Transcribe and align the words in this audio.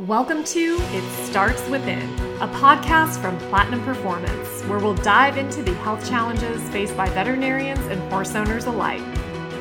Welcome 0.00 0.44
to 0.44 0.76
It 0.78 1.24
Starts 1.24 1.66
Within, 1.70 2.02
a 2.42 2.48
podcast 2.48 3.18
from 3.18 3.38
Platinum 3.48 3.82
Performance, 3.82 4.62
where 4.64 4.78
we'll 4.78 4.92
dive 4.92 5.38
into 5.38 5.62
the 5.62 5.72
health 5.76 6.06
challenges 6.06 6.60
faced 6.68 6.94
by 6.98 7.08
veterinarians 7.08 7.80
and 7.86 7.98
horse 8.12 8.34
owners 8.34 8.66
alike. 8.66 9.00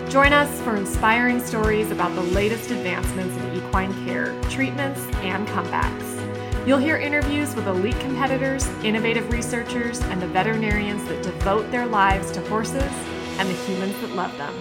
Join 0.10 0.34
us 0.34 0.60
for 0.64 0.76
inspiring 0.76 1.40
stories 1.40 1.90
about 1.90 2.14
the 2.16 2.22
latest 2.22 2.70
advancements 2.70 3.34
in 3.38 3.56
equine 3.56 3.94
care, 4.06 4.38
treatments, 4.50 5.00
and 5.22 5.48
comebacks. 5.48 6.68
You'll 6.68 6.80
hear 6.80 6.98
interviews 6.98 7.56
with 7.56 7.68
elite 7.68 7.98
competitors, 8.02 8.68
innovative 8.84 9.32
researchers, 9.32 10.02
and 10.02 10.22
the 10.22 10.28
veterinarians 10.28 11.06
that 11.06 11.24
devote 11.24 11.72
their 11.72 11.86
lives 11.86 12.30
to 12.32 12.42
horses 12.50 12.92
and 13.40 13.48
the 13.48 13.54
humans 13.54 13.98
that 14.02 14.14
love 14.18 14.38
them. 14.38 14.54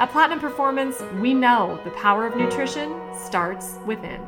At 0.00 0.10
Platinum 0.10 0.40
Performance, 0.40 1.00
we 1.20 1.34
know 1.34 1.80
the 1.84 1.92
power 1.92 2.26
of 2.26 2.36
nutrition 2.36 3.00
starts 3.16 3.76
within. 3.86 4.20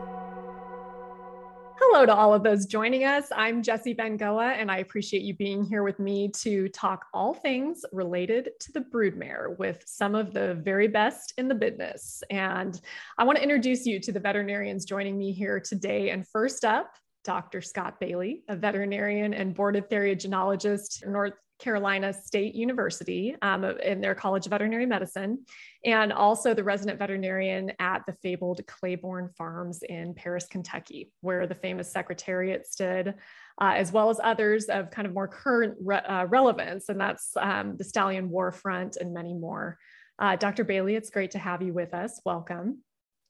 Hello 1.89 2.05
to 2.05 2.15
all 2.15 2.35
of 2.35 2.43
those 2.43 2.67
joining 2.67 3.05
us. 3.05 3.29
I'm 3.35 3.63
Jessie 3.63 3.95
Bengoa, 3.95 4.57
and 4.59 4.73
I 4.73 4.79
appreciate 4.79 5.23
you 5.23 5.35
being 5.35 5.65
here 5.65 5.85
with 5.85 6.01
me 6.01 6.29
to 6.39 6.69
talk 6.71 7.07
all 7.15 7.33
things 7.33 7.85
related 7.93 8.51
to 8.59 8.73
the 8.73 8.81
broodmare 8.81 9.57
with 9.57 9.85
some 9.87 10.17
of 10.17 10.35
the 10.35 10.55
very 10.55 10.89
best 10.89 11.33
in 11.39 11.47
the 11.47 11.55
business. 11.55 12.25
And 12.29 12.79
I 13.19 13.25
want 13.25 13.37
to 13.39 13.43
introduce 13.43 13.87
you 13.87 14.01
to 14.01 14.11
the 14.11 14.19
veterinarians 14.19 14.85
joining 14.85 15.17
me 15.17 15.31
here 15.31 15.61
today. 15.61 16.11
And 16.11 16.27
first 16.27 16.65
up, 16.65 16.93
Dr. 17.23 17.63
Scott 17.63 18.01
Bailey, 18.01 18.43
a 18.49 18.57
veterinarian 18.57 19.33
and 19.33 19.55
boarded 19.55 19.89
theriogenologist 19.89 21.05
in 21.05 21.13
North 21.13 21.35
Carolina 21.59 22.13
State 22.13 22.55
University 22.55 23.35
um, 23.43 23.65
in 23.65 24.01
their 24.01 24.15
College 24.15 24.47
of 24.47 24.51
Veterinary 24.51 24.87
Medicine, 24.87 25.45
and 25.85 26.13
also 26.13 26.55
the 26.55 26.65
resident 26.65 26.99
veterinarian 26.99 27.73
at 27.79 28.03
the 28.07 28.13
fabled 28.13 28.61
Claiborne 28.67 29.31
Farms 29.37 29.83
in 29.83 30.15
Paris, 30.15 30.47
Kentucky, 30.51 31.13
where 31.21 31.47
the 31.47 31.55
famous 31.55 31.91
Secretariat 31.91 32.67
stood, 32.67 33.15
uh, 33.61 33.73
as 33.75 33.93
well 33.93 34.11
as 34.11 34.21
others 34.23 34.67
of 34.67 34.91
kind 34.91 35.07
of 35.07 35.15
more 35.15 35.29
current 35.29 35.75
re- 35.81 35.97
uh, 35.97 36.27
relevance, 36.27 36.89
and 36.89 37.01
that's 37.01 37.37
um, 37.41 37.77
the 37.77 37.85
Stallion 37.85 38.31
War 38.31 38.53
Front 38.53 38.97
and 38.97 39.15
many 39.15 39.35
more. 39.35 39.79
Uh, 40.19 40.37
Dr. 40.37 40.65
Bailey, 40.65 40.95
it's 40.95 41.11
great 41.11 41.31
to 41.33 41.39
have 41.39 41.63
you 41.63 41.73
with 41.73 41.95
us. 41.95 42.21
Welcome. 42.25 42.83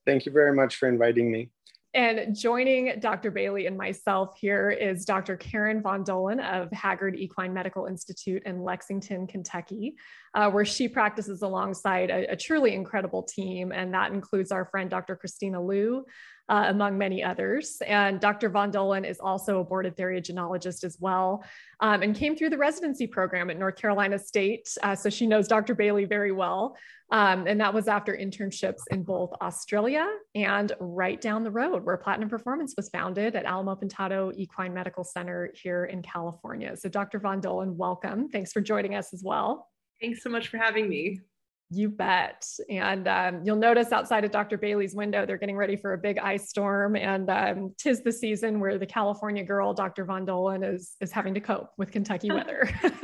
Thank 0.05 0.25
you 0.25 0.33
very 0.33 0.55
much 0.55 0.77
for 0.77 0.89
inviting 0.89 1.33
me. 1.33 1.51
And 1.97 2.36
joining 2.36 3.00
Dr. 3.00 3.30
Bailey 3.30 3.64
and 3.64 3.75
myself 3.75 4.36
here 4.39 4.69
is 4.69 5.06
Dr. 5.06 5.34
Karen 5.34 5.80
Von 5.80 6.05
Dollen 6.05 6.41
of 6.41 6.69
Hagyard 6.69 7.16
Equine 7.16 7.55
Medical 7.55 7.86
Institute 7.86 8.42
in 8.44 8.62
Lexington, 8.62 9.27
Kentucky, 9.27 9.97
uh, 10.34 10.50
where 10.50 10.67
she 10.67 10.89
practices 10.89 11.41
alongside 11.41 12.11
a, 12.11 12.33
a, 12.33 12.36
truly 12.36 12.74
incredible 12.74 13.22
team. 13.22 13.72
And 13.72 13.94
that 13.94 14.12
includes 14.12 14.52
our 14.52 14.67
friend 14.67 14.91
Dr. 14.91 15.17
Christina 15.17 15.58
Liu, 15.58 16.05
uh, 16.48 16.64
among 16.69 16.97
many 16.97 17.22
others. 17.22 17.78
And 17.86 18.20
Dr. 18.20 18.48
Von 18.48 18.70
Dollen 18.70 19.05
is 19.05 19.19
also 19.19 19.61
a 19.61 19.64
boarded 19.64 19.97
theriogenologist 19.97 20.84
as 20.84 20.98
well 21.00 21.44
um, 21.80 22.02
and 22.02 22.14
came 22.14 22.36
through 22.36 22.50
the 22.50 22.58
residency 22.58 23.06
program 23.06 23.50
at 23.50 23.58
North 23.58 23.77
Carolina 23.77 24.19
State. 24.19 24.69
Uh, 24.83 24.94
so 24.94 25.11
she 25.11 25.27
knows 25.27 25.48
Dr. 25.48 25.74
Bailey 25.74 26.05
very 26.05 26.33
well. 26.33 26.77
Um, 27.12 27.47
and 27.47 27.61
that 27.61 27.72
was 27.72 27.86
after 27.86 28.17
internships 28.17 28.80
in 28.91 29.05
both 29.05 29.33
Australia 29.41 30.08
and 30.34 30.72
right 30.80 31.20
down 31.20 31.44
the 31.44 31.50
road 31.50 31.84
where 31.84 31.97
Platinum 31.97 32.28
Performance 32.28 32.74
was 32.77 32.89
founded 32.89 33.36
at 33.36 33.44
Alamo 33.44 33.77
Pintado 33.77 34.33
Equine 34.36 34.74
Medical 34.74 35.05
Center 35.05 35.52
here 35.55 35.84
in 35.84 36.02
California. 36.02 36.77
So, 36.77 36.89
Dr. 36.89 37.20
Von 37.20 37.41
Dollen, 37.41 37.77
welcome. 37.77 38.28
Thanks 38.28 38.52
for 38.52 38.61
joining 38.61 38.97
us 38.97 39.12
as 39.12 39.22
well. 39.22 39.69
Thanks 40.00 40.22
so 40.22 40.30
much 40.30 40.48
for 40.48 40.58
having 40.58 40.89
me. 40.89 41.20
You 41.69 41.89
bet. 41.89 42.47
And 42.70 43.09
um, 43.09 43.41
you'll 43.45 43.56
notice 43.56 43.91
outside 43.91 44.25
of 44.25 44.31
Dr. 44.31 44.56
Bailey's 44.56 44.95
window, 44.95 45.27
they're 45.27 45.36
getting 45.36 45.56
ready 45.56 45.75
for 45.75 45.95
a 45.95 45.98
big 45.98 46.19
ice 46.19 46.48
storm. 46.48 46.95
And 46.95 47.28
um, 47.28 47.75
tis 47.77 48.05
the 48.05 48.12
season 48.12 48.61
where 48.61 48.78
the 48.78 48.86
California 48.86 49.42
girl, 49.42 49.75
Dr. 49.75 50.05
Von 50.05 50.25
Dollen, 50.25 50.62
is, 50.62 50.95
is 51.00 51.11
having 51.11 51.34
to 51.34 51.41
cope 51.41 51.70
with 51.77 51.91
Kentucky 51.91 52.31
weather. 52.31 52.70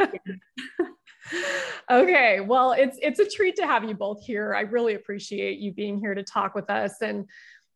okay. 1.90 2.40
Well, 2.40 2.72
it's 2.72 2.98
it's 3.02 3.18
a 3.18 3.28
treat 3.28 3.56
to 3.56 3.66
have 3.66 3.82
you 3.82 3.94
both 3.94 4.24
here. 4.24 4.54
I 4.54 4.60
really 4.60 4.94
appreciate 4.94 5.58
you 5.58 5.72
being 5.72 5.98
here 5.98 6.14
to 6.14 6.22
talk 6.22 6.54
with 6.54 6.70
us. 6.70 7.02
And, 7.02 7.28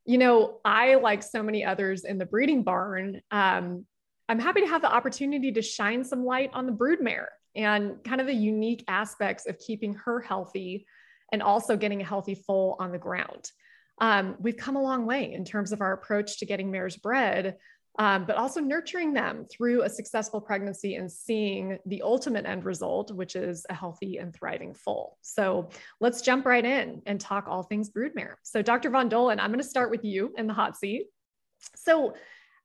you 0.05 0.19
know, 0.19 0.61
I, 0.65 0.94
like 0.94 1.25
so 1.25 1.43
many 1.43 1.65
others 1.65 2.05
in 2.05 2.19
the 2.19 2.27
breeding 2.27 2.62
barn, 2.62 3.22
um, 3.32 3.87
I'm 4.28 4.38
happy 4.38 4.61
to 4.61 4.69
have 4.69 4.82
the 4.82 4.93
opportunity 4.93 5.50
to 5.53 5.62
shine 5.62 6.05
some 6.05 6.25
light 6.25 6.50
on 6.53 6.66
the 6.66 6.72
broodmare 6.72 7.27
and 7.56 8.03
kind 8.05 8.21
of 8.21 8.27
the 8.27 8.34
unique 8.34 8.84
aspects 8.89 9.47
of 9.47 9.59
keeping 9.59 9.94
her 9.94 10.21
healthy 10.21 10.87
and 11.33 11.43
also 11.43 11.77
getting 11.77 12.00
a 12.00 12.05
healthy 12.05 12.34
foal 12.34 12.77
on 12.78 12.93
the 12.93 12.99
ground. 12.99 13.50
Um, 14.00 14.37
we've 14.39 14.56
come 14.56 14.77
a 14.77 14.83
long 14.83 15.06
way 15.06 15.33
in 15.33 15.44
terms 15.44 15.72
of 15.72 15.81
our 15.81 15.93
approach 15.93 16.39
to 16.39 16.47
getting 16.47 16.71
mares 16.71 16.97
bred, 16.97 17.56
um, 17.99 18.27
but 18.27 18.37
also 18.37 18.61
nurturing 18.61 19.15
them 19.15 19.47
through 19.50 19.83
a 19.83 19.89
successful 19.89 20.41
pregnancy 20.41 20.97
and 20.97 21.11
seeing 21.11 21.78
the 21.87 22.03
ultimate 22.03 22.44
end 22.44 22.65
result, 22.65 23.11
which 23.11 23.37
is 23.37 23.65
a 23.71 23.75
healthy 23.75 24.19
and 24.19 24.34
thriving 24.34 24.75
foal. 24.75 25.17
So 25.23 25.71
let's 25.99 26.21
jump 26.21 26.44
right 26.44 26.65
in 26.65 27.00
and 27.06 27.19
talk 27.19 27.47
all 27.49 27.62
things 27.62 27.88
broodmare. 27.88 28.34
So, 28.43 28.61
Dr. 28.61 28.91
Von 28.91 29.09
Dollen, 29.09 29.41
I'm 29.41 29.50
going 29.50 29.62
to 29.62 29.69
start 29.69 29.91
with 29.91 30.05
you 30.05 30.34
in 30.37 30.47
the 30.47 30.53
hot 30.53 30.77
seat. 30.77 31.06
So, 31.75 32.15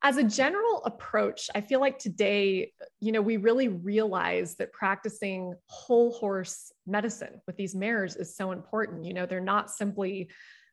as 0.03 0.17
a 0.17 0.23
general 0.23 0.84
approach, 0.85 1.50
I 1.53 1.62
feel 1.62 1.79
like 1.79 2.00
today, 2.00 2.73
you 3.00 3.12
know, 3.12 3.22
we 3.22 3.38
really 3.38 3.67
realize 3.67 4.56
that 4.56 4.73
practicing 4.73 5.53
whole 5.67 6.12
horse 6.13 6.72
medicine 6.88 7.39
with 7.45 7.56
these 7.56 7.75
mares 7.75 8.16
is 8.16 8.35
so 8.35 8.51
important. 8.51 9.06
You 9.06 9.13
know, 9.13 9.25
they're 9.28 9.40
not 9.40 9.69
simply 9.69 10.31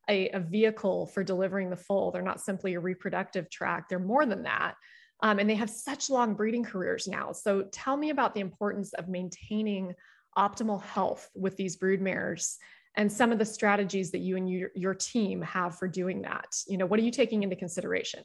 a, 0.09 0.29
a 0.29 0.39
vehicle 0.39 1.05
for 1.07 1.23
delivering 1.23 1.69
the 1.69 1.77
foal, 1.77 2.11
they're 2.11 2.23
not 2.23 2.41
simply 2.41 2.73
a 2.73 2.79
reproductive 2.79 3.49
tract, 3.51 3.89
they're 3.89 3.99
more 3.99 4.25
than 4.25 4.43
that. 4.43 4.73
Um, 5.21 5.37
and 5.37 5.49
they 5.49 5.55
have 5.55 5.69
such 5.69 6.09
long 6.09 6.33
breeding 6.33 6.63
careers 6.63 7.07
now. 7.07 7.31
So 7.31 7.65
tell 7.71 7.97
me 7.97 8.09
about 8.09 8.33
the 8.33 8.39
importance 8.39 8.93
of 8.93 9.09
maintaining 9.09 9.93
optimal 10.37 10.81
health 10.81 11.29
with 11.35 11.57
these 11.57 11.75
brood 11.75 12.01
mares 12.01 12.57
and 12.95 13.11
some 13.11 13.31
of 13.31 13.37
the 13.37 13.45
strategies 13.45 14.11
that 14.11 14.19
you 14.19 14.37
and 14.37 14.49
your, 14.49 14.69
your 14.75 14.95
team 14.95 15.41
have 15.41 15.77
for 15.77 15.87
doing 15.87 16.23
that. 16.23 16.47
You 16.67 16.77
know, 16.77 16.85
what 16.85 16.99
are 16.99 17.03
you 17.03 17.11
taking 17.11 17.43
into 17.43 17.55
consideration? 17.55 18.23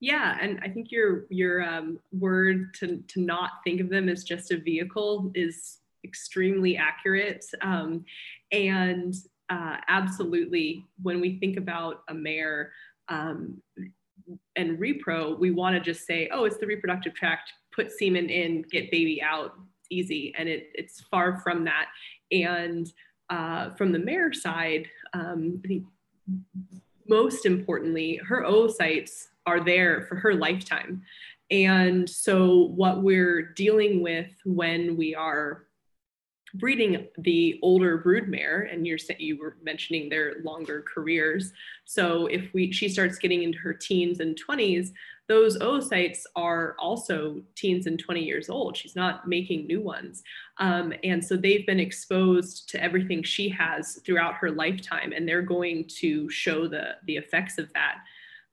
Yeah, 0.00 0.36
and 0.40 0.60
I 0.62 0.68
think 0.68 0.92
your 0.92 1.24
your 1.28 1.62
um, 1.62 1.98
word 2.12 2.74
to 2.74 3.02
to 3.08 3.20
not 3.20 3.50
think 3.64 3.80
of 3.80 3.88
them 3.88 4.08
as 4.08 4.22
just 4.22 4.52
a 4.52 4.58
vehicle 4.58 5.32
is 5.34 5.78
extremely 6.04 6.76
accurate. 6.76 7.44
Um, 7.62 8.04
and 8.52 9.14
uh, 9.50 9.76
absolutely, 9.88 10.84
when 11.02 11.20
we 11.20 11.38
think 11.38 11.56
about 11.56 12.02
a 12.08 12.14
mare 12.14 12.72
um, 13.08 13.60
and 14.56 14.78
repro, 14.78 15.38
we 15.38 15.50
want 15.50 15.74
to 15.74 15.80
just 15.80 16.06
say, 16.06 16.28
oh, 16.32 16.44
it's 16.44 16.58
the 16.58 16.66
reproductive 16.66 17.14
tract. 17.14 17.52
Put 17.74 17.90
semen 17.90 18.28
in, 18.28 18.62
get 18.70 18.90
baby 18.90 19.22
out, 19.22 19.54
easy. 19.90 20.34
And 20.36 20.48
it, 20.48 20.70
it's 20.74 21.00
far 21.00 21.40
from 21.40 21.64
that. 21.64 21.86
And 22.30 22.92
uh, 23.30 23.70
from 23.74 23.92
the 23.92 23.98
mare 23.98 24.32
side, 24.32 24.86
um, 25.14 25.60
I 25.64 25.68
think 25.68 25.84
most 27.08 27.46
importantly, 27.46 28.20
her 28.26 28.42
oocytes 28.42 29.28
are 29.48 29.64
there 29.64 30.02
for 30.08 30.16
her 30.16 30.34
lifetime. 30.34 31.02
And 31.50 32.08
so, 32.08 32.68
what 32.74 33.02
we're 33.02 33.54
dealing 33.54 34.02
with 34.02 34.30
when 34.44 34.96
we 34.96 35.14
are 35.14 35.64
breeding 36.54 37.08
the 37.18 37.58
older 37.62 37.98
broodmare, 37.98 38.72
and 38.72 38.86
you're 38.86 38.98
you 39.18 39.38
were 39.38 39.56
mentioning 39.62 40.08
their 40.08 40.36
longer 40.44 40.84
careers. 40.92 41.52
So, 41.86 42.26
if 42.26 42.52
we 42.52 42.70
she 42.70 42.88
starts 42.90 43.18
getting 43.18 43.42
into 43.42 43.58
her 43.60 43.72
teens 43.72 44.20
and 44.20 44.38
20s, 44.38 44.92
those 45.26 45.58
oocytes 45.58 46.20
are 46.36 46.74
also 46.78 47.42
teens 47.54 47.86
and 47.86 47.98
20 47.98 48.22
years 48.24 48.48
old. 48.48 48.76
She's 48.76 48.96
not 48.96 49.28
making 49.28 49.66
new 49.66 49.80
ones. 49.80 50.22
Um, 50.56 50.92
and 51.04 51.22
so 51.22 51.36
they've 51.36 51.66
been 51.66 51.80
exposed 51.80 52.68
to 52.70 52.82
everything 52.82 53.22
she 53.22 53.48
has 53.50 54.00
throughout 54.06 54.34
her 54.34 54.50
lifetime, 54.50 55.12
and 55.12 55.28
they're 55.28 55.42
going 55.42 55.86
to 55.98 56.30
show 56.30 56.66
the, 56.66 56.96
the 57.06 57.16
effects 57.16 57.58
of 57.58 57.70
that. 57.74 57.98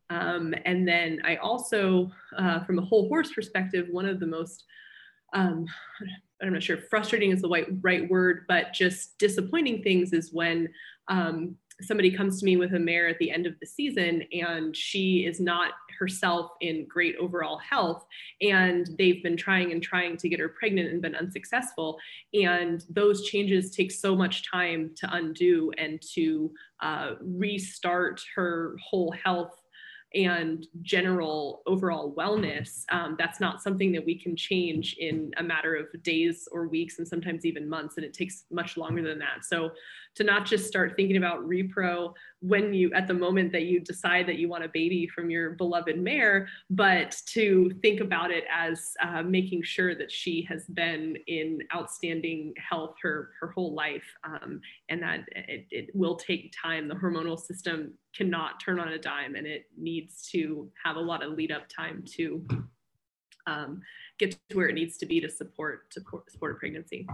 Um, 0.09 0.53
and 0.65 0.87
then 0.87 1.19
I 1.23 1.37
also, 1.37 2.11
uh, 2.37 2.63
from 2.63 2.79
a 2.79 2.85
whole 2.85 3.07
horse 3.07 3.31
perspective, 3.31 3.87
one 3.89 4.05
of 4.05 4.19
the 4.19 4.27
most, 4.27 4.63
um, 5.33 5.65
I'm 6.41 6.53
not 6.53 6.63
sure 6.63 6.77
frustrating 6.77 7.31
is 7.31 7.41
the 7.41 7.49
right, 7.49 7.67
right 7.81 8.09
word, 8.09 8.45
but 8.47 8.73
just 8.73 9.17
disappointing 9.17 9.83
things 9.83 10.13
is 10.13 10.31
when 10.31 10.69
um, 11.07 11.55
somebody 11.81 12.09
comes 12.11 12.39
to 12.39 12.45
me 12.45 12.55
with 12.55 12.73
a 12.73 12.79
mare 12.79 13.07
at 13.07 13.19
the 13.19 13.31
end 13.31 13.45
of 13.45 13.59
the 13.59 13.65
season 13.65 14.23
and 14.31 14.75
she 14.75 15.25
is 15.25 15.39
not 15.39 15.73
herself 15.99 16.51
in 16.61 16.85
great 16.87 17.15
overall 17.17 17.57
health 17.57 18.05
and 18.41 18.89
they've 18.97 19.21
been 19.23 19.35
trying 19.35 19.71
and 19.71 19.83
trying 19.83 20.15
to 20.17 20.29
get 20.29 20.39
her 20.39 20.49
pregnant 20.49 20.91
and 20.91 21.01
been 21.01 21.15
unsuccessful. 21.15 21.97
And 22.33 22.83
those 22.89 23.25
changes 23.25 23.71
take 23.71 23.91
so 23.91 24.15
much 24.15 24.49
time 24.49 24.91
to 24.97 25.13
undo 25.13 25.71
and 25.77 26.01
to 26.13 26.51
uh, 26.81 27.11
restart 27.21 28.21
her 28.35 28.75
whole 28.81 29.13
health 29.23 29.59
and 30.15 30.65
general 30.81 31.61
overall 31.67 32.13
wellness, 32.15 32.85
um, 32.89 33.15
that's 33.19 33.39
not 33.39 33.61
something 33.61 33.91
that 33.91 34.05
we 34.05 34.15
can 34.15 34.35
change 34.35 34.95
in 34.99 35.31
a 35.37 35.43
matter 35.43 35.75
of 35.75 35.87
days 36.03 36.47
or 36.51 36.67
weeks 36.67 36.97
and 36.99 37.07
sometimes 37.07 37.45
even 37.45 37.67
months. 37.67 37.97
And 37.97 38.05
it 38.05 38.13
takes 38.13 38.45
much 38.49 38.77
longer 38.77 39.03
than 39.03 39.19
that. 39.19 39.43
So, 39.43 39.71
to 40.15 40.23
not 40.23 40.45
just 40.45 40.67
start 40.67 40.95
thinking 40.95 41.17
about 41.17 41.47
repro 41.47 42.13
when 42.39 42.73
you 42.73 42.91
at 42.93 43.07
the 43.07 43.13
moment 43.13 43.51
that 43.51 43.63
you 43.63 43.79
decide 43.79 44.27
that 44.27 44.37
you 44.37 44.47
want 44.47 44.63
a 44.63 44.69
baby 44.69 45.07
from 45.07 45.29
your 45.29 45.51
beloved 45.51 45.97
mare 45.97 46.47
but 46.69 47.15
to 47.25 47.71
think 47.81 47.99
about 47.99 48.31
it 48.31 48.45
as 48.51 48.93
uh, 49.01 49.21
making 49.23 49.61
sure 49.63 49.95
that 49.95 50.11
she 50.11 50.41
has 50.47 50.65
been 50.67 51.15
in 51.27 51.59
outstanding 51.75 52.53
health 52.57 52.95
her 53.01 53.31
her 53.39 53.51
whole 53.51 53.73
life 53.73 54.05
um, 54.23 54.61
and 54.89 55.01
that 55.01 55.25
it, 55.35 55.65
it 55.71 55.89
will 55.95 56.15
take 56.15 56.53
time. 56.59 56.87
The 56.87 56.95
hormonal 56.95 57.39
system 57.39 57.93
cannot 58.15 58.59
turn 58.59 58.79
on 58.79 58.89
a 58.89 58.99
dime 58.99 59.35
and 59.35 59.45
it 59.45 59.65
needs 59.77 60.27
to 60.31 60.69
have 60.83 60.95
a 60.95 60.99
lot 61.01 61.23
of 61.23 61.33
lead 61.33 61.51
up 61.51 61.67
time 61.69 62.03
to 62.15 62.45
um, 63.47 63.81
get 64.17 64.37
to 64.49 64.57
where 64.57 64.69
it 64.69 64.73
needs 64.73 64.97
to 64.97 65.05
be 65.05 65.19
to 65.21 65.29
support 65.29 65.91
to 65.91 66.01
support 66.29 66.55
a 66.55 66.55
pregnancy 66.55 67.07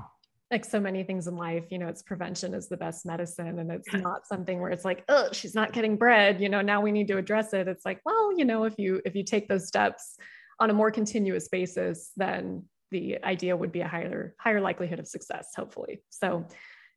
like 0.51 0.65
so 0.65 0.81
many 0.81 1.03
things 1.03 1.27
in 1.27 1.37
life, 1.37 1.63
you 1.69 1.79
know, 1.79 1.87
it's 1.87 2.01
prevention 2.01 2.53
is 2.53 2.67
the 2.67 2.75
best 2.75 3.05
medicine. 3.05 3.59
And 3.59 3.71
it's 3.71 3.93
not 3.93 4.27
something 4.27 4.59
where 4.59 4.69
it's 4.69 4.83
like, 4.83 5.05
oh, 5.07 5.29
she's 5.31 5.55
not 5.55 5.71
getting 5.71 5.95
bred, 5.95 6.41
you 6.41 6.49
know, 6.49 6.61
now 6.61 6.81
we 6.81 6.91
need 6.91 7.07
to 7.07 7.17
address 7.17 7.53
it. 7.53 7.69
It's 7.69 7.85
like, 7.85 8.01
well, 8.05 8.37
you 8.37 8.43
know, 8.43 8.65
if 8.65 8.77
you 8.77 9.01
if 9.05 9.15
you 9.15 9.23
take 9.23 9.47
those 9.47 9.67
steps 9.67 10.17
on 10.59 10.69
a 10.69 10.73
more 10.73 10.91
continuous 10.91 11.47
basis, 11.47 12.11
then 12.17 12.65
the 12.91 13.23
idea 13.23 13.55
would 13.55 13.71
be 13.71 13.79
a 13.79 13.87
higher, 13.87 14.35
higher 14.37 14.59
likelihood 14.59 14.99
of 14.99 15.07
success, 15.07 15.53
hopefully. 15.55 16.03
So, 16.09 16.45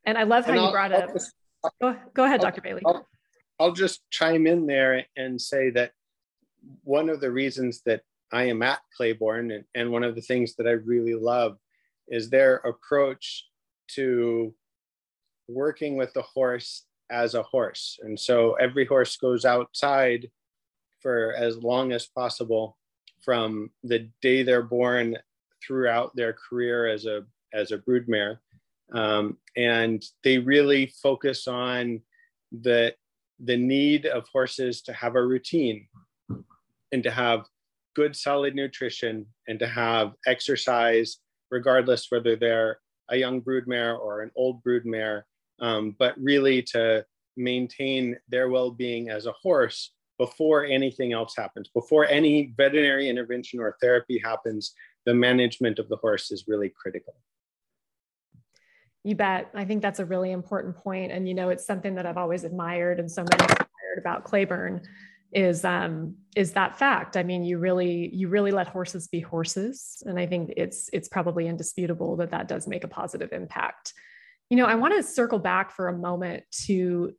and 0.04 0.18
I 0.18 0.24
love 0.24 0.44
how 0.44 0.52
you 0.54 0.72
brought 0.72 0.92
up. 0.92 1.10
Go, 1.80 1.96
go 2.12 2.24
ahead, 2.24 2.40
Dr. 2.40 2.60
Bailey. 2.60 2.82
I'll, 2.84 3.06
I'll 3.60 3.72
just 3.72 4.02
chime 4.10 4.48
in 4.48 4.66
there 4.66 5.06
and 5.16 5.40
say 5.40 5.70
that 5.70 5.92
one 6.82 7.08
of 7.08 7.20
the 7.20 7.30
reasons 7.30 7.82
that 7.86 8.02
I 8.32 8.44
am 8.44 8.62
at 8.62 8.80
Claiborne 8.96 9.52
and, 9.52 9.64
and 9.74 9.92
one 9.92 10.02
of 10.02 10.16
the 10.16 10.20
things 10.20 10.56
that 10.56 10.66
I 10.66 10.72
really 10.72 11.14
love 11.14 11.56
is 12.08 12.30
their 12.30 12.56
approach 12.56 13.46
to 13.88 14.54
working 15.48 15.96
with 15.96 16.12
the 16.14 16.22
horse 16.22 16.84
as 17.10 17.34
a 17.34 17.42
horse. 17.42 17.98
And 18.02 18.18
so 18.18 18.54
every 18.54 18.86
horse 18.86 19.16
goes 19.16 19.44
outside 19.44 20.30
for 21.00 21.34
as 21.34 21.58
long 21.58 21.92
as 21.92 22.06
possible 22.06 22.78
from 23.22 23.70
the 23.82 24.10
day 24.22 24.42
they're 24.42 24.62
born 24.62 25.16
throughout 25.66 26.14
their 26.16 26.34
career 26.34 26.86
as 26.86 27.06
a 27.06 27.24
as 27.52 27.72
a 27.72 27.78
broodmare. 27.78 28.38
Um, 28.92 29.38
and 29.56 30.02
they 30.22 30.38
really 30.38 30.92
focus 31.02 31.46
on 31.46 32.00
the 32.52 32.94
the 33.40 33.56
need 33.56 34.06
of 34.06 34.26
horses 34.32 34.82
to 34.82 34.92
have 34.92 35.16
a 35.16 35.26
routine 35.26 35.88
and 36.92 37.02
to 37.02 37.10
have 37.10 37.46
good 37.94 38.14
solid 38.14 38.54
nutrition 38.54 39.26
and 39.48 39.58
to 39.58 39.66
have 39.66 40.12
exercise 40.26 41.18
regardless 41.54 42.10
whether 42.10 42.34
they're 42.34 42.78
a 43.10 43.16
young 43.16 43.40
broodmare 43.40 43.96
or 43.98 44.22
an 44.22 44.30
old 44.34 44.56
broodmare, 44.64 45.22
um, 45.60 45.94
but 45.98 46.14
really 46.18 46.60
to 46.62 47.04
maintain 47.36 48.16
their 48.28 48.48
well-being 48.48 49.08
as 49.08 49.26
a 49.26 49.34
horse 49.40 49.92
before 50.18 50.64
anything 50.64 51.12
else 51.12 51.34
happens, 51.36 51.68
before 51.80 52.06
any 52.06 52.52
veterinary 52.56 53.08
intervention 53.08 53.60
or 53.60 53.76
therapy 53.80 54.20
happens, 54.22 54.74
the 55.06 55.14
management 55.14 55.78
of 55.78 55.88
the 55.88 55.96
horse 55.96 56.30
is 56.30 56.44
really 56.48 56.72
critical. 56.80 57.14
You 59.04 59.14
bet. 59.14 59.50
I 59.54 59.64
think 59.64 59.82
that's 59.82 60.00
a 60.00 60.04
really 60.04 60.32
important 60.32 60.76
point. 60.76 61.12
And, 61.12 61.28
you 61.28 61.34
know, 61.34 61.50
it's 61.50 61.66
something 61.66 61.94
that 61.96 62.06
I've 62.06 62.16
always 62.16 62.42
admired 62.44 62.98
and 62.98 63.10
so 63.10 63.22
many 63.22 63.44
admired 63.44 63.98
about 63.98 64.24
Claiborne 64.24 64.80
is 65.34 65.64
um, 65.64 66.14
is 66.36 66.52
that 66.52 66.78
fact. 66.78 67.16
I 67.16 67.22
mean, 67.22 67.44
you 67.44 67.58
really 67.58 68.08
you 68.14 68.28
really 68.28 68.52
let 68.52 68.68
horses 68.68 69.08
be 69.08 69.20
horses, 69.20 70.02
and 70.06 70.18
I 70.18 70.26
think 70.26 70.54
it's 70.56 70.88
it's 70.92 71.08
probably 71.08 71.48
indisputable 71.48 72.16
that 72.16 72.30
that 72.30 72.48
does 72.48 72.66
make 72.66 72.84
a 72.84 72.88
positive 72.88 73.32
impact. 73.32 73.92
You 74.48 74.56
know, 74.56 74.66
I 74.66 74.76
want 74.76 74.94
to 74.94 75.02
circle 75.02 75.38
back 75.38 75.72
for 75.72 75.88
a 75.88 75.96
moment 75.96 76.44
to 76.66 77.12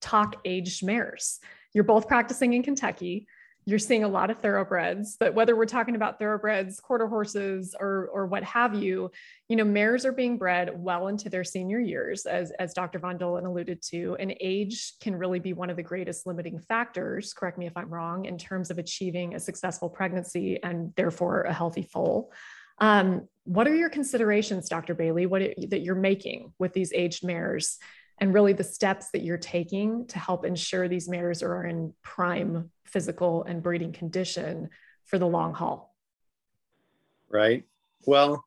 talk 0.00 0.36
aged 0.44 0.84
mares. 0.84 1.40
You're 1.72 1.84
both 1.84 2.06
practicing 2.06 2.52
in 2.52 2.62
Kentucky 2.62 3.26
you're 3.64 3.78
seeing 3.78 4.02
a 4.02 4.08
lot 4.08 4.30
of 4.30 4.38
thoroughbreds 4.38 5.16
but 5.18 5.34
whether 5.34 5.54
we're 5.54 5.66
talking 5.66 5.94
about 5.94 6.18
thoroughbreds 6.18 6.80
quarter 6.80 7.06
horses 7.06 7.74
or 7.78 8.08
or 8.12 8.26
what 8.26 8.42
have 8.42 8.74
you 8.74 9.10
you 9.48 9.56
know 9.56 9.64
mares 9.64 10.04
are 10.04 10.12
being 10.12 10.36
bred 10.36 10.70
well 10.74 11.08
into 11.08 11.28
their 11.28 11.44
senior 11.44 11.78
years 11.78 12.26
as 12.26 12.50
as 12.58 12.74
dr 12.74 12.98
von 12.98 13.16
dollen 13.18 13.46
alluded 13.46 13.80
to 13.80 14.16
and 14.18 14.34
age 14.40 14.94
can 15.00 15.14
really 15.14 15.38
be 15.38 15.52
one 15.52 15.70
of 15.70 15.76
the 15.76 15.82
greatest 15.82 16.26
limiting 16.26 16.58
factors 16.58 17.32
correct 17.32 17.56
me 17.56 17.66
if 17.66 17.76
i'm 17.76 17.88
wrong 17.88 18.24
in 18.24 18.36
terms 18.36 18.70
of 18.70 18.78
achieving 18.78 19.34
a 19.34 19.40
successful 19.40 19.88
pregnancy 19.88 20.62
and 20.62 20.92
therefore 20.96 21.42
a 21.42 21.52
healthy 21.52 21.82
foal. 21.82 22.32
Um, 22.78 23.28
what 23.44 23.68
are 23.68 23.74
your 23.74 23.90
considerations 23.90 24.68
dr 24.68 24.94
bailey? 24.94 25.26
What 25.26 25.42
it, 25.42 25.70
that 25.70 25.82
you're 25.82 25.94
making 25.94 26.52
with 26.58 26.72
these 26.72 26.92
aged 26.92 27.24
mares 27.24 27.78
and 28.18 28.34
really 28.34 28.52
the 28.52 28.64
steps 28.64 29.10
that 29.12 29.22
you're 29.22 29.38
taking 29.38 30.06
to 30.06 30.18
help 30.18 30.44
ensure 30.44 30.88
these 30.88 31.08
mares 31.08 31.42
are 31.42 31.64
in 31.64 31.92
prime 32.02 32.70
physical 32.84 33.44
and 33.44 33.62
breeding 33.62 33.92
condition 33.92 34.68
for 35.04 35.18
the 35.18 35.26
long 35.26 35.54
haul. 35.54 35.94
Right. 37.30 37.64
Well, 38.06 38.44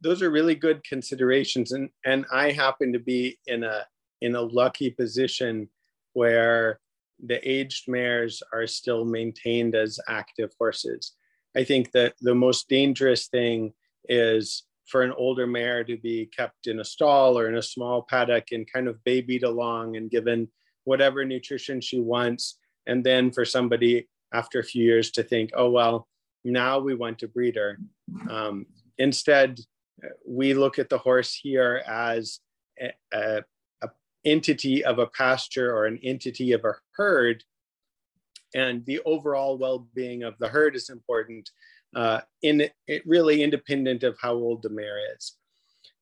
those 0.00 0.22
are 0.22 0.30
really 0.30 0.54
good 0.54 0.82
considerations 0.84 1.72
and 1.72 1.90
and 2.04 2.24
I 2.32 2.52
happen 2.52 2.92
to 2.92 3.00
be 3.00 3.38
in 3.46 3.64
a 3.64 3.86
in 4.20 4.36
a 4.36 4.40
lucky 4.40 4.90
position 4.90 5.68
where 6.12 6.80
the 7.24 7.40
aged 7.48 7.88
mares 7.88 8.42
are 8.52 8.66
still 8.66 9.04
maintained 9.04 9.74
as 9.74 9.98
active 10.08 10.52
horses. 10.58 11.12
I 11.56 11.64
think 11.64 11.92
that 11.92 12.14
the 12.20 12.34
most 12.34 12.68
dangerous 12.68 13.26
thing 13.26 13.74
is 14.08 14.64
for 14.86 15.02
an 15.02 15.12
older 15.12 15.46
mare 15.46 15.84
to 15.84 15.96
be 15.96 16.26
kept 16.26 16.66
in 16.66 16.80
a 16.80 16.84
stall 16.84 17.38
or 17.38 17.48
in 17.48 17.56
a 17.56 17.62
small 17.62 18.02
paddock 18.02 18.52
and 18.52 18.70
kind 18.70 18.88
of 18.88 19.02
babied 19.04 19.44
along 19.44 19.96
and 19.96 20.10
given 20.10 20.48
whatever 20.84 21.24
nutrition 21.24 21.80
she 21.80 22.00
wants. 22.00 22.58
And 22.86 23.04
then 23.04 23.30
for 23.30 23.44
somebody 23.44 24.08
after 24.32 24.58
a 24.58 24.64
few 24.64 24.84
years 24.84 25.10
to 25.12 25.22
think 25.22 25.50
oh 25.54 25.70
well 25.70 26.08
now 26.44 26.78
we 26.78 26.94
want 26.94 27.22
a 27.22 27.28
breeder 27.28 27.78
um, 28.28 28.66
instead 28.98 29.60
we 30.26 30.54
look 30.54 30.78
at 30.78 30.88
the 30.88 30.98
horse 30.98 31.34
here 31.34 31.82
as 31.86 32.40
a, 32.80 32.92
a, 33.12 33.42
a, 33.82 33.88
entity 34.24 34.84
of 34.84 34.98
a 34.98 35.06
pasture 35.06 35.74
or 35.74 35.86
an 35.86 35.98
entity 36.02 36.52
of 36.52 36.64
a 36.64 36.74
herd. 36.96 37.42
And 38.54 38.84
the 38.84 39.00
overall 39.04 39.58
well-being 39.58 40.22
of 40.22 40.38
the 40.38 40.48
herd 40.48 40.76
is 40.76 40.90
important 40.90 41.50
uh, 41.94 42.20
in 42.42 42.68
it 42.86 43.02
really 43.06 43.42
independent 43.42 44.02
of 44.02 44.16
how 44.20 44.32
old 44.32 44.62
the 44.62 44.70
mare 44.70 44.98
is 45.14 45.36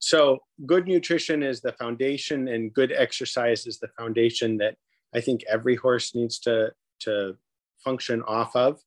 so 0.00 0.38
good 0.66 0.88
nutrition 0.88 1.42
is 1.42 1.60
the 1.60 1.72
foundation 1.72 2.48
and 2.48 2.72
good 2.72 2.90
exercise 2.90 3.66
is 3.66 3.78
the 3.78 3.90
foundation 3.98 4.56
that 4.56 4.76
I 5.14 5.20
think 5.20 5.42
every 5.48 5.76
horse 5.76 6.14
needs 6.14 6.38
to 6.40 6.72
to 7.00 7.36
function 7.84 8.22
off 8.22 8.56
of. 8.56 8.80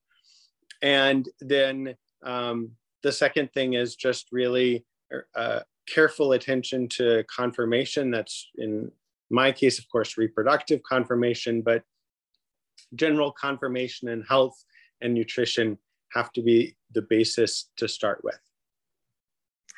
And 0.82 1.28
then 1.40 1.96
um, 2.24 2.72
the 3.04 3.12
second 3.12 3.54
thing 3.54 3.74
is 3.74 3.96
just 3.96 4.28
really 4.32 4.86
uh, 5.36 5.62
careful 5.88 6.34
attention 6.34 6.88
to 6.90 7.24
conformation. 7.24 8.12
That's 8.12 8.50
in 8.58 8.92
my 9.30 9.52
case, 9.52 9.80
of 9.80 9.88
course, 9.90 10.18
reproductive 10.18 10.82
conformation, 10.84 11.62
but 11.62 11.84
general 12.96 13.32
conformation 13.32 14.10
and 14.10 14.24
health 14.28 14.64
and 15.02 15.14
nutrition 15.14 15.78
have 16.14 16.32
to 16.34 16.42
be 16.42 16.76
the 16.94 17.02
basis 17.02 17.70
to 17.78 17.88
start 17.88 18.22
with. 18.24 18.40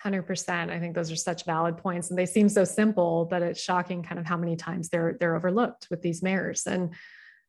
100%. 0.03 0.69
I 0.69 0.79
think 0.79 0.93
those 0.93 1.11
are 1.11 1.15
such 1.15 1.45
valid 1.45 1.77
points 1.77 2.09
and 2.09 2.19
they 2.19 2.27
seem 2.27 2.47
so 2.47 2.63
simple, 2.63 3.25
but 3.29 3.41
it's 3.41 3.59
shocking 3.59 4.03
kind 4.03 4.19
of 4.19 4.25
how 4.25 4.37
many 4.37 4.55
times 4.55 4.89
they're 4.89 5.17
they're 5.19 5.35
overlooked 5.35 5.87
with 5.89 6.01
these 6.01 6.21
mares. 6.21 6.67
And 6.67 6.93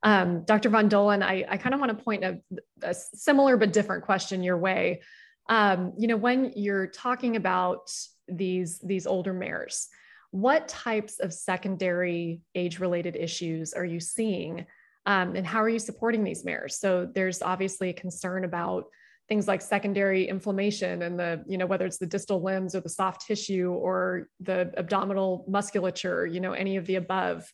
um, 0.02 0.44
Dr. 0.44 0.70
Von 0.70 0.88
Dollen, 0.88 1.22
I, 1.22 1.44
I 1.48 1.56
kind 1.56 1.74
of 1.74 1.80
want 1.80 1.96
to 1.96 2.04
point 2.04 2.24
a, 2.24 2.40
a, 2.82 2.94
similar 2.94 3.56
but 3.56 3.72
different 3.72 4.04
question 4.04 4.42
your 4.42 4.58
way. 4.58 5.02
Um, 5.48 5.94
you 5.98 6.06
know, 6.06 6.16
when 6.16 6.52
you're 6.54 6.86
talking 6.86 7.36
about 7.36 7.90
these 8.28 8.78
these 8.80 9.06
older 9.06 9.32
mares, 9.32 9.88
what 10.30 10.68
types 10.68 11.18
of 11.18 11.32
secondary 11.32 12.40
age-related 12.54 13.16
issues 13.16 13.72
are 13.72 13.84
you 13.84 14.00
seeing, 14.00 14.66
um, 15.06 15.36
and 15.36 15.46
how 15.46 15.62
are 15.62 15.68
you 15.68 15.78
supporting 15.78 16.24
these 16.24 16.44
mares? 16.44 16.78
So 16.78 17.08
there's 17.14 17.40
obviously 17.40 17.90
a 17.90 17.94
concern 17.94 18.44
about 18.44 18.86
things 19.28 19.48
like 19.48 19.60
secondary 19.60 20.28
inflammation 20.28 21.02
and 21.02 21.18
the 21.18 21.42
you 21.46 21.58
know 21.58 21.66
whether 21.66 21.86
it's 21.86 21.98
the 21.98 22.06
distal 22.06 22.42
limbs 22.42 22.74
or 22.74 22.80
the 22.80 22.88
soft 22.88 23.26
tissue 23.26 23.72
or 23.72 24.28
the 24.40 24.72
abdominal 24.76 25.44
musculature 25.48 26.26
you 26.26 26.40
know 26.40 26.52
any 26.52 26.76
of 26.76 26.86
the 26.86 26.96
above 26.96 27.50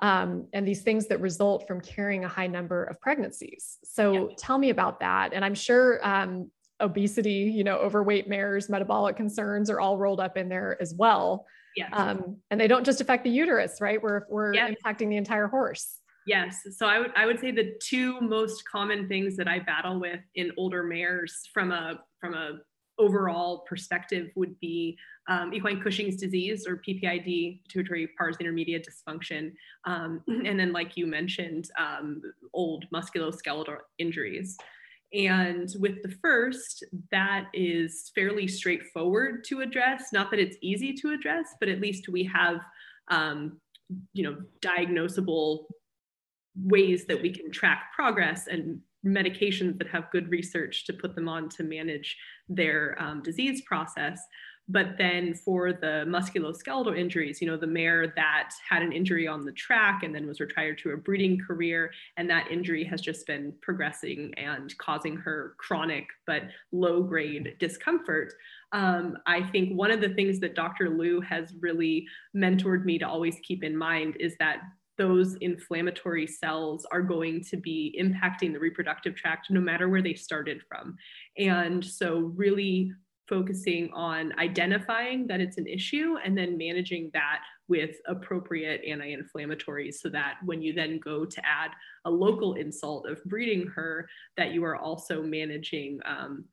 um, 0.00 0.48
and 0.52 0.66
these 0.66 0.82
things 0.82 1.06
that 1.06 1.20
result 1.20 1.66
from 1.68 1.80
carrying 1.80 2.24
a 2.24 2.28
high 2.28 2.46
number 2.46 2.84
of 2.84 3.00
pregnancies 3.00 3.78
so 3.84 4.12
yeah. 4.12 4.34
tell 4.36 4.58
me 4.58 4.70
about 4.70 5.00
that 5.00 5.32
and 5.32 5.44
i'm 5.44 5.54
sure 5.54 5.98
um, 6.06 6.50
obesity 6.80 7.50
you 7.54 7.64
know 7.64 7.76
overweight 7.78 8.28
mares 8.28 8.68
metabolic 8.68 9.16
concerns 9.16 9.70
are 9.70 9.80
all 9.80 9.96
rolled 9.96 10.20
up 10.20 10.36
in 10.36 10.48
there 10.48 10.76
as 10.80 10.94
well 10.94 11.46
yeah. 11.76 11.88
Um, 11.92 12.36
and 12.52 12.60
they 12.60 12.68
don't 12.68 12.84
just 12.84 13.00
affect 13.00 13.24
the 13.24 13.30
uterus 13.30 13.80
right 13.80 14.00
we're, 14.00 14.26
we're 14.28 14.54
yeah. 14.54 14.68
impacting 14.70 15.08
the 15.08 15.16
entire 15.16 15.48
horse 15.48 16.00
Yes. 16.26 16.62
So 16.76 16.86
I 16.86 16.98
would 16.98 17.12
I 17.16 17.26
would 17.26 17.38
say 17.38 17.50
the 17.50 17.74
two 17.82 18.20
most 18.20 18.64
common 18.66 19.08
things 19.08 19.36
that 19.36 19.48
I 19.48 19.58
battle 19.58 20.00
with 20.00 20.20
in 20.34 20.52
older 20.56 20.82
mares 20.82 21.48
from 21.52 21.70
a 21.70 22.00
from 22.20 22.34
a 22.34 22.60
overall 22.98 23.64
perspective 23.68 24.30
would 24.36 24.58
be 24.60 24.96
um, 25.28 25.52
equine 25.54 25.80
Cushing's 25.80 26.16
disease 26.16 26.66
or 26.66 26.76
PPID, 26.76 27.62
pituitary 27.64 28.08
pars 28.18 28.36
intermedia 28.36 28.84
dysfunction, 28.84 29.52
um, 29.84 30.22
and 30.28 30.58
then, 30.58 30.72
like 30.72 30.96
you 30.96 31.06
mentioned, 31.06 31.70
um, 31.78 32.20
old 32.52 32.86
musculoskeletal 32.94 33.78
injuries. 33.98 34.56
And 35.12 35.72
with 35.78 36.02
the 36.02 36.14
first, 36.20 36.84
that 37.10 37.46
is 37.54 38.10
fairly 38.14 38.48
straightforward 38.48 39.44
to 39.44 39.60
address. 39.60 40.06
Not 40.12 40.30
that 40.30 40.40
it's 40.40 40.56
easy 40.60 40.92
to 40.94 41.12
address, 41.12 41.54
but 41.60 41.68
at 41.68 41.80
least 41.80 42.08
we 42.08 42.24
have, 42.24 42.58
um, 43.08 43.60
you 44.12 44.24
know, 44.24 44.38
diagnosable 44.60 45.66
ways 46.56 47.06
that 47.06 47.20
we 47.20 47.30
can 47.30 47.50
track 47.50 47.92
progress 47.94 48.46
and 48.46 48.80
medications 49.04 49.78
that 49.78 49.88
have 49.88 50.10
good 50.10 50.30
research 50.30 50.86
to 50.86 50.92
put 50.92 51.14
them 51.14 51.28
on 51.28 51.48
to 51.50 51.62
manage 51.62 52.16
their 52.48 52.96
um, 53.00 53.22
disease 53.22 53.62
process. 53.62 54.20
But 54.66 54.96
then 54.96 55.34
for 55.34 55.74
the 55.74 56.04
musculoskeletal 56.06 56.98
injuries, 56.98 57.42
you 57.42 57.46
know, 57.46 57.58
the 57.58 57.66
mare 57.66 58.14
that 58.16 58.50
had 58.66 58.80
an 58.80 58.92
injury 58.92 59.26
on 59.28 59.44
the 59.44 59.52
track 59.52 60.02
and 60.02 60.14
then 60.14 60.26
was 60.26 60.40
retired 60.40 60.78
to 60.78 60.92
a 60.92 60.96
breeding 60.96 61.38
career, 61.38 61.92
and 62.16 62.30
that 62.30 62.50
injury 62.50 62.82
has 62.84 63.02
just 63.02 63.26
been 63.26 63.52
progressing 63.60 64.32
and 64.38 64.76
causing 64.78 65.16
her 65.16 65.54
chronic 65.58 66.06
but 66.26 66.44
low 66.72 67.02
grade 67.02 67.56
discomfort. 67.60 68.32
Um, 68.72 69.18
I 69.26 69.42
think 69.42 69.76
one 69.76 69.90
of 69.90 70.00
the 70.00 70.14
things 70.14 70.40
that 70.40 70.54
Dr. 70.54 70.88
Liu 70.88 71.20
has 71.20 71.52
really 71.60 72.06
mentored 72.34 72.86
me 72.86 72.98
to 72.98 73.06
always 73.06 73.36
keep 73.42 73.62
in 73.62 73.76
mind 73.76 74.16
is 74.18 74.34
that 74.38 74.62
those 74.96 75.34
inflammatory 75.36 76.26
cells 76.26 76.86
are 76.92 77.02
going 77.02 77.42
to 77.44 77.56
be 77.56 77.98
impacting 78.00 78.52
the 78.52 78.60
reproductive 78.60 79.14
tract 79.14 79.50
no 79.50 79.60
matter 79.60 79.88
where 79.88 80.02
they 80.02 80.14
started 80.14 80.62
from. 80.68 80.96
And 81.36 81.84
so, 81.84 82.32
really 82.36 82.92
focusing 83.28 83.90
on 83.94 84.32
identifying 84.38 85.26
that 85.26 85.40
it's 85.40 85.56
an 85.56 85.66
issue 85.66 86.16
and 86.24 86.36
then 86.36 86.58
managing 86.58 87.10
that 87.14 87.40
with 87.68 87.96
appropriate 88.06 88.82
anti-inflammatories 88.86 89.94
so 89.94 90.10
that 90.10 90.34
when 90.44 90.60
you 90.60 90.74
then 90.74 91.00
go 91.02 91.24
to 91.24 91.40
add 91.46 91.70
a 92.04 92.10
local 92.10 92.54
insult 92.54 93.08
of 93.08 93.22
breeding 93.24 93.66
her 93.66 94.06
that 94.36 94.52
you 94.52 94.62
are 94.62 94.76
also 94.76 95.22
managing 95.22 95.98
um, 96.04 96.44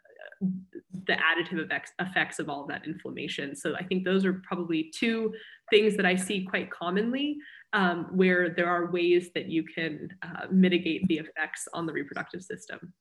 the 1.07 1.13
additive 1.13 1.69
effects, 2.00 2.39
of 2.39 2.50
all 2.50 2.65
that 2.65 2.86
inflammation 2.86 3.55
so 3.55 3.75
i 3.75 3.83
think 3.83 4.03
those 4.03 4.25
are 4.25 4.41
probably 4.48 4.91
two 4.95 5.33
things 5.69 5.98
that 5.98 6.05
i 6.05 6.15
see 6.15 6.43
quite 6.43 6.71
commonly 6.71 7.38
um, 7.73 8.07
where 8.11 8.49
there 8.49 8.67
are 8.67 8.91
ways 8.91 9.29
that 9.35 9.47
you 9.47 9.63
can 9.63 10.09
uh, 10.21 10.47
mitigate 10.51 11.07
the 11.07 11.17
effects 11.17 11.67
on 11.73 11.85
the 11.85 11.93
reproductive 11.93 12.41
system. 12.41 12.93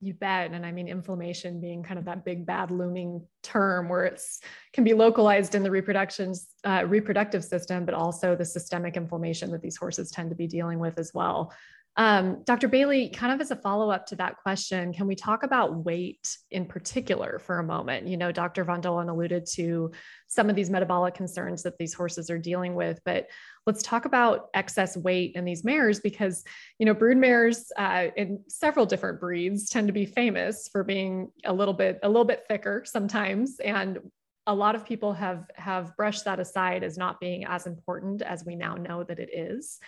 You 0.00 0.14
bet. 0.14 0.52
And 0.52 0.64
I 0.64 0.70
mean, 0.70 0.86
inflammation 0.86 1.60
being 1.60 1.82
kind 1.82 1.98
of 1.98 2.04
that 2.04 2.24
big 2.24 2.46
bad 2.46 2.70
looming 2.70 3.26
term 3.42 3.88
where 3.88 4.04
it's 4.04 4.40
can 4.72 4.84
be 4.84 4.94
localized 4.94 5.56
in 5.56 5.64
the 5.64 5.70
reproductions 5.70 6.50
uh, 6.64 6.84
reproductive 6.86 7.44
system, 7.44 7.84
but 7.84 7.94
also 7.94 8.36
the 8.36 8.44
systemic 8.44 8.96
inflammation 8.96 9.50
that 9.50 9.60
these 9.60 9.76
horses 9.76 10.12
tend 10.12 10.30
to 10.30 10.36
be 10.36 10.46
dealing 10.46 10.78
with 10.78 10.98
as 10.98 11.12
well. 11.14 11.52
Um, 11.98 12.44
Dr. 12.44 12.68
Bailey, 12.68 13.08
kind 13.08 13.32
of 13.32 13.40
as 13.40 13.50
a 13.50 13.56
follow 13.56 13.90
up 13.90 14.06
to 14.06 14.16
that 14.16 14.36
question, 14.36 14.92
can 14.92 15.08
we 15.08 15.16
talk 15.16 15.42
about 15.42 15.84
weight 15.84 16.38
in 16.52 16.64
particular 16.64 17.40
for 17.40 17.58
a 17.58 17.64
moment? 17.64 18.06
You 18.06 18.16
know, 18.16 18.30
Dr. 18.30 18.62
Von 18.62 18.80
Dollen 18.80 19.10
alluded 19.10 19.46
to 19.54 19.90
some 20.28 20.48
of 20.48 20.54
these 20.54 20.70
metabolic 20.70 21.14
concerns 21.14 21.64
that 21.64 21.76
these 21.76 21.92
horses 21.92 22.30
are 22.30 22.38
dealing 22.38 22.76
with, 22.76 23.00
but 23.04 23.26
let's 23.68 23.82
talk 23.82 24.04
about 24.04 24.48
excess 24.54 24.96
weight 24.96 25.32
in 25.36 25.44
these 25.44 25.62
mares 25.62 26.00
because, 26.00 26.42
you 26.80 26.86
know, 26.86 26.94
brood 26.94 27.18
mares 27.18 27.70
uh, 27.76 28.06
in 28.16 28.40
several 28.48 28.86
different 28.86 29.20
breeds 29.20 29.70
tend 29.70 29.86
to 29.86 29.92
be 29.92 30.06
famous 30.06 30.68
for 30.72 30.82
being 30.82 31.30
a 31.44 31.52
little 31.52 31.74
bit 31.74 32.00
a 32.02 32.08
little 32.08 32.24
bit 32.24 32.44
thicker 32.48 32.82
sometimes, 32.84 33.60
and 33.60 33.98
a 34.46 34.54
lot 34.54 34.74
of 34.74 34.84
people 34.84 35.12
have 35.12 35.44
have 35.54 35.96
brushed 35.96 36.24
that 36.24 36.40
aside 36.40 36.82
as 36.82 36.98
not 36.98 37.20
being 37.20 37.44
as 37.44 37.66
important 37.66 38.22
as 38.22 38.44
we 38.44 38.56
now 38.56 38.74
know 38.74 39.04
that 39.04 39.20
it 39.20 39.30
is 39.32 39.78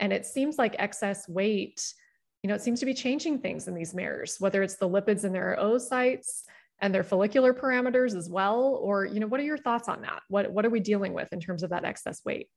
and 0.00 0.12
it 0.12 0.26
seems 0.26 0.58
like 0.58 0.74
excess 0.78 1.28
weight, 1.28 1.94
you 2.42 2.48
know, 2.48 2.54
it 2.54 2.62
seems 2.62 2.80
to 2.80 2.86
be 2.86 2.94
changing 2.94 3.38
things 3.38 3.68
in 3.68 3.74
these 3.74 3.94
mares, 3.94 4.36
whether 4.40 4.62
it's 4.62 4.76
the 4.76 4.88
lipids 4.88 5.24
in 5.24 5.32
their 5.32 5.56
oocytes 5.60 6.42
and 6.80 6.94
their 6.94 7.04
follicular 7.04 7.52
parameters 7.52 8.16
as 8.16 8.28
well. 8.28 8.78
Or, 8.82 9.04
you 9.04 9.20
know, 9.20 9.26
what 9.26 9.40
are 9.40 9.44
your 9.44 9.58
thoughts 9.58 9.88
on 9.88 10.00
that? 10.02 10.22
What, 10.28 10.50
what 10.50 10.64
are 10.64 10.70
we 10.70 10.80
dealing 10.80 11.12
with 11.12 11.32
in 11.32 11.40
terms 11.40 11.62
of 11.62 11.70
that 11.70 11.84
excess 11.84 12.22
weight? 12.24 12.48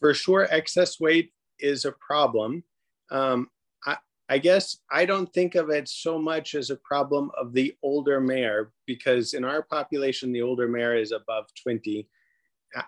For 0.00 0.14
sure, 0.14 0.46
excess 0.50 1.00
weight 1.00 1.32
is 1.58 1.84
a 1.84 1.92
problem. 1.92 2.64
Um, 3.10 3.48
I, 3.84 3.96
I 4.28 4.38
guess 4.38 4.78
I 4.90 5.06
don't 5.06 5.32
think 5.32 5.54
of 5.54 5.70
it 5.70 5.88
so 5.88 6.18
much 6.18 6.54
as 6.54 6.70
a 6.70 6.76
problem 6.76 7.30
of 7.38 7.52
the 7.52 7.74
older 7.82 8.20
mare 8.20 8.72
because 8.86 9.34
in 9.34 9.44
our 9.44 9.62
population, 9.62 10.32
the 10.32 10.42
older 10.42 10.68
mare 10.68 10.96
is 10.96 11.12
above 11.12 11.46
20 11.62 12.08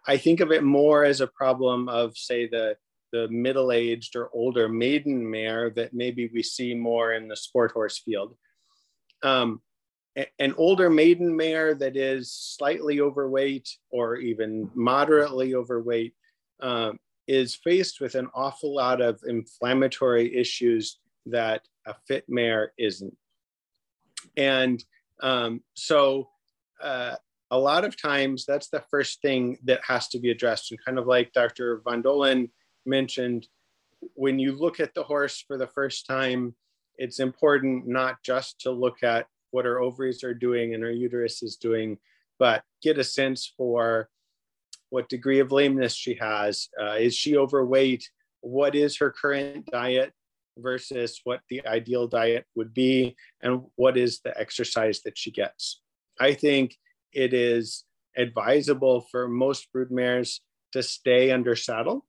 I 0.06 0.16
think 0.16 0.40
of 0.40 0.50
it 0.50 0.64
more 0.64 1.04
as 1.04 1.20
a 1.20 1.26
problem 1.26 1.88
of, 1.88 2.16
say, 2.16 2.46
the 2.46 2.76
the 3.10 3.26
middle-aged 3.28 4.14
or 4.16 4.28
older 4.34 4.68
maiden 4.68 5.30
mare 5.30 5.70
that 5.70 5.94
maybe 5.94 6.30
we 6.34 6.42
see 6.42 6.74
more 6.74 7.14
in 7.14 7.26
the 7.26 7.36
sport 7.36 7.72
horse 7.72 7.98
field. 7.98 8.36
Um, 9.22 9.62
an 10.38 10.52
older 10.58 10.90
maiden 10.90 11.34
mare 11.34 11.74
that 11.74 11.96
is 11.96 12.30
slightly 12.30 13.00
overweight 13.00 13.66
or 13.90 14.16
even 14.16 14.70
moderately 14.74 15.54
overweight 15.54 16.12
um, 16.60 16.98
is 17.26 17.54
faced 17.54 18.00
with 18.00 18.14
an 18.14 18.28
awful 18.34 18.74
lot 18.74 19.00
of 19.00 19.20
inflammatory 19.26 20.34
issues 20.34 20.98
that 21.26 21.62
a 21.86 21.94
fit 22.06 22.24
mare 22.28 22.72
isn't. 22.78 23.16
And 24.36 24.82
um, 25.20 25.62
so 25.74 26.28
uh, 26.82 27.16
a 27.50 27.58
lot 27.58 27.84
of 27.84 28.00
times 28.00 28.44
that's 28.46 28.68
the 28.68 28.84
first 28.90 29.20
thing 29.22 29.58
that 29.64 29.80
has 29.86 30.08
to 30.08 30.18
be 30.18 30.30
addressed. 30.30 30.70
And 30.70 30.84
kind 30.84 30.98
of 30.98 31.06
like 31.06 31.32
Dr. 31.32 31.80
Von 31.84 32.02
Dollen 32.02 32.50
mentioned, 32.86 33.46
when 34.14 34.38
you 34.38 34.52
look 34.52 34.80
at 34.80 34.94
the 34.94 35.02
horse 35.02 35.44
for 35.46 35.58
the 35.58 35.66
first 35.66 36.06
time, 36.06 36.54
it's 36.96 37.20
important 37.20 37.86
not 37.86 38.22
just 38.22 38.60
to 38.60 38.70
look 38.70 39.02
at 39.02 39.26
what 39.50 39.64
her 39.64 39.80
ovaries 39.80 40.22
are 40.24 40.34
doing 40.34 40.74
and 40.74 40.82
her 40.82 40.90
uterus 40.90 41.42
is 41.42 41.56
doing, 41.56 41.98
but 42.38 42.62
get 42.82 42.98
a 42.98 43.04
sense 43.04 43.52
for 43.56 44.08
what 44.90 45.08
degree 45.08 45.40
of 45.40 45.52
lameness 45.52 45.94
she 45.94 46.14
has. 46.14 46.68
Uh, 46.80 46.94
is 46.94 47.14
she 47.14 47.36
overweight? 47.36 48.08
What 48.40 48.74
is 48.74 48.98
her 48.98 49.10
current 49.10 49.66
diet 49.66 50.12
versus 50.56 51.20
what 51.24 51.40
the 51.48 51.66
ideal 51.66 52.06
diet 52.06 52.46
would 52.54 52.72
be? 52.74 53.16
And 53.42 53.62
what 53.76 53.96
is 53.96 54.20
the 54.20 54.38
exercise 54.38 55.02
that 55.02 55.18
she 55.18 55.30
gets? 55.30 55.80
I 56.20 56.34
think 56.34 56.76
it 57.12 57.32
is 57.32 57.84
advisable 58.16 59.06
for 59.10 59.28
most 59.28 59.68
broodmares 59.74 60.40
to 60.72 60.82
stay 60.82 61.30
under 61.30 61.54
saddle. 61.56 62.04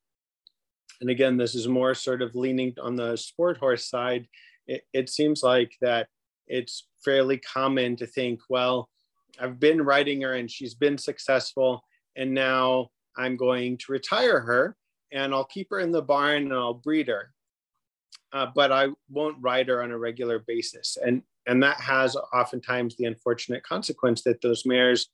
And 1.02 1.10
again, 1.10 1.38
this 1.38 1.56
is 1.56 1.68
more 1.68 1.94
sort 1.94 2.22
of 2.22 2.36
leaning 2.36 2.74
on 2.82 2.96
the 2.96 3.16
sport 3.16 3.58
horse 3.58 3.90
side. 3.90 4.28
It, 4.68 4.84
it 4.94 5.10
seems 5.10 5.44
like 5.44 5.72
that 5.82 6.08
it's 6.48 6.88
fairly 7.06 7.38
common 7.38 7.96
to 7.98 8.08
think, 8.08 8.42
well, 8.50 8.90
I've 9.40 9.60
been 9.60 9.82
riding 9.82 10.22
her 10.22 10.34
and 10.34 10.52
she's 10.52 10.74
been 10.74 10.98
successful, 10.98 11.86
and 12.16 12.34
now 12.34 12.90
I'm 13.18 13.38
going 13.38 13.78
to 13.78 13.92
retire 13.92 14.40
her 14.40 14.76
and 15.12 15.34
I'll 15.34 15.46
keep 15.46 15.68
her 15.72 15.80
in 15.80 15.92
the 15.92 16.02
barn 16.02 16.44
and 16.44 16.54
I'll 16.54 16.74
breed 16.74 17.08
her. 17.08 17.32
Uh, 18.32 18.48
but 18.54 18.72
I 18.72 18.90
won't 19.10 19.38
ride 19.40 19.68
her 19.70 19.82
on 19.82 19.92
a 19.92 19.98
regular 19.98 20.40
basis. 20.40 20.98
And 21.04 21.24
and 21.48 21.64
that 21.64 21.80
has 21.82 22.16
oftentimes 22.34 22.96
the 22.96 23.06
unfortunate 23.06 23.64
consequence 23.64 24.22
that 24.22 24.42
those 24.42 24.66
mares 24.66 25.10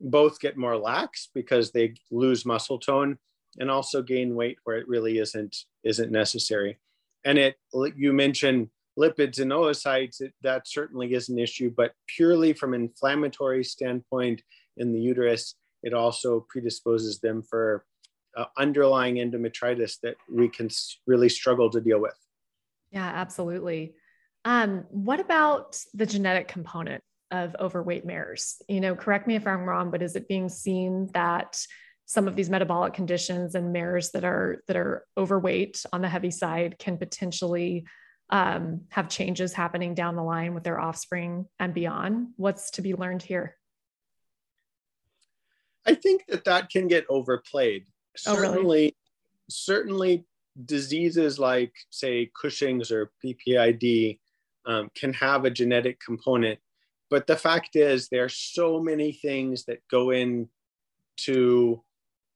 both 0.00 0.40
get 0.40 0.56
more 0.56 0.76
lax 0.76 1.28
because 1.34 1.70
they 1.70 1.94
lose 2.10 2.44
muscle 2.44 2.78
tone 2.78 3.16
and 3.60 3.70
also 3.70 4.02
gain 4.02 4.34
weight 4.34 4.58
where 4.64 4.76
it 4.76 4.88
really 4.88 5.18
isn't 5.18 5.56
isn't 5.84 6.10
necessary. 6.10 6.78
And 7.24 7.38
it 7.38 7.56
you 7.72 8.12
mentioned 8.12 8.70
lipids 8.98 9.38
and 9.38 9.52
oocytes, 9.52 10.20
it, 10.20 10.34
that 10.42 10.66
certainly 10.66 11.14
is 11.14 11.28
an 11.28 11.38
issue, 11.38 11.72
but 11.74 11.92
purely 12.08 12.52
from 12.52 12.74
inflammatory 12.74 13.62
standpoint 13.62 14.42
in 14.76 14.92
the 14.92 15.00
uterus, 15.00 15.54
it 15.82 15.94
also 15.94 16.46
predisposes 16.48 17.20
them 17.20 17.42
for 17.42 17.84
uh, 18.36 18.44
underlying 18.56 19.16
endometritis 19.16 20.00
that 20.02 20.16
we 20.30 20.48
can 20.48 20.68
really 21.06 21.28
struggle 21.28 21.70
to 21.70 21.80
deal 21.80 22.00
with. 22.00 22.16
Yeah, 22.90 23.06
absolutely. 23.06 23.94
Um, 24.44 24.84
what 24.90 25.20
about 25.20 25.78
the 25.94 26.06
genetic 26.06 26.48
component 26.48 27.02
of 27.30 27.54
overweight 27.60 28.06
mares? 28.06 28.62
You 28.68 28.80
know, 28.80 28.94
correct 28.94 29.26
me 29.26 29.34
if 29.34 29.46
I'm 29.46 29.64
wrong, 29.64 29.90
but 29.90 30.02
is 30.02 30.16
it 30.16 30.28
being 30.28 30.48
seen 30.48 31.10
that 31.12 31.62
some 32.06 32.26
of 32.26 32.36
these 32.36 32.48
metabolic 32.48 32.94
conditions 32.94 33.54
and 33.54 33.72
mares 33.72 34.12
that 34.12 34.24
are 34.24 34.62
that 34.66 34.76
are 34.76 35.04
overweight 35.18 35.84
on 35.92 36.00
the 36.00 36.08
heavy 36.08 36.30
side 36.30 36.76
can 36.78 36.96
potentially 36.96 37.84
um, 38.30 38.82
have 38.88 39.10
changes 39.10 39.52
happening 39.52 39.94
down 39.94 40.16
the 40.16 40.22
line 40.22 40.54
with 40.54 40.64
their 40.64 40.80
offspring 40.80 41.44
and 41.58 41.74
beyond? 41.74 42.28
What's 42.36 42.70
to 42.72 42.82
be 42.82 42.94
learned 42.94 43.22
here? 43.22 43.57
I 45.88 45.94
think 45.94 46.26
that 46.28 46.44
that 46.44 46.68
can 46.68 46.86
get 46.86 47.06
overplayed. 47.08 47.86
Oh, 48.26 48.34
certainly, 48.34 48.78
really? 48.78 48.96
certainly, 49.48 50.24
diseases 50.66 51.38
like, 51.38 51.72
say, 51.88 52.30
Cushing's 52.38 52.92
or 52.92 53.10
PPID 53.24 54.18
um, 54.66 54.90
can 54.94 55.14
have 55.14 55.46
a 55.46 55.50
genetic 55.50 55.98
component. 56.00 56.58
but 57.10 57.26
the 57.26 57.36
fact 57.36 57.74
is, 57.74 58.08
there 58.08 58.24
are 58.24 58.28
so 58.28 58.80
many 58.80 59.12
things 59.12 59.64
that 59.64 59.80
go 59.90 60.10
into 60.10 61.82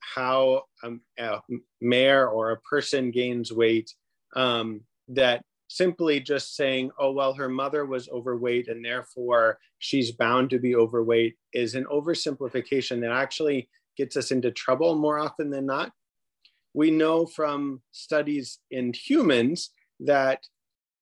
how 0.01 0.63
a 0.83 1.41
mare 1.81 2.29
or 2.29 2.53
a 2.53 2.61
person 2.61 3.11
gains 3.11 3.53
weight 3.53 3.95
um, 4.35 4.81
that 5.09 5.45
simply 5.77 6.21
just 6.21 6.55
saying, 6.55 6.91
oh, 6.99 7.13
well, 7.13 7.33
her 7.35 7.49
mother 7.49 7.87
was 7.87 8.09
overweight 8.11 8.69
and 8.69 8.85
therefore 8.85 9.59
she's 9.79 10.13
bound 10.13 10.51
to 10.51 10.59
be 10.59 10.77
overweight 10.77 11.37
is 11.53 11.75
an 11.75 11.85
oversimplification 11.85 13.01
that 13.01 13.11
actually 13.11 13.69
gets 13.97 14.17
us 14.17 14.31
into 14.31 14.51
trouble 14.51 14.97
more 14.97 15.19
often 15.19 15.51
than 15.51 15.67
not. 15.67 15.93
We 16.75 16.91
know 16.91 17.27
from 17.27 17.83
studies 17.91 18.59
in 18.71 18.93
humans 18.93 19.71
that 20.01 20.47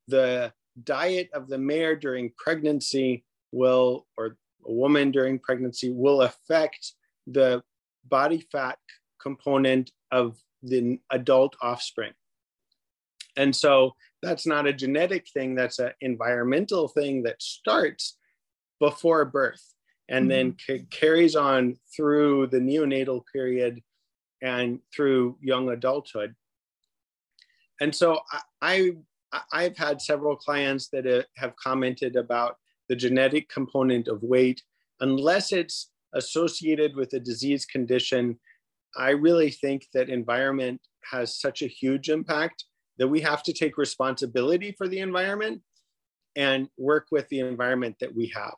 the 0.08 0.52
diet 0.84 1.30
of 1.34 1.48
the 1.48 1.58
mare 1.58 1.96
during 1.96 2.32
pregnancy 2.36 3.24
will, 3.52 4.06
or 4.16 4.36
a 4.66 4.72
woman 4.72 5.10
during 5.10 5.38
pregnancy, 5.38 5.90
will 5.90 6.22
affect 6.22 6.94
the 7.26 7.62
body 8.08 8.46
fat 8.52 8.78
component 9.20 9.90
of 10.10 10.38
the 10.62 10.98
adult 11.10 11.56
offspring. 11.62 12.12
And 13.36 13.54
so 13.54 13.94
that's 14.22 14.46
not 14.46 14.66
a 14.66 14.72
genetic 14.72 15.26
thing, 15.32 15.54
that's 15.54 15.78
an 15.78 15.92
environmental 16.00 16.88
thing 16.88 17.22
that 17.24 17.42
starts 17.42 18.16
before 18.78 19.24
birth 19.24 19.62
and 20.08 20.24
mm-hmm. 20.24 20.28
then 20.28 20.56
c- 20.58 20.86
carries 20.90 21.36
on 21.36 21.76
through 21.94 22.48
the 22.48 22.58
neonatal 22.58 23.22
period 23.32 23.80
and 24.42 24.80
through 24.94 25.36
young 25.40 25.68
adulthood. 25.70 26.34
And 27.80 27.94
so 27.94 28.20
I, 28.60 28.96
I 29.52 29.62
have 29.62 29.76
had 29.76 30.02
several 30.02 30.36
clients 30.36 30.88
that 30.88 31.06
uh, 31.06 31.22
have 31.36 31.56
commented 31.56 32.16
about 32.16 32.56
the 32.88 32.96
genetic 32.96 33.48
component 33.48 34.08
of 34.08 34.22
weight, 34.22 34.62
unless 35.00 35.52
it's 35.52 35.90
associated 36.14 36.96
with 36.96 37.12
a 37.14 37.20
disease 37.20 37.64
condition. 37.64 38.38
I 38.96 39.10
really 39.10 39.50
think 39.50 39.86
that 39.94 40.10
environment 40.10 40.80
has 41.10 41.40
such 41.40 41.62
a 41.62 41.68
huge 41.68 42.10
impact 42.10 42.64
that 43.00 43.09
we 43.09 43.21
have 43.23 43.42
to 43.42 43.52
take 43.52 43.76
responsibility 43.76 44.73
for 44.78 44.87
the 44.87 45.00
environment 45.00 45.62
and 46.37 46.69
work 46.78 47.07
with 47.11 47.28
the 47.30 47.40
environment 47.40 47.97
that 48.00 48.14
we 48.14 48.30
have. 48.37 48.54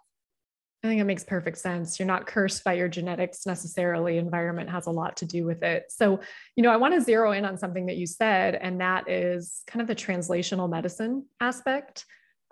I 0.85 0.89
think 0.89 1.01
it 1.01 1.05
makes 1.05 1.23
perfect 1.23 1.59
sense. 1.59 2.01
You're 2.01 2.09
not 2.09 2.27
cursed 2.27 2.65
by 2.65 2.73
your 2.73 2.89
genetics 2.89 3.47
necessarily. 3.47 4.19
Environment 4.19 4.69
has 4.69 4.87
a 4.87 4.91
lot 4.91 5.17
to 5.19 5.27
do 5.27 5.45
with 5.45 5.63
it. 5.63 5.85
So, 5.91 6.19
you 6.57 6.65
know, 6.65 6.73
I 6.73 6.77
want 6.77 6.93
to 6.95 7.01
zero 7.01 7.31
in 7.31 7.45
on 7.45 7.57
something 7.57 7.87
that 7.87 7.97
you 7.97 8.07
said, 8.07 8.57
and 8.57 8.81
that 8.81 9.09
is 9.09 9.63
kind 9.69 9.81
of 9.81 9.87
the 9.87 9.95
translational 9.95 10.69
medicine 10.69 11.25
aspect 11.41 12.05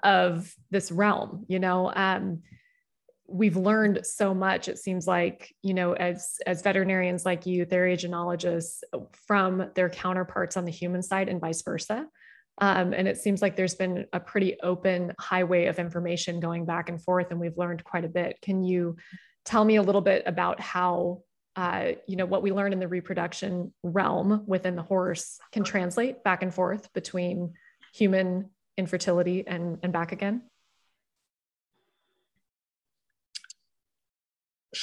of 0.05 0.55
this 0.71 0.93
realm. 0.93 1.45
You 1.49 1.59
know, 1.59 1.93
um, 1.95 2.43
we've 3.31 3.57
learned 3.57 4.05
so 4.05 4.35
much. 4.35 4.69
It 4.69 4.79
seems 4.79 5.07
like, 5.07 5.55
you 5.63 5.73
know, 5.73 5.93
as 5.93 6.37
as 6.47 6.63
veterinarians 6.63 7.25
like 7.25 7.47
you, 7.47 7.65
theriogenologists, 7.65 8.83
from 9.27 9.71
their 9.75 9.89
counterparts 9.89 10.57
on 10.57 10.65
the 10.65 10.73
human 10.73 11.03
side, 11.03 11.29
and 11.29 11.41
vice 11.41 11.63
versa. 11.63 12.07
Um, 12.59 12.93
and 12.93 13.09
it 13.09 13.17
seems 13.17 13.41
like 13.41 13.57
there's 13.57 13.77
been 13.77 14.07
a 14.13 14.21
pretty 14.21 14.61
open 14.63 15.15
highway 15.19 15.67
of 15.67 15.79
information 15.79 16.41
going 16.41 16.67
back 16.67 16.89
and 16.91 17.03
forth, 17.03 17.31
and 17.31 17.41
we've 17.41 17.57
learned 17.57 17.85
quite 17.85 18.05
a 18.05 18.09
bit. 18.09 18.37
Can 18.43 18.63
you 18.63 18.97
tell 19.45 19.65
me 19.65 19.77
a 19.77 19.83
little 19.83 20.03
bit 20.03 20.25
about 20.27 20.61
how, 20.61 21.23
uh, 21.57 21.93
you 22.07 22.17
know, 22.17 22.27
what 22.27 22.43
we 22.43 22.53
learn 22.53 22.75
in 22.75 22.81
the 22.81 22.89
reproduction 22.89 23.73
realm 23.83 24.45
within 24.47 24.77
the 24.77 24.83
horse 24.83 25.39
can 25.53 25.65
translate 25.65 26.23
back 26.23 26.43
and 26.43 26.53
forth 26.53 26.93
between 26.93 27.55
human 27.95 28.51
infertility 28.77 29.47
and, 29.47 29.79
and 29.83 29.93
back 29.93 30.13
again? 30.13 30.43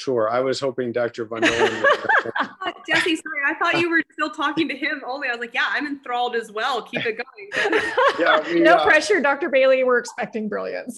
Sure. 0.08 0.30
I 0.30 0.40
was 0.40 0.58
hoping 0.58 0.94
Dr. 0.94 1.26
Von 1.26 1.42
Jessie, 2.88 3.18
sorry, 3.18 3.42
I 3.46 3.56
thought 3.60 3.78
you 3.78 3.90
were 3.90 4.02
still 4.14 4.30
talking 4.30 4.70
to 4.70 4.74
him 4.74 5.02
only. 5.06 5.28
I 5.28 5.32
was 5.32 5.42
like, 5.42 5.54
yeah, 5.54 5.68
I'm 5.68 5.86
enthralled 5.86 6.34
as 6.34 6.50
well. 6.50 6.82
Keep 6.82 7.06
it 7.06 7.18
going. 7.18 7.82
yeah, 8.18 8.40
we, 8.50 8.62
no 8.62 8.76
uh, 8.76 8.86
pressure, 8.86 9.20
Dr. 9.20 9.50
Bailey. 9.50 9.84
We're 9.84 9.98
expecting 9.98 10.48
brilliance. 10.48 10.98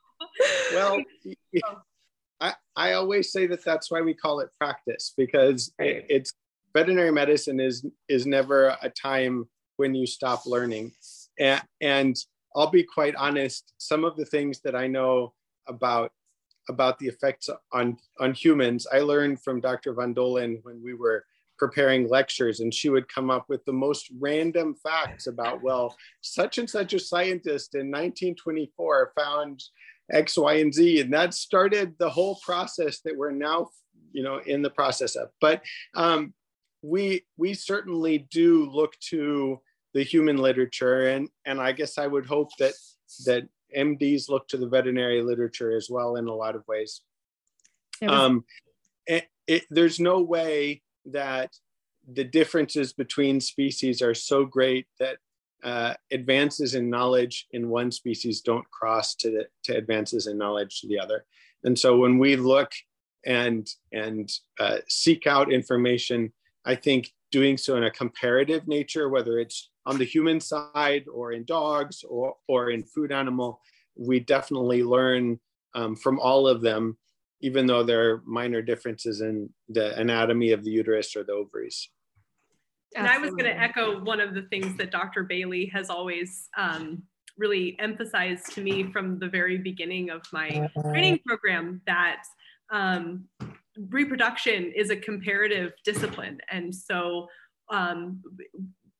well, 0.72 1.02
I, 2.40 2.54
I 2.74 2.92
always 2.94 3.30
say 3.30 3.46
that 3.46 3.62
that's 3.62 3.90
why 3.90 4.00
we 4.00 4.14
call 4.14 4.40
it 4.40 4.48
practice 4.58 5.12
because 5.14 5.70
right. 5.78 5.96
it, 5.96 6.06
it's 6.08 6.32
veterinary 6.72 7.12
medicine 7.12 7.60
is 7.60 7.84
is 8.08 8.24
never 8.24 8.74
a 8.80 8.88
time 8.88 9.50
when 9.76 9.94
you 9.94 10.06
stop 10.06 10.46
learning. 10.46 10.92
And, 11.38 11.60
and 11.82 12.16
I'll 12.56 12.70
be 12.70 12.84
quite 12.84 13.16
honest, 13.16 13.74
some 13.76 14.02
of 14.02 14.16
the 14.16 14.24
things 14.24 14.62
that 14.64 14.74
I 14.74 14.86
know 14.86 15.34
about 15.66 16.10
about 16.68 16.98
the 16.98 17.06
effects 17.06 17.48
on, 17.72 17.96
on 18.20 18.34
humans, 18.34 18.86
I 18.92 19.00
learned 19.00 19.42
from 19.42 19.60
Dr. 19.60 19.94
Von 19.94 20.14
Dollen 20.14 20.60
when 20.62 20.82
we 20.82 20.94
were 20.94 21.24
preparing 21.58 22.08
lectures 22.08 22.60
and 22.60 22.72
she 22.72 22.88
would 22.88 23.12
come 23.12 23.30
up 23.30 23.46
with 23.48 23.64
the 23.64 23.72
most 23.72 24.10
random 24.20 24.74
facts 24.82 25.26
about, 25.26 25.62
well, 25.62 25.96
such 26.20 26.58
and 26.58 26.70
such 26.70 26.94
a 26.94 27.00
scientist 27.00 27.74
in 27.74 27.90
1924 27.90 29.12
found 29.18 29.62
X, 30.10 30.38
Y, 30.38 30.54
and 30.54 30.72
Z. 30.72 31.00
And 31.00 31.12
that 31.12 31.34
started 31.34 31.94
the 31.98 32.08
whole 32.08 32.38
process 32.44 33.00
that 33.00 33.16
we're 33.16 33.32
now, 33.32 33.68
you 34.12 34.22
know, 34.22 34.38
in 34.38 34.62
the 34.62 34.70
process 34.70 35.16
of. 35.16 35.28
But 35.40 35.62
um, 35.94 36.32
we 36.82 37.24
we 37.36 37.54
certainly 37.54 38.26
do 38.30 38.70
look 38.70 38.98
to 39.10 39.60
the 39.94 40.02
human 40.02 40.36
literature 40.36 41.08
and 41.08 41.28
and 41.44 41.60
I 41.60 41.72
guess 41.72 41.98
I 41.98 42.06
would 42.06 42.26
hope 42.26 42.50
that 42.58 42.74
that 43.26 43.48
MDs 43.76 44.28
look 44.28 44.48
to 44.48 44.56
the 44.56 44.68
veterinary 44.68 45.22
literature 45.22 45.76
as 45.76 45.88
well 45.90 46.16
in 46.16 46.26
a 46.26 46.34
lot 46.34 46.54
of 46.54 46.66
ways. 46.66 47.02
Was- 48.02 48.10
um, 48.10 48.44
it, 49.06 49.26
it, 49.46 49.64
there's 49.70 49.98
no 49.98 50.20
way 50.20 50.82
that 51.06 51.50
the 52.10 52.24
differences 52.24 52.92
between 52.92 53.40
species 53.40 54.02
are 54.02 54.14
so 54.14 54.44
great 54.44 54.86
that 54.98 55.18
uh, 55.64 55.94
advances 56.12 56.74
in 56.74 56.88
knowledge 56.88 57.46
in 57.50 57.68
one 57.68 57.90
species 57.90 58.40
don't 58.40 58.68
cross 58.70 59.14
to, 59.16 59.30
the, 59.30 59.46
to 59.64 59.76
advances 59.76 60.26
in 60.26 60.38
knowledge 60.38 60.80
to 60.80 60.88
the 60.88 60.98
other. 60.98 61.24
And 61.64 61.78
so 61.78 61.96
when 61.96 62.18
we 62.18 62.36
look 62.36 62.70
and 63.26 63.68
and 63.92 64.30
uh, 64.60 64.78
seek 64.88 65.26
out 65.26 65.52
information, 65.52 66.32
I 66.64 66.76
think 66.76 67.12
doing 67.30 67.56
so 67.56 67.76
in 67.76 67.84
a 67.84 67.90
comparative 67.90 68.68
nature, 68.68 69.08
whether 69.08 69.38
it's 69.38 69.70
on 69.88 69.96
the 69.96 70.04
human 70.04 70.38
side 70.38 71.06
or 71.12 71.32
in 71.32 71.44
dogs 71.44 72.04
or, 72.06 72.36
or 72.46 72.70
in 72.70 72.84
food 72.84 73.10
animal, 73.10 73.60
we 73.96 74.20
definitely 74.20 74.82
learn 74.82 75.40
um, 75.74 75.96
from 75.96 76.20
all 76.20 76.46
of 76.46 76.60
them, 76.60 76.98
even 77.40 77.66
though 77.66 77.82
there 77.82 78.10
are 78.10 78.22
minor 78.26 78.60
differences 78.60 79.22
in 79.22 79.48
the 79.70 79.98
anatomy 79.98 80.52
of 80.52 80.62
the 80.62 80.70
uterus 80.70 81.16
or 81.16 81.24
the 81.24 81.32
ovaries. 81.32 81.88
And 82.94 83.06
I 83.06 83.16
was 83.16 83.30
going 83.30 83.44
to 83.44 83.58
echo 83.58 84.02
one 84.04 84.20
of 84.20 84.34
the 84.34 84.42
things 84.42 84.76
that 84.76 84.90
Dr. 84.90 85.24
Bailey 85.24 85.66
has 85.72 85.88
always 85.88 86.48
um, 86.56 87.02
really 87.38 87.74
emphasized 87.78 88.52
to 88.52 88.60
me 88.60 88.92
from 88.92 89.18
the 89.18 89.28
very 89.28 89.56
beginning 89.56 90.10
of 90.10 90.22
my 90.32 90.68
training 90.82 91.20
program 91.26 91.80
that 91.86 92.22
um, 92.70 93.24
reproduction 93.88 94.70
is 94.76 94.90
a 94.90 94.96
comparative 94.96 95.72
discipline. 95.82 96.40
And 96.50 96.74
so 96.74 97.28
um, 97.70 98.22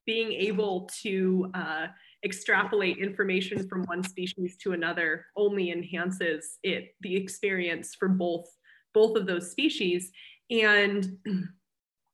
being 0.09 0.33
able 0.33 0.89
to 1.03 1.51
uh, 1.53 1.87
extrapolate 2.25 2.97
information 2.97 3.69
from 3.69 3.85
one 3.85 4.03
species 4.03 4.57
to 4.57 4.73
another 4.73 5.27
only 5.37 5.71
enhances 5.71 6.59
it 6.63 6.95
the 7.03 7.15
experience 7.15 7.95
for 7.95 8.09
both 8.09 8.49
both 8.95 9.17
of 9.17 9.27
those 9.27 9.51
species 9.51 10.11
and 10.51 11.19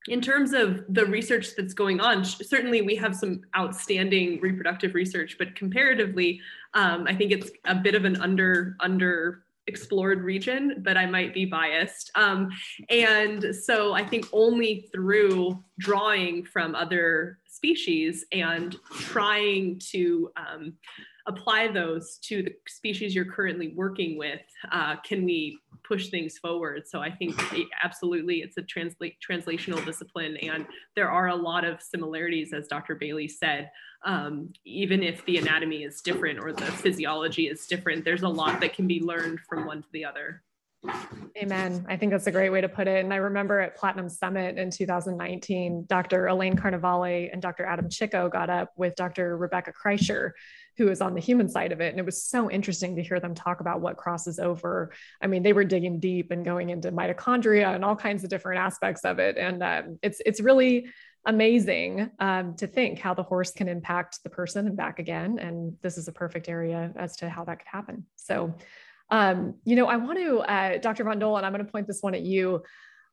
in 0.09 0.21
terms 0.21 0.51
of 0.53 0.83
the 0.89 1.05
research 1.05 1.55
that's 1.55 1.73
going 1.73 2.01
on 2.01 2.23
certainly 2.25 2.81
we 2.81 2.95
have 2.95 3.15
some 3.15 3.41
outstanding 3.57 4.41
reproductive 4.41 4.93
research 4.93 5.37
but 5.39 5.55
comparatively 5.55 6.39
um, 6.73 7.05
i 7.07 7.15
think 7.15 7.31
it's 7.31 7.49
a 7.63 7.75
bit 7.75 7.95
of 7.95 8.03
an 8.03 8.17
under 8.17 8.75
under 8.81 9.45
explored 9.67 10.21
region, 10.21 10.81
but 10.83 10.97
I 10.97 11.05
might 11.05 11.33
be 11.33 11.45
biased. 11.45 12.11
Um, 12.15 12.49
and 12.89 13.55
so 13.55 13.93
I 13.93 14.05
think 14.05 14.27
only 14.31 14.87
through 14.91 15.63
drawing 15.79 16.45
from 16.45 16.75
other 16.75 17.39
species 17.55 18.25
and 18.31 18.77
trying 18.91 19.79
to 19.91 20.29
um, 20.37 20.73
apply 21.27 21.67
those 21.67 22.17
to 22.21 22.43
the 22.43 22.53
species 22.67 23.15
you're 23.15 23.25
currently 23.25 23.73
working 23.75 24.17
with 24.17 24.41
uh, 24.71 24.95
can 24.97 25.25
we 25.25 25.57
push 25.83 26.09
things 26.09 26.37
forward 26.37 26.83
so 26.87 26.99
i 26.99 27.09
think 27.09 27.35
it, 27.53 27.67
absolutely 27.83 28.37
it's 28.37 28.57
a 28.57 28.61
translate 28.63 29.15
translational 29.27 29.83
discipline 29.85 30.37
and 30.37 30.65
there 30.95 31.09
are 31.09 31.29
a 31.29 31.35
lot 31.35 31.63
of 31.63 31.81
similarities 31.81 32.53
as 32.53 32.67
dr 32.67 32.95
bailey 32.95 33.27
said 33.27 33.69
um, 34.05 34.53
even 34.63 35.01
if 35.01 35.25
the 35.25 35.37
anatomy 35.37 35.83
is 35.83 35.99
different 35.99 36.39
or 36.39 36.53
the 36.53 36.65
physiology 36.65 37.47
is 37.47 37.65
different, 37.65 38.05
there's 38.05 38.21
a 38.21 38.29
lot 38.29 38.61
that 38.61 38.73
can 38.73 38.87
be 38.87 39.01
learned 39.01 39.39
from 39.49 39.65
one 39.65 39.81
to 39.81 39.87
the 39.91 40.05
other. 40.05 40.43
Amen. 41.37 41.85
I 41.89 41.97
think 41.97 42.11
that's 42.11 42.27
a 42.27 42.31
great 42.31 42.49
way 42.49 42.61
to 42.61 42.69
put 42.69 42.87
it. 42.87 43.03
And 43.03 43.13
I 43.13 43.17
remember 43.17 43.59
at 43.59 43.75
Platinum 43.75 44.09
Summit 44.09 44.57
in 44.57 44.71
2019, 44.71 45.85
Dr. 45.87 46.27
Elaine 46.27 46.55
Carnevale 46.55 47.29
and 47.31 47.41
Dr. 47.41 47.65
Adam 47.65 47.89
Chico 47.89 48.29
got 48.29 48.49
up 48.49 48.71
with 48.77 48.95
Dr. 48.95 49.37
Rebecca 49.37 49.73
Krisher 49.73 50.31
who 50.77 50.89
is 50.89 51.01
on 51.01 51.13
the 51.13 51.21
human 51.21 51.47
side 51.47 51.71
of 51.71 51.81
it. 51.81 51.89
And 51.91 51.99
it 51.99 52.05
was 52.05 52.23
so 52.23 52.51
interesting 52.51 52.95
to 52.95 53.03
hear 53.03 53.19
them 53.19 53.33
talk 53.33 53.61
about 53.61 53.81
what 53.81 53.97
crosses 53.97 54.39
over. 54.39 54.91
I 55.21 55.27
mean, 55.27 55.43
they 55.43 55.53
were 55.53 55.63
digging 55.63 55.99
deep 55.99 56.31
and 56.31 56.43
going 56.43 56.69
into 56.69 56.91
mitochondria 56.91 57.73
and 57.73 57.85
all 57.85 57.95
kinds 57.95 58.23
of 58.23 58.29
different 58.29 58.59
aspects 58.59 59.05
of 59.05 59.19
it. 59.19 59.37
And 59.37 59.63
um, 59.63 59.99
it's 60.01 60.21
it's 60.25 60.41
really 60.41 60.87
amazing 61.25 62.11
um, 62.19 62.55
to 62.55 62.67
think 62.67 62.99
how 62.99 63.13
the 63.13 63.23
horse 63.23 63.51
can 63.51 63.67
impact 63.67 64.19
the 64.23 64.29
person 64.29 64.67
and 64.67 64.77
back 64.77 64.99
again. 64.99 65.39
And 65.39 65.75
this 65.81 65.97
is 65.97 66.07
a 66.07 66.11
perfect 66.11 66.49
area 66.49 66.91
as 66.95 67.15
to 67.17 67.29
how 67.29 67.45
that 67.45 67.59
could 67.59 67.67
happen. 67.67 68.05
So, 68.15 68.53
um, 69.09 69.55
you 69.65 69.75
know, 69.75 69.87
I 69.87 69.97
want 69.97 70.17
to, 70.17 70.39
uh, 70.39 70.77
Dr. 70.79 71.03
Von 71.03 71.19
Dollen, 71.19 71.43
I'm 71.43 71.53
going 71.53 71.65
to 71.65 71.71
point 71.71 71.87
this 71.87 72.01
one 72.01 72.15
at 72.15 72.21
you. 72.21 72.63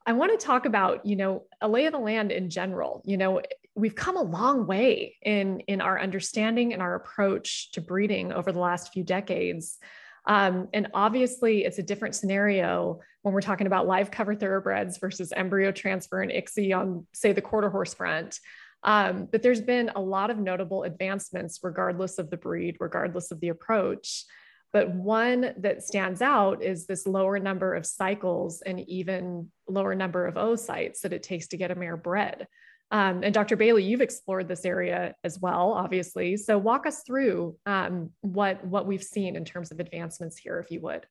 I 0.07 0.12
want 0.12 0.38
to 0.38 0.44
talk 0.44 0.64
about, 0.64 1.05
you 1.07 1.16
know, 1.16 1.44
a 1.61 1.68
lay 1.68 1.87
of 1.87 1.92
the 1.92 1.98
land 1.98 2.33
in 2.33 2.50
general. 2.50 3.02
You 3.05 3.16
know, 3.16 3.40
we've 3.74 3.94
come 3.94 4.16
a 4.16 4.22
long 4.22 4.66
way 4.66 5.16
in 5.22 5.61
in 5.61 5.81
our 5.81 6.00
understanding 6.00 6.72
and 6.72 6.83
our 6.83 6.94
approach 6.94 7.70
to 7.72 7.81
breeding 7.81 8.33
over 8.33 8.52
the 8.52 8.59
last 8.59 8.92
few 8.92 9.05
decades. 9.05 9.78
Um, 10.26 10.68
and 10.72 10.88
obviously, 10.94 11.64
it's 11.64 11.78
a 11.78 11.83
different 11.83 12.14
scenario 12.14 13.00
when 13.22 13.35
we're 13.35 13.40
talking 13.40 13.66
about 13.66 13.87
live 13.87 14.11
cover 14.11 14.35
thoroughbreds 14.35 14.98
versus 14.98 15.33
embryo 15.33 15.72
transfer 15.72 16.20
and 16.20 16.31
ICSI 16.31 16.76
on, 16.76 17.07
say, 17.12 17.33
the 17.33 17.40
quarter 17.40 17.70
horse 17.70 17.94
front. 17.94 18.38
Um, 18.85 19.28
but 19.31 19.42
there's 19.42 19.61
been 19.61 19.90
a 19.94 20.00
lot 20.00 20.31
of 20.31 20.38
notable 20.38 20.83
advancements, 20.83 21.61
regardless 21.62 22.18
of 22.18 22.31
the 22.31 22.37
breed, 22.37 22.76
regardless 22.81 23.31
of 23.31 23.40
the 23.40 23.48
approach. 23.48 24.24
But 24.72 24.90
one 24.90 25.52
that 25.58 25.82
stands 25.82 26.22
out 26.22 26.62
is 26.62 26.87
this 26.87 27.06
lower 27.06 27.38
number 27.38 27.74
of 27.74 27.85
cycles 27.85 28.62
and 28.62 28.80
even 28.88 29.50
lower 29.68 29.94
number 29.94 30.26
of 30.26 30.37
oocytes 30.37 31.00
that 31.00 31.12
it 31.12 31.22
takes 31.22 31.48
to 31.48 31.58
get 31.58 31.70
a 31.70 31.74
mare 31.74 31.96
bred. 31.96 32.46
Um, 32.90 33.22
and 33.22 33.32
Dr. 33.32 33.56
Bailey, 33.56 33.85
you've 33.85 34.02
explored 34.02 34.48
this 34.48 34.64
area 34.66 35.14
as 35.24 35.38
well, 35.40 35.72
obviously. 35.72 36.37
So 36.37 36.58
walk 36.58 36.87
us 36.87 37.02
through 37.06 37.56
um, 37.64 38.11
what 38.20 38.64
what 38.66 38.87
we've 38.87 39.02
seen 39.02 39.35
in 39.35 39.44
terms 39.44 39.72
of 39.72 39.80
advancements 39.80 40.37
here, 40.37 40.58
if 40.58 40.70
you 40.70 40.80
would. 40.82 41.06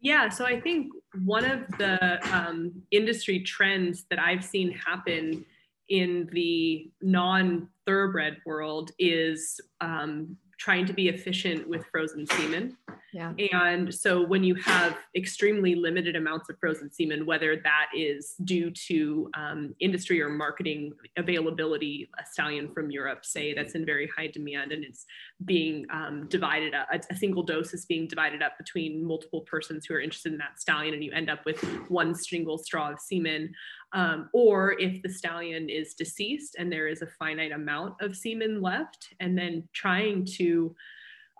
Yeah, 0.00 0.28
so 0.28 0.44
I 0.44 0.60
think 0.60 0.92
one 1.24 1.44
of 1.44 1.66
the 1.78 2.18
um, 2.34 2.82
industry 2.90 3.40
trends 3.40 4.04
that 4.10 4.18
I've 4.18 4.44
seen 4.44 4.70
happen 4.72 5.44
in 5.88 6.28
the 6.32 6.90
non 7.02 7.68
thoroughbred 7.86 8.38
world 8.46 8.90
is 8.98 9.60
um, 9.80 10.36
trying 10.58 10.86
to 10.86 10.92
be 10.92 11.08
efficient 11.08 11.68
with 11.68 11.84
frozen 11.86 12.26
semen. 12.26 12.76
Yeah. 13.12 13.32
And 13.52 13.94
so 13.94 14.26
when 14.26 14.44
you 14.44 14.54
have 14.56 14.96
extremely 15.14 15.74
limited 15.74 16.16
amounts 16.16 16.50
of 16.50 16.58
frozen 16.58 16.92
semen, 16.92 17.24
whether 17.24 17.56
that 17.56 17.86
is 17.96 18.34
due 18.44 18.70
to 18.88 19.30
um, 19.34 19.74
industry 19.80 20.20
or 20.20 20.28
marketing 20.28 20.92
availability, 21.16 22.10
a 22.18 22.26
stallion 22.26 22.70
from 22.72 22.90
Europe, 22.90 23.24
say 23.24 23.54
that's 23.54 23.74
in 23.74 23.86
very 23.86 24.10
high 24.14 24.26
demand 24.26 24.72
and 24.72 24.84
it's 24.84 25.06
being 25.44 25.86
um, 25.90 26.26
divided 26.28 26.74
up, 26.74 26.88
a, 26.92 27.00
a 27.10 27.16
single 27.16 27.42
dose 27.42 27.72
is 27.72 27.86
being 27.86 28.06
divided 28.06 28.42
up 28.42 28.58
between 28.58 29.02
multiple 29.02 29.42
persons 29.42 29.86
who 29.86 29.94
are 29.94 30.00
interested 30.00 30.32
in 30.32 30.38
that 30.38 30.60
stallion, 30.60 30.92
and 30.92 31.02
you 31.02 31.12
end 31.12 31.30
up 31.30 31.44
with 31.46 31.62
one 31.88 32.14
single 32.14 32.58
straw 32.58 32.92
of 32.92 33.00
semen. 33.00 33.52
Um, 33.92 34.28
or 34.32 34.78
if 34.80 35.02
the 35.02 35.08
stallion 35.08 35.68
is 35.68 35.94
deceased 35.94 36.56
and 36.58 36.70
there 36.70 36.88
is 36.88 37.02
a 37.02 37.06
finite 37.06 37.52
amount 37.52 37.94
of 38.00 38.16
semen 38.16 38.60
left, 38.60 39.14
and 39.20 39.38
then 39.38 39.68
trying 39.72 40.24
to 40.36 40.74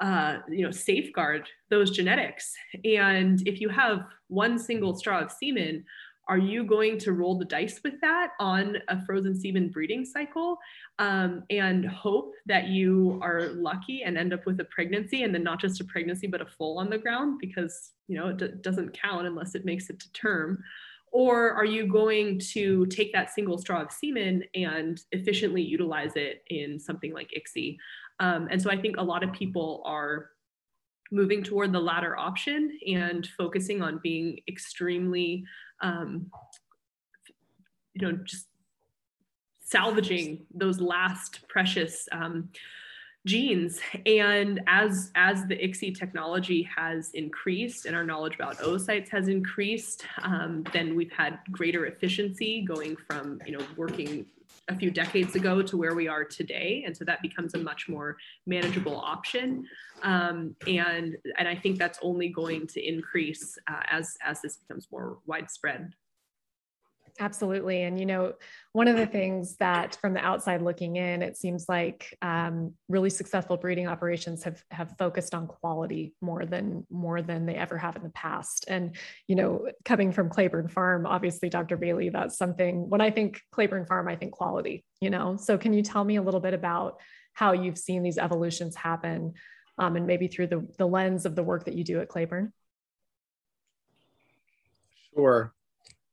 uh, 0.00 0.38
you 0.48 0.64
know 0.64 0.70
safeguard 0.70 1.48
those 1.70 1.90
genetics. 1.90 2.54
And 2.84 3.46
if 3.46 3.60
you 3.60 3.68
have 3.68 4.06
one 4.28 4.58
single 4.58 4.94
straw 4.96 5.20
of 5.20 5.32
semen 5.32 5.84
are 6.28 6.38
you 6.38 6.64
going 6.64 6.98
to 6.98 7.12
roll 7.12 7.38
the 7.38 7.44
dice 7.44 7.80
with 7.84 8.00
that 8.00 8.30
on 8.40 8.78
a 8.88 9.04
frozen 9.04 9.38
semen 9.38 9.68
breeding 9.68 10.04
cycle 10.04 10.58
um, 10.98 11.44
and 11.50 11.86
hope 11.86 12.34
that 12.46 12.66
you 12.66 13.20
are 13.22 13.48
lucky 13.50 14.02
and 14.02 14.18
end 14.18 14.32
up 14.32 14.44
with 14.44 14.58
a 14.58 14.64
pregnancy 14.64 15.22
and 15.22 15.32
then 15.32 15.44
not 15.44 15.60
just 15.60 15.80
a 15.80 15.84
pregnancy 15.84 16.26
but 16.26 16.40
a 16.40 16.46
foal 16.46 16.78
on 16.78 16.90
the 16.90 16.98
ground? 16.98 17.38
Because 17.40 17.92
you 18.08 18.18
know 18.18 18.28
it 18.28 18.38
d- 18.38 18.48
doesn't 18.60 19.00
count 19.00 19.26
unless 19.26 19.54
it 19.54 19.64
makes 19.64 19.88
it 19.88 20.00
to 20.00 20.12
term 20.12 20.62
or 21.12 21.52
are 21.52 21.64
you 21.64 21.86
going 21.86 22.38
to 22.52 22.86
take 22.86 23.12
that 23.12 23.30
single 23.30 23.58
straw 23.58 23.82
of 23.82 23.92
semen 23.92 24.44
and 24.54 25.00
efficiently 25.12 25.62
utilize 25.62 26.12
it 26.16 26.42
in 26.50 26.78
something 26.78 27.12
like 27.12 27.30
ICSI? 27.36 27.76
Um, 28.20 28.48
and 28.50 28.60
so 28.60 28.70
I 28.70 28.76
think 28.76 28.96
a 28.96 29.02
lot 29.02 29.22
of 29.22 29.32
people 29.32 29.82
are 29.84 30.30
moving 31.12 31.42
toward 31.42 31.72
the 31.72 31.80
latter 31.80 32.16
option 32.16 32.78
and 32.86 33.26
focusing 33.38 33.82
on 33.82 34.00
being 34.02 34.40
extremely, 34.48 35.44
um, 35.80 36.30
you 37.94 38.06
know, 38.06 38.18
just 38.24 38.46
salvaging 39.60 40.46
those 40.54 40.80
last 40.80 41.46
precious 41.48 42.08
um, 42.12 42.48
genes. 43.26 43.80
And 44.06 44.60
as 44.66 45.10
as 45.14 45.44
the 45.46 45.56
ICSI 45.56 45.98
technology 45.98 46.62
has 46.74 47.10
increased 47.10 47.84
and 47.84 47.94
our 47.94 48.04
knowledge 48.04 48.36
about 48.36 48.58
oocytes 48.58 49.10
has 49.10 49.28
increased, 49.28 50.06
um, 50.22 50.64
then 50.72 50.96
we've 50.96 51.12
had 51.12 51.38
greater 51.50 51.86
efficiency 51.86 52.62
going 52.62 52.96
from 52.96 53.40
you 53.44 53.58
know 53.58 53.64
working 53.76 54.24
a 54.68 54.74
few 54.74 54.90
decades 54.90 55.36
ago 55.36 55.62
to 55.62 55.76
where 55.76 55.94
we 55.94 56.08
are 56.08 56.24
today. 56.24 56.82
And 56.86 56.96
so 56.96 57.04
that 57.04 57.22
becomes 57.22 57.54
a 57.54 57.58
much 57.58 57.88
more 57.88 58.16
manageable 58.46 58.96
option. 58.96 59.66
Um, 60.02 60.56
and 60.66 61.16
and 61.38 61.48
i 61.48 61.54
think 61.54 61.78
that's 61.78 61.98
only 62.02 62.28
going 62.28 62.66
to 62.66 62.86
increase 62.86 63.58
uh, 63.68 63.82
as 63.90 64.16
as 64.24 64.42
this 64.42 64.56
becomes 64.58 64.88
more 64.92 65.18
widespread 65.26 65.94
Absolutely. 67.18 67.82
And, 67.82 67.98
you 67.98 68.04
know, 68.04 68.34
one 68.72 68.88
of 68.88 68.96
the 68.96 69.06
things 69.06 69.56
that 69.56 69.96
from 69.96 70.12
the 70.12 70.20
outside 70.20 70.60
looking 70.60 70.96
in, 70.96 71.22
it 71.22 71.36
seems 71.36 71.66
like 71.66 72.16
um, 72.20 72.74
really 72.88 73.08
successful 73.08 73.56
breeding 73.56 73.88
operations 73.88 74.44
have, 74.44 74.62
have 74.70 74.94
focused 74.98 75.34
on 75.34 75.46
quality 75.46 76.14
more 76.20 76.44
than, 76.44 76.86
more 76.90 77.22
than 77.22 77.46
they 77.46 77.54
ever 77.54 77.78
have 77.78 77.96
in 77.96 78.02
the 78.02 78.10
past. 78.10 78.66
And, 78.68 78.96
you 79.26 79.34
know, 79.34 79.66
coming 79.84 80.12
from 80.12 80.28
Claiborne 80.28 80.68
Farm, 80.68 81.06
obviously, 81.06 81.48
Dr. 81.48 81.78
Bailey, 81.78 82.10
that's 82.10 82.36
something, 82.36 82.90
when 82.90 83.00
I 83.00 83.10
think 83.10 83.40
Claiborne 83.50 83.86
Farm, 83.86 84.08
I 84.08 84.16
think 84.16 84.32
quality, 84.32 84.84
you 85.00 85.08
know? 85.08 85.36
So 85.36 85.56
can 85.56 85.72
you 85.72 85.82
tell 85.82 86.04
me 86.04 86.16
a 86.16 86.22
little 86.22 86.40
bit 86.40 86.52
about 86.52 87.00
how 87.32 87.52
you've 87.52 87.78
seen 87.78 88.02
these 88.02 88.18
evolutions 88.18 88.76
happen 88.76 89.32
um, 89.78 89.96
and 89.96 90.06
maybe 90.06 90.28
through 90.28 90.48
the, 90.48 90.66
the 90.76 90.86
lens 90.86 91.24
of 91.24 91.34
the 91.34 91.42
work 91.42 91.64
that 91.64 91.74
you 91.74 91.84
do 91.84 92.00
at 92.00 92.08
Claiborne? 92.08 92.52
Sure. 95.14 95.54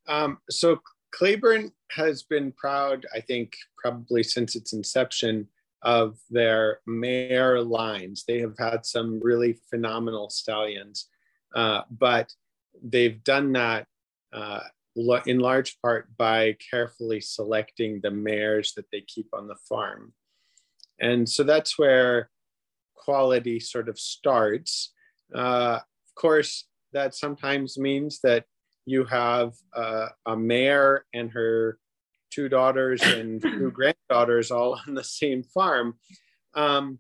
Um, 0.07 0.37
so 0.49 0.79
Claiborne 1.13 1.71
has 1.91 2.23
been 2.23 2.51
proud, 2.51 3.05
I 3.15 3.19
think, 3.21 3.53
probably 3.77 4.23
since 4.23 4.55
its 4.55 4.73
inception, 4.73 5.47
of 5.83 6.17
their 6.29 6.79
mare 6.87 7.61
lines. 7.61 8.23
They 8.27 8.39
have 8.39 8.55
had 8.57 8.85
some 8.85 9.19
really 9.21 9.59
phenomenal 9.69 10.29
stallions, 10.29 11.09
uh, 11.53 11.81
but 11.91 12.33
they've 12.81 13.23
done 13.23 13.51
that 13.53 13.85
uh, 14.31 14.61
in 15.25 15.39
large 15.39 15.79
part 15.81 16.15
by 16.17 16.57
carefully 16.71 17.19
selecting 17.19 17.99
the 18.01 18.11
mares 18.11 18.73
that 18.75 18.85
they 18.91 19.01
keep 19.01 19.27
on 19.33 19.47
the 19.47 19.57
farm. 19.67 20.13
And 20.99 21.27
so 21.27 21.43
that's 21.43 21.77
where 21.77 22.29
quality 22.95 23.59
sort 23.59 23.89
of 23.89 23.99
starts. 23.99 24.93
Uh, 25.35 25.79
of 25.79 26.15
course, 26.15 26.65
that 26.93 27.13
sometimes 27.13 27.77
means 27.77 28.19
that 28.21 28.45
you 28.85 29.05
have 29.05 29.53
uh, 29.75 30.07
a 30.25 30.35
mare 30.35 31.05
and 31.13 31.31
her 31.31 31.77
two 32.31 32.49
daughters 32.49 33.01
and 33.01 33.41
two 33.41 33.71
granddaughters 33.71 34.51
all 34.51 34.79
on 34.87 34.93
the 34.93 35.03
same 35.03 35.43
farm. 35.43 35.95
Um, 36.55 36.99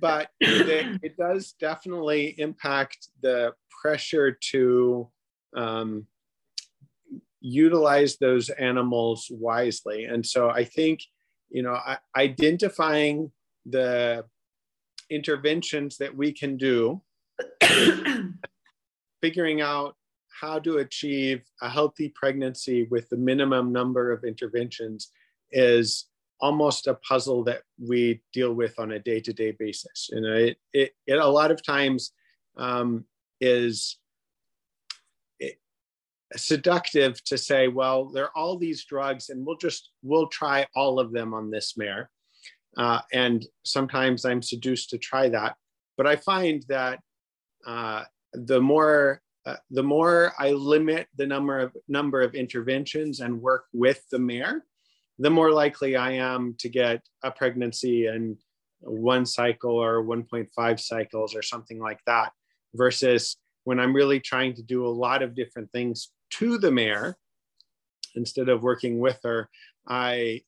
but 0.00 0.30
it, 0.40 1.00
it, 1.02 1.16
does 1.18 1.54
definitely 1.60 2.34
impact 2.38 3.08
the 3.20 3.52
pressure 3.82 4.32
to 4.32 5.10
um, 5.54 6.06
utilize 7.40 8.16
those 8.16 8.48
animals 8.48 9.26
wisely. 9.30 10.04
And 10.04 10.24
so 10.24 10.48
I 10.48 10.64
think, 10.64 11.00
you 11.50 11.62
know, 11.62 11.78
identifying 12.16 13.32
the 13.66 14.24
interventions 15.10 15.98
that 15.98 16.16
we 16.16 16.32
can 16.32 16.56
do, 16.56 17.02
figuring 19.20 19.60
out 19.60 19.94
how 20.40 20.58
to 20.58 20.78
achieve 20.78 21.42
a 21.60 21.68
healthy 21.68 22.12
pregnancy 22.14 22.84
with 22.90 23.08
the 23.08 23.16
minimum 23.16 23.72
number 23.72 24.12
of 24.12 24.24
interventions 24.24 25.10
is 25.50 26.06
almost 26.40 26.86
a 26.86 26.94
puzzle 26.94 27.44
that 27.44 27.62
we 27.78 28.20
deal 28.32 28.52
with 28.52 28.78
on 28.78 28.92
a 28.92 28.98
day-to-day 28.98 29.52
basis. 29.58 30.08
You 30.12 30.20
know, 30.20 30.34
it, 30.34 30.56
it, 30.72 30.92
it 31.06 31.18
a 31.18 31.26
lot 31.26 31.50
of 31.50 31.64
times 31.64 32.12
um, 32.56 33.04
is 33.40 33.98
seductive 36.34 37.22
to 37.24 37.36
say, 37.36 37.68
well, 37.68 38.06
there 38.06 38.24
are 38.24 38.36
all 38.36 38.56
these 38.56 38.84
drugs 38.84 39.28
and 39.28 39.44
we'll 39.46 39.56
just, 39.56 39.90
we'll 40.02 40.28
try 40.28 40.66
all 40.74 40.98
of 40.98 41.12
them 41.12 41.34
on 41.34 41.50
this 41.50 41.76
mare. 41.76 42.10
Uh, 42.76 43.00
and 43.12 43.44
sometimes 43.64 44.24
I'm 44.24 44.42
seduced 44.42 44.90
to 44.90 44.98
try 44.98 45.28
that. 45.28 45.56
But 45.96 46.06
I 46.06 46.16
find 46.16 46.64
that 46.68 47.00
uh, 47.66 48.04
the 48.32 48.60
more 48.60 49.20
uh, 49.44 49.56
the 49.70 49.82
more 49.82 50.32
I 50.38 50.50
limit 50.50 51.08
the 51.16 51.26
number 51.26 51.58
of 51.58 51.76
number 51.88 52.22
of 52.22 52.34
interventions 52.34 53.20
and 53.20 53.42
work 53.42 53.64
with 53.72 54.04
the 54.10 54.18
mare, 54.18 54.64
the 55.18 55.30
more 55.30 55.50
likely 55.50 55.96
I 55.96 56.12
am 56.12 56.54
to 56.60 56.68
get 56.68 57.02
a 57.24 57.30
pregnancy 57.30 58.06
and 58.06 58.36
one 58.80 59.26
cycle 59.26 59.76
or 59.76 60.02
1.5 60.04 60.80
cycles 60.80 61.34
or 61.34 61.42
something 61.42 61.80
like 61.80 62.00
that, 62.06 62.32
versus 62.74 63.36
when 63.64 63.80
I'm 63.80 63.94
really 63.94 64.20
trying 64.20 64.54
to 64.54 64.62
do 64.62 64.86
a 64.86 64.88
lot 64.88 65.22
of 65.22 65.34
different 65.34 65.70
things 65.72 66.10
to 66.30 66.58
the 66.58 66.70
mare 66.70 67.16
instead 68.14 68.48
of 68.48 68.62
working 68.62 68.98
with 68.98 69.18
her, 69.24 69.48
I, 69.86 70.42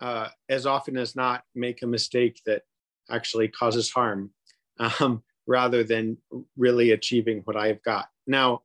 uh, 0.00 0.28
as 0.48 0.66
often 0.66 0.96
as 0.96 1.16
not, 1.16 1.42
make 1.54 1.82
a 1.82 1.86
mistake 1.86 2.40
that 2.46 2.62
actually 3.10 3.48
causes 3.48 3.90
harm 3.90 4.30
um, 5.00 5.22
rather 5.46 5.82
than 5.82 6.16
really 6.56 6.92
achieving 6.92 7.40
what 7.44 7.56
I've 7.56 7.82
got. 7.82 8.08
Now, 8.30 8.62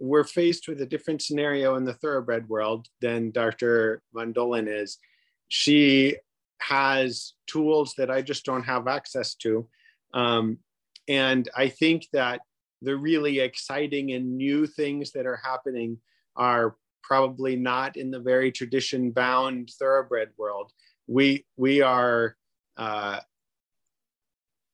we're 0.00 0.24
faced 0.24 0.66
with 0.66 0.80
a 0.80 0.86
different 0.86 1.22
scenario 1.22 1.76
in 1.76 1.84
the 1.84 1.94
thoroughbred 1.94 2.48
world 2.48 2.88
than 3.00 3.30
Dr. 3.30 4.02
Von 4.12 4.34
Dollen 4.34 4.66
is. 4.66 4.98
She 5.46 6.16
has 6.58 7.34
tools 7.46 7.94
that 7.98 8.10
I 8.10 8.20
just 8.20 8.44
don't 8.44 8.64
have 8.64 8.88
access 8.88 9.36
to. 9.36 9.68
Um, 10.12 10.58
and 11.06 11.48
I 11.56 11.68
think 11.68 12.08
that 12.12 12.40
the 12.82 12.96
really 12.96 13.38
exciting 13.38 14.10
and 14.12 14.36
new 14.36 14.66
things 14.66 15.12
that 15.12 15.24
are 15.24 15.40
happening 15.40 15.98
are 16.34 16.74
probably 17.04 17.54
not 17.54 17.96
in 17.96 18.10
the 18.10 18.18
very 18.18 18.50
tradition 18.50 19.12
bound 19.12 19.70
thoroughbred 19.78 20.30
world. 20.36 20.72
We, 21.06 21.46
we 21.56 21.80
are, 21.80 22.36
uh, 22.76 23.20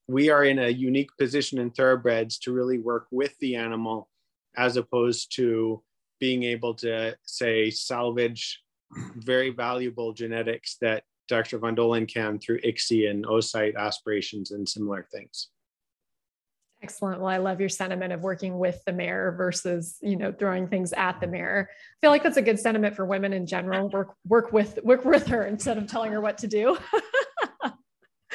we 0.07 0.31
are 0.31 0.43
in 0.43 0.57
a 0.57 0.69
unique 0.69 1.11
position 1.19 1.59
in 1.59 1.69
thoroughbreds 1.69 2.39
to 2.39 2.51
really 2.51 2.79
work 2.79 3.05
with 3.11 3.37
the 3.37 3.55
animal 3.57 4.09
as 4.57 4.77
opposed 4.77 5.35
to 5.35 5.81
being 6.19 6.43
able 6.43 6.73
to 6.73 7.15
say 7.23 7.69
salvage 7.69 8.63
very 9.15 9.49
valuable 9.49 10.13
genetics 10.13 10.77
that 10.81 11.03
Dr. 11.27 11.57
Von 11.57 11.75
Dollen 11.75 12.07
can 12.07 12.39
through 12.39 12.59
ICSI 12.61 13.09
and 13.09 13.25
oocyte 13.25 13.75
aspirations 13.75 14.51
and 14.51 14.67
similar 14.67 15.07
things. 15.11 15.49
Excellent. 16.81 17.21
Well, 17.21 17.29
I 17.29 17.37
love 17.37 17.61
your 17.61 17.69
sentiment 17.69 18.11
of 18.11 18.21
working 18.21 18.59
with 18.59 18.83
the 18.85 18.91
mare 18.91 19.31
versus, 19.37 19.97
you 20.01 20.17
know, 20.17 20.33
throwing 20.33 20.67
things 20.67 20.91
at 20.91 21.21
the 21.21 21.27
mare. 21.27 21.69
I 21.71 21.95
feel 22.01 22.11
like 22.11 22.23
that's 22.23 22.35
a 22.35 22.41
good 22.41 22.59
sentiment 22.59 22.93
for 22.93 23.05
women 23.05 23.31
in 23.31 23.45
general. 23.45 23.87
Work 23.89 24.15
work 24.27 24.51
with 24.51 24.79
work 24.83 25.05
with 25.05 25.25
her 25.27 25.45
instead 25.45 25.77
of 25.77 25.87
telling 25.87 26.11
her 26.11 26.19
what 26.19 26.37
to 26.39 26.47
do. 26.47 26.77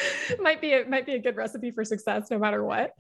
might 0.40 0.60
be 0.60 0.72
it 0.72 0.88
might 0.88 1.06
be 1.06 1.14
a 1.14 1.18
good 1.18 1.36
recipe 1.36 1.70
for 1.70 1.84
success 1.84 2.28
no 2.30 2.38
matter 2.38 2.64
what. 2.64 2.92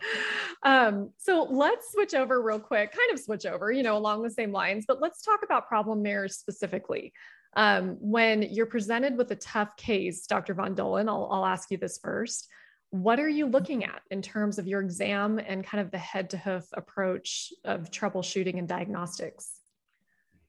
Um, 0.62 1.10
so 1.18 1.46
let's 1.50 1.92
switch 1.92 2.14
over 2.14 2.42
real 2.42 2.60
quick, 2.60 2.92
kind 2.92 3.12
of 3.12 3.18
switch 3.18 3.46
over, 3.46 3.70
you 3.70 3.82
know, 3.82 3.96
along 3.96 4.22
the 4.22 4.30
same 4.30 4.52
lines, 4.52 4.84
but 4.86 5.00
let's 5.00 5.22
talk 5.22 5.40
about 5.44 5.68
problem 5.68 6.02
mares 6.02 6.36
specifically. 6.36 7.12
Um, 7.54 7.96
when 8.00 8.42
you're 8.42 8.66
presented 8.66 9.16
with 9.16 9.30
a 9.30 9.36
tough 9.36 9.76
case, 9.76 10.26
Dr. 10.26 10.54
Von 10.54 10.74
Dollen, 10.74 11.08
I'll, 11.08 11.28
I'll 11.30 11.46
ask 11.46 11.70
you 11.70 11.78
this 11.78 11.98
first 12.02 12.48
what 12.90 13.20
are 13.20 13.28
you 13.28 13.46
looking 13.46 13.84
at 13.84 14.00
in 14.10 14.22
terms 14.22 14.58
of 14.58 14.66
your 14.66 14.80
exam 14.80 15.38
and 15.38 15.64
kind 15.64 15.80
of 15.82 15.90
the 15.90 15.98
head 15.98 16.30
to 16.30 16.38
hoof 16.38 16.64
approach 16.72 17.52
of 17.64 17.90
troubleshooting 17.90 18.58
and 18.58 18.66
diagnostics? 18.66 19.60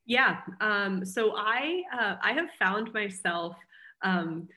Yeah, 0.05 0.37
um, 0.61 1.05
so 1.05 1.33
I 1.35 1.83
uh, 1.93 2.15
I 2.23 2.33
have 2.33 2.47
found 2.57 2.93
myself, 2.93 3.55
um, 4.01 4.47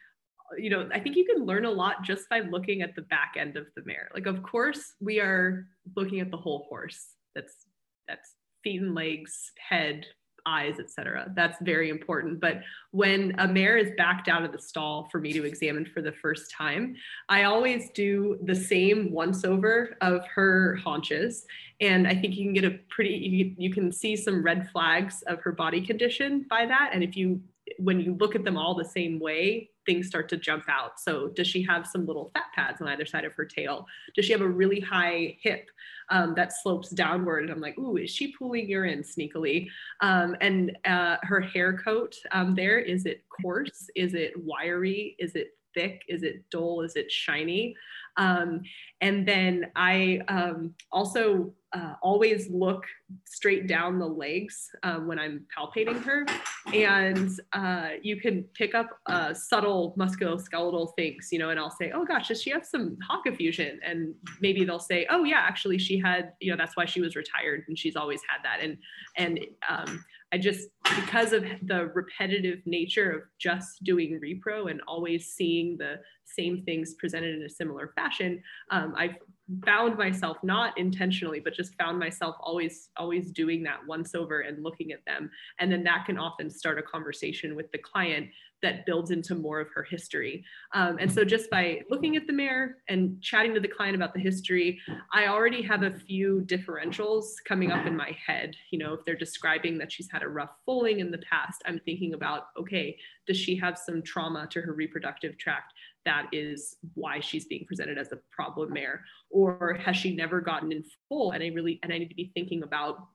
you 0.59 0.71
know, 0.71 0.89
I 0.93 1.01
think 1.01 1.17
you 1.17 1.25
can 1.25 1.45
learn 1.45 1.65
a 1.65 1.71
lot 1.71 2.03
just 2.03 2.29
by 2.29 2.41
looking 2.41 2.83
at 2.83 2.95
the 2.95 3.03
back 3.03 3.35
end 3.39 3.57
of 3.57 3.67
the 3.77 3.83
mare. 3.85 4.11
Like, 4.15 4.27
of 4.27 4.43
course, 4.43 4.95
we 5.01 5.21
are 5.21 5.67
looking 5.97 6.21
at 6.21 6.31
the 6.31 6.37
whole 6.37 6.67
horse. 6.69 7.15
That's 7.35 7.67
that's 8.09 8.35
feet 8.63 8.81
and 8.81 8.95
legs, 8.95 9.53
head, 9.57 10.07
eyes, 10.47 10.79
etc. 10.79 11.31
That's 11.35 11.59
very 11.63 11.89
important. 11.91 12.41
But 12.41 12.63
when 12.91 13.35
a 13.39 13.47
mare 13.47 13.77
is 13.77 13.93
backed 13.97 14.29
out 14.29 14.45
of 14.45 14.53
the 14.53 14.59
stall 14.59 15.09
for 15.11 15.21
me 15.21 15.33
to 15.33 15.45
examine 15.45 15.87
for 15.87 16.03
the 16.03 16.13
first 16.13 16.51
time, 16.51 16.97
I 17.29 17.45
always 17.45 17.91
do 17.91 18.39
the 18.45 18.55
same 18.55 19.13
once 19.13 19.45
over 19.45 19.97
of 20.01 20.27
her 20.27 20.77
haunches. 20.77 21.47
And 21.81 22.07
I 22.07 22.15
think 22.15 22.35
you 22.35 22.45
can 22.45 22.53
get 22.53 22.65
a 22.65 22.79
pretty, 22.89 23.15
you, 23.15 23.55
you 23.57 23.73
can 23.73 23.93
see 23.93 24.17
some 24.17 24.43
red 24.43 24.71
flags 24.71 25.23
of 25.23 25.41
her 25.41 25.53
body 25.53 25.85
condition 25.85 26.47
by 26.49 26.67
that. 26.67 26.91
And 26.93 27.03
if 27.03 27.17
you, 27.17 27.41
when 27.79 28.01
you 28.01 28.17
look 28.19 28.35
at 28.35 28.45
them 28.45 28.57
all 28.57 28.75
the 28.75 28.85
same 28.85 29.19
way, 29.19 29.71
things 29.87 30.07
start 30.07 30.29
to 30.31 30.37
jump 30.37 30.65
out. 30.69 31.01
So, 31.01 31.29
does 31.29 31.47
she 31.47 31.63
have 31.65 31.87
some 31.87 32.07
little 32.07 32.31
fat 32.35 32.47
pads 32.55 32.81
on 32.81 32.89
either 32.89 33.07
side 33.07 33.25
of 33.25 33.35
her 33.35 33.45
tail? 33.45 33.87
Does 34.15 34.25
she 34.25 34.33
have 34.33 34.41
a 34.41 34.49
really 34.49 34.81
high 34.81 35.37
hip 35.41 35.71
um, 36.11 36.35
that 36.35 36.53
slopes 36.53 36.91
downward? 36.91 37.45
And 37.45 37.53
I'm 37.53 37.61
like, 37.61 37.79
ooh, 37.79 37.97
is 37.97 38.11
she 38.11 38.35
pooling 38.37 38.69
urine 38.69 39.03
sneakily? 39.03 39.69
Um, 40.01 40.37
and 40.41 40.77
uh, 40.85 41.17
her 41.23 41.41
hair 41.41 41.77
coat 41.79 42.15
um, 42.33 42.55
there 42.55 42.79
is 42.79 43.07
it 43.07 43.25
coarse? 43.29 43.89
Is 43.95 44.15
it 44.15 44.33
wiry? 44.37 45.17
Is 45.19 45.35
it 45.35 45.57
thick? 45.75 46.03
Is 46.09 46.23
it 46.23 46.49
dull? 46.51 46.83
Is 46.83 46.97
it 46.97 47.11
shiny? 47.11 47.75
Um, 48.17 48.63
and 49.01 49.27
then 49.27 49.71
I 49.77 50.21
um, 50.29 50.75
also 50.91 51.55
uh, 51.73 51.95
always 52.03 52.49
look 52.51 52.85
straight 53.25 53.67
down 53.67 53.99
the 53.99 54.07
legs 54.07 54.69
um, 54.83 55.07
when 55.07 55.19
I'm 55.19 55.47
palpating 55.57 56.03
her. 56.03 56.27
And 56.75 57.31
uh, 57.53 57.91
you 58.03 58.21
can 58.21 58.45
pick 58.55 58.75
up 58.75 58.89
uh, 59.07 59.33
subtle 59.33 59.95
musculoskeletal 59.99 60.93
things, 60.97 61.29
you 61.33 61.39
know, 61.39 61.51
and 61.51 61.59
I'll 61.59 61.71
say, 61.71 61.91
oh 61.95 62.05
gosh, 62.05 62.29
does 62.29 62.43
she 62.43 62.51
have 62.51 62.67
some 62.67 62.99
hock 63.09 63.23
effusion? 63.27 63.81
And 63.85 64.15
maybe 64.41 64.65
they'll 64.65 64.79
say, 64.79 65.07
oh 65.11 65.25
yeah, 65.25 65.41
actually 65.41 65.79
she 65.79 65.99
had, 65.99 66.33
you 66.41 66.51
know, 66.51 66.57
that's 66.57 66.77
why 66.77 66.85
she 66.85 67.01
was 67.01 67.17
retired 67.17 67.65
and 67.69 67.79
she's 67.79 67.97
always 67.97 68.21
had 68.29 68.43
that. 68.45 68.63
And, 68.63 68.77
and 69.17 69.41
um, 69.69 70.05
I 70.33 70.39
just, 70.39 70.69
because 70.97 71.33
of 71.33 71.45
the 71.63 71.91
repetitive 71.95 72.61
nature 72.65 73.11
of 73.11 73.23
just 73.39 73.85
doing 73.85 74.19
repro 74.25 74.71
and 74.71 74.81
always 74.89 75.29
seeing 75.29 75.77
the 75.77 75.97
same 76.25 76.63
things 76.63 76.95
presented 76.95 77.37
in 77.37 77.43
a 77.43 77.51
similar 77.51 77.93
fashion, 77.95 78.43
um, 78.71 78.95
I've 78.97 79.17
found 79.65 79.99
myself 79.99 80.39
not 80.43 80.77
intentionally 80.79 81.41
but 81.41 81.53
just 81.53 81.75
found 81.77 81.99
myself 81.99 82.37
always 82.41 82.89
always 82.97 83.31
doing 83.33 83.63
that 83.63 83.79
once 83.87 84.15
over 84.15 84.41
and 84.41 84.63
looking 84.63 84.93
at 84.93 85.05
them. 85.07 85.31
And 85.59 85.71
then 85.71 85.85
that 85.85 86.07
can 86.07 86.17
often 86.17 86.49
start 86.49 86.79
a 86.79 86.83
conversation 86.83 87.55
with 87.55 87.71
the 87.73 87.79
client 87.79 88.29
that 88.63 88.87
builds 88.87 89.11
into 89.11 89.35
more 89.35 89.61
of 89.61 89.69
her 89.75 89.83
history. 89.83 90.45
Um, 90.73 90.97
and 91.01 91.13
so 91.13 91.25
just 91.25 91.51
by 91.51 91.81
looking 91.91 92.17
at 92.17 92.27
the 92.27 92.33
mare 92.33 92.79
and 92.89 93.21
chatting 93.21 93.55
to 93.55 93.61
the 93.61 93.69
client 93.69 93.97
about 93.97 94.15
the 94.15 94.21
history 94.21 94.81
i 95.13 95.27
already 95.27 95.63
have 95.63 95.83
a 95.83 95.91
few 95.91 96.43
differentials 96.47 97.25
coming 97.47 97.71
up 97.71 97.87
in 97.87 97.97
my 97.97 98.17
head. 98.27 98.55
You 98.71 98.79
know 98.79 98.95
if 98.95 99.05
they're 99.05 99.17
describing 99.17 99.79
that 99.79 99.93
she's 99.93 100.11
had 100.11 100.23
a 100.23 100.29
rough 100.29 100.51
foaling 100.65 101.01
in 101.01 101.11
the 101.11 101.19
past 101.19 101.63
i'm 101.67 101.81
thinking 101.81 102.15
about 102.15 102.47
okay 102.59 102.97
does 103.27 103.37
she 103.37 103.57
have 103.57 103.79
some 103.79 104.03
trauma 104.03 104.47
to 104.51 104.61
her 104.61 104.73
reproductive 104.73 105.39
tract 105.39 105.73
that 106.05 106.27
is 106.33 106.77
why 106.95 107.21
she's 107.21 107.45
being 107.47 107.65
presented 107.67 107.99
as 107.99 108.13
a 108.13 108.19
problem 108.31 108.73
mare 108.73 109.05
or 109.31 109.79
has 109.83 109.97
she 109.97 110.15
never 110.15 110.41
gotten 110.41 110.73
in 110.73 110.85
full? 111.09 111.33
And 111.33 111.43
i 111.43 111.49
really 111.49 111.81
and 111.83 111.93
i 111.93 111.99
need 111.99 112.09
to 112.09 112.15
be 112.15 112.31
thinking 112.35 112.63
about 112.63 113.09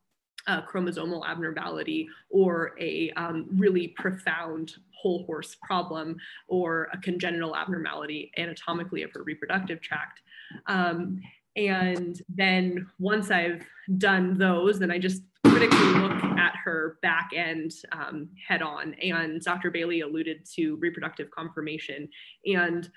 a 0.48 0.62
chromosomal 0.62 1.26
abnormality 1.28 2.08
or 2.30 2.74
a 2.80 3.12
um, 3.12 3.48
really 3.52 3.90
profound 3.90 4.76
whole 5.00 5.26
horse 5.26 5.56
problem 5.62 6.18
or 6.48 6.90
a 6.94 6.98
congenital 6.98 7.56
abnormality 7.56 8.32
anatomically 8.38 9.04
of 9.04 9.12
her 9.14 9.24
reproductive 9.24 9.82
tract 9.82 10.22
um, 10.68 11.20
and 11.56 12.22
then 12.30 12.88
once 13.00 13.30
i've 13.30 13.64
done 13.98 14.38
those 14.38 14.80
then 14.80 14.90
i 14.92 14.98
just 14.98 15.22
critically 15.58 15.94
look 16.00 16.24
at 16.38 16.56
her 16.56 16.98
back 17.02 17.32
end 17.36 17.72
um, 17.92 18.30
head 18.48 18.62
on. 18.62 18.94
And 19.02 19.42
Dr. 19.42 19.72
Bailey 19.72 20.02
alluded 20.02 20.46
to 20.56 20.76
reproductive 20.76 21.32
conformation 21.32 22.10
and 22.46 22.90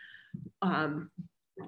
um, 0.63 1.11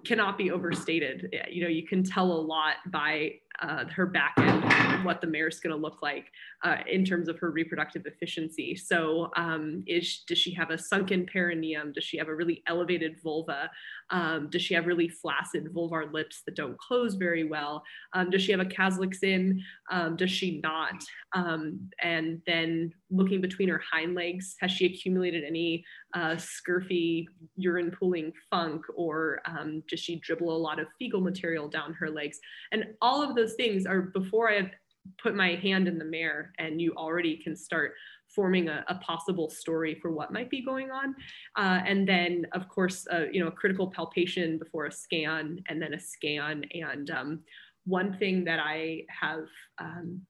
cannot 0.04 0.38
be 0.38 0.50
overstated. 0.50 1.34
You 1.50 1.62
know, 1.62 1.68
you 1.68 1.86
can 1.86 2.02
tell 2.02 2.30
a 2.30 2.40
lot 2.40 2.74
by 2.88 3.34
uh, 3.60 3.84
her 3.86 4.06
back 4.06 4.34
end, 4.38 4.64
what 5.04 5.20
the 5.20 5.26
mare 5.26 5.48
is 5.48 5.60
going 5.60 5.74
to 5.74 5.80
look 5.80 6.02
like 6.02 6.26
uh, 6.64 6.76
in 6.90 7.04
terms 7.04 7.28
of 7.28 7.38
her 7.38 7.50
reproductive 7.50 8.06
efficiency. 8.06 8.74
So, 8.74 9.30
um, 9.36 9.82
is 9.86 10.24
does 10.26 10.38
she 10.38 10.52
have 10.54 10.70
a 10.70 10.78
sunken 10.78 11.26
perineum? 11.26 11.92
Does 11.92 12.04
she 12.04 12.18
have 12.18 12.28
a 12.28 12.34
really 12.34 12.62
elevated 12.66 13.16
vulva? 13.22 13.70
Um, 14.10 14.48
does 14.50 14.62
she 14.62 14.74
have 14.74 14.86
really 14.86 15.08
flaccid 15.08 15.68
vulvar 15.74 16.12
lips 16.12 16.42
that 16.46 16.54
don't 16.54 16.78
close 16.78 17.14
very 17.14 17.44
well? 17.44 17.82
Um, 18.12 18.30
does 18.30 18.42
she 18.42 18.52
have 18.52 18.60
a 18.60 18.64
Caslick's 18.64 19.22
in? 19.22 19.62
Um, 19.90 20.16
does 20.16 20.30
she 20.30 20.60
not? 20.62 21.02
Um, 21.34 21.88
and 22.02 22.40
then 22.46 22.92
looking 23.10 23.40
between 23.40 23.68
her 23.68 23.82
hind 23.90 24.14
legs, 24.14 24.56
has 24.60 24.70
she 24.70 24.86
accumulated 24.86 25.44
any 25.44 25.84
uh, 26.14 26.36
scurfy 26.36 27.26
urine 27.56 27.90
pooling 27.90 28.32
funk, 28.50 28.84
or 28.94 29.40
does 29.88 30.00
she 30.00 30.16
dribble 30.20 30.54
a 30.54 30.56
lot 30.56 30.78
of 30.78 30.86
fecal 30.98 31.20
material 31.20 31.68
down 31.68 31.94
her 31.94 32.10
legs? 32.10 32.38
And 32.70 32.86
all 33.00 33.22
of 33.22 33.34
those 33.34 33.54
things 33.54 33.86
are 33.86 34.02
before 34.02 34.50
I 34.50 34.56
have 34.56 34.70
put 35.22 35.34
my 35.34 35.56
hand 35.56 35.88
in 35.88 35.98
the 35.98 36.04
mare, 36.04 36.52
and 36.58 36.80
you 36.80 36.92
already 36.96 37.36
can 37.36 37.56
start 37.56 37.94
forming 38.34 38.68
a, 38.68 38.84
a, 38.88 38.94
possible 38.96 39.50
story 39.50 39.94
for 40.00 40.10
what 40.10 40.32
might 40.32 40.48
be 40.48 40.64
going 40.64 40.90
on. 40.90 41.14
Uh, 41.56 41.82
and 41.86 42.08
then, 42.08 42.46
of 42.52 42.66
course, 42.68 43.06
uh, 43.12 43.26
you 43.30 43.40
know, 43.40 43.48
a 43.48 43.52
critical 43.52 43.90
palpation 43.90 44.58
before 44.58 44.86
a 44.86 44.92
scan, 44.92 45.62
and 45.68 45.82
then 45.82 45.94
a 45.94 46.00
scan. 46.00 46.64
And 46.72 47.10
um, 47.10 47.40
one 47.84 48.16
thing 48.18 48.44
that 48.44 48.58
I 48.58 49.02
have 49.08 49.46
um, 49.78 50.22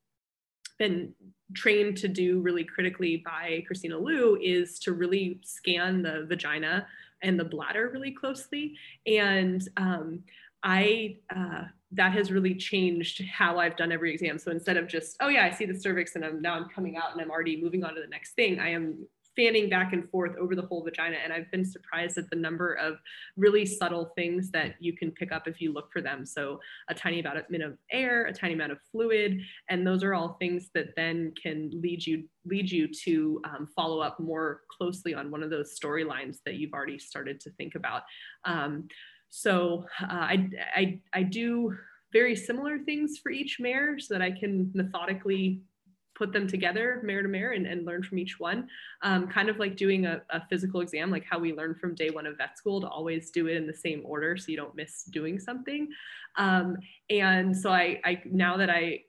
been 0.78 1.14
trained 1.54 1.96
to 1.98 2.08
do 2.08 2.40
really 2.40 2.64
critically 2.64 3.22
by 3.24 3.62
Christina 3.66 3.98
Liu 3.98 4.38
is 4.42 4.78
to 4.80 4.92
really 4.92 5.40
scan 5.44 6.02
the 6.02 6.26
vagina 6.28 6.86
and 7.22 7.38
the 7.38 7.44
bladder 7.44 7.90
really 7.92 8.10
closely. 8.10 8.76
And 9.06 9.66
um, 9.76 10.24
I, 10.62 11.16
uh, 11.34 11.64
that 11.92 12.12
has 12.12 12.32
really 12.32 12.54
changed 12.54 13.22
how 13.30 13.58
I've 13.58 13.76
done 13.76 13.92
every 13.92 14.12
exam. 14.12 14.38
So 14.38 14.50
instead 14.50 14.76
of 14.76 14.88
just, 14.88 15.16
oh 15.20 15.28
yeah, 15.28 15.44
I 15.44 15.50
see 15.50 15.66
the 15.66 15.78
cervix 15.78 16.16
and 16.16 16.24
I'm 16.24 16.40
now 16.40 16.54
I'm 16.54 16.68
coming 16.68 16.96
out 16.96 17.12
and 17.12 17.20
I'm 17.20 17.30
already 17.30 17.60
moving 17.60 17.84
on 17.84 17.94
to 17.94 18.00
the 18.00 18.06
next 18.06 18.32
thing, 18.32 18.58
I 18.58 18.70
am 18.70 19.06
fanning 19.36 19.68
back 19.68 19.92
and 19.92 20.08
forth 20.10 20.36
over 20.36 20.54
the 20.54 20.62
whole 20.62 20.82
vagina. 20.82 21.16
And 21.22 21.32
I've 21.32 21.50
been 21.50 21.64
surprised 21.64 22.18
at 22.18 22.28
the 22.30 22.36
number 22.36 22.74
of 22.74 22.98
really 23.36 23.64
subtle 23.64 24.12
things 24.16 24.50
that 24.50 24.74
you 24.80 24.94
can 24.94 25.10
pick 25.10 25.32
up 25.32 25.48
if 25.48 25.60
you 25.60 25.72
look 25.72 25.90
for 25.92 26.00
them. 26.00 26.26
So 26.26 26.60
a 26.88 26.94
tiny 26.94 27.20
amount 27.20 27.38
of 27.38 27.78
air, 27.90 28.26
a 28.26 28.32
tiny 28.32 28.54
amount 28.54 28.72
of 28.72 28.78
fluid, 28.90 29.40
and 29.68 29.86
those 29.86 30.02
are 30.02 30.14
all 30.14 30.36
things 30.40 30.70
that 30.74 30.94
then 30.96 31.32
can 31.40 31.70
lead 31.82 32.06
you 32.06 32.24
lead 32.44 32.70
you 32.70 32.88
to 32.88 33.40
um, 33.44 33.68
follow 33.74 34.00
up 34.00 34.18
more 34.18 34.62
closely 34.68 35.14
on 35.14 35.30
one 35.30 35.42
of 35.44 35.50
those 35.50 35.78
storylines 35.78 36.38
that 36.44 36.56
you've 36.56 36.72
already 36.72 36.98
started 36.98 37.40
to 37.40 37.50
think 37.50 37.76
about. 37.76 38.02
Um, 38.44 38.88
so 39.34 39.86
uh, 40.02 40.06
I, 40.10 40.50
I, 40.76 41.00
I 41.14 41.22
do 41.22 41.74
very 42.12 42.36
similar 42.36 42.78
things 42.78 43.16
for 43.16 43.32
each 43.32 43.58
mare 43.58 43.98
so 43.98 44.12
that 44.12 44.20
I 44.20 44.30
can 44.30 44.70
methodically 44.74 45.62
put 46.14 46.34
them 46.34 46.46
together 46.46 47.00
mare 47.02 47.22
to 47.22 47.28
mare 47.28 47.52
and, 47.52 47.66
and 47.66 47.86
learn 47.86 48.02
from 48.02 48.18
each 48.18 48.38
one. 48.38 48.68
Um, 49.00 49.26
kind 49.28 49.48
of 49.48 49.58
like 49.58 49.74
doing 49.74 50.04
a, 50.04 50.20
a, 50.28 50.42
physical 50.50 50.82
exam 50.82 51.10
like 51.10 51.24
how 51.24 51.38
we 51.38 51.54
learn 51.54 51.74
from 51.74 51.94
day 51.94 52.10
one 52.10 52.26
of 52.26 52.36
vet 52.36 52.58
school 52.58 52.82
to 52.82 52.86
always 52.86 53.30
do 53.30 53.46
it 53.46 53.56
in 53.56 53.66
the 53.66 53.72
same 53.72 54.02
order 54.04 54.36
so 54.36 54.50
you 54.50 54.58
don't 54.58 54.76
miss 54.76 55.04
doing 55.04 55.40
something. 55.40 55.88
Um, 56.36 56.76
and 57.08 57.56
so 57.56 57.70
I, 57.70 58.00
I, 58.04 58.22
now 58.26 58.58
that 58.58 58.68
i 58.68 59.00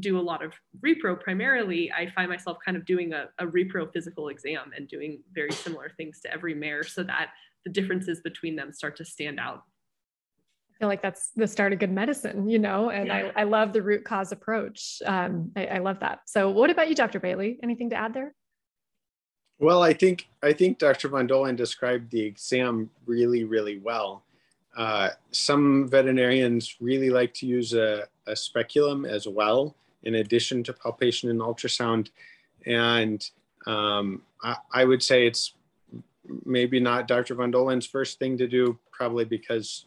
do 0.00 0.18
a 0.18 0.20
lot 0.20 0.44
of 0.44 0.52
repro 0.80 1.20
primarily 1.20 1.92
i 1.92 2.10
find 2.10 2.28
myself 2.28 2.58
kind 2.64 2.76
of 2.76 2.84
doing 2.84 3.12
a, 3.12 3.28
a 3.38 3.46
repro 3.46 3.92
physical 3.92 4.28
exam 4.28 4.72
and 4.76 4.88
doing 4.88 5.20
very 5.32 5.52
similar 5.52 5.92
things 5.96 6.20
to 6.22 6.32
every 6.32 6.54
mare 6.54 6.82
so 6.82 7.04
that 7.04 7.30
the 7.68 7.80
differences 7.80 8.20
between 8.20 8.56
them 8.56 8.72
start 8.72 8.96
to 8.96 9.04
stand 9.04 9.38
out 9.38 9.62
I 10.70 10.78
feel 10.78 10.88
like 10.88 11.02
that's 11.02 11.30
the 11.34 11.48
start 11.48 11.72
of 11.72 11.80
good 11.80 11.90
medicine, 11.90 12.48
you 12.48 12.60
know, 12.60 12.90
and 12.90 13.08
yeah. 13.08 13.32
I, 13.34 13.40
I 13.40 13.44
love 13.44 13.72
the 13.72 13.82
root 13.82 14.04
cause 14.04 14.30
approach. 14.30 15.02
Um, 15.04 15.50
I, 15.56 15.66
I 15.66 15.78
love 15.78 15.98
that. 15.98 16.20
So 16.26 16.50
what 16.50 16.70
about 16.70 16.88
you, 16.88 16.94
Dr. 16.94 17.18
Bailey? 17.18 17.58
Anything 17.64 17.90
to 17.90 17.96
add 17.96 18.14
there? 18.14 18.32
Well, 19.58 19.82
I 19.82 19.92
think 19.92 20.28
I 20.40 20.52
think 20.52 20.78
Dr. 20.78 21.08
Von 21.08 21.26
Dollen 21.26 21.56
described 21.56 22.12
the 22.12 22.20
exam 22.20 22.90
really, 23.06 23.42
really 23.42 23.78
well. 23.78 24.22
Uh, 24.76 25.08
some 25.32 25.88
veterinarians 25.88 26.76
really 26.80 27.10
like 27.10 27.34
to 27.34 27.46
use 27.46 27.74
a, 27.74 28.04
a, 28.28 28.36
speculum 28.36 29.04
as 29.04 29.26
well, 29.26 29.74
in 30.04 30.14
addition 30.14 30.62
to 30.62 30.72
palpation 30.72 31.28
and 31.28 31.40
ultrasound. 31.40 32.10
And 32.66 33.28
um, 33.66 34.22
I, 34.44 34.54
I, 34.72 34.84
would 34.84 35.02
say 35.02 35.26
it's 35.26 35.54
maybe 36.44 36.80
not 36.80 37.08
Dr. 37.08 37.34
Von 37.34 37.50
Dollen's 37.50 37.86
first 37.86 38.18
thing 38.18 38.38
to 38.38 38.46
do, 38.46 38.78
probably 38.90 39.24
because 39.24 39.86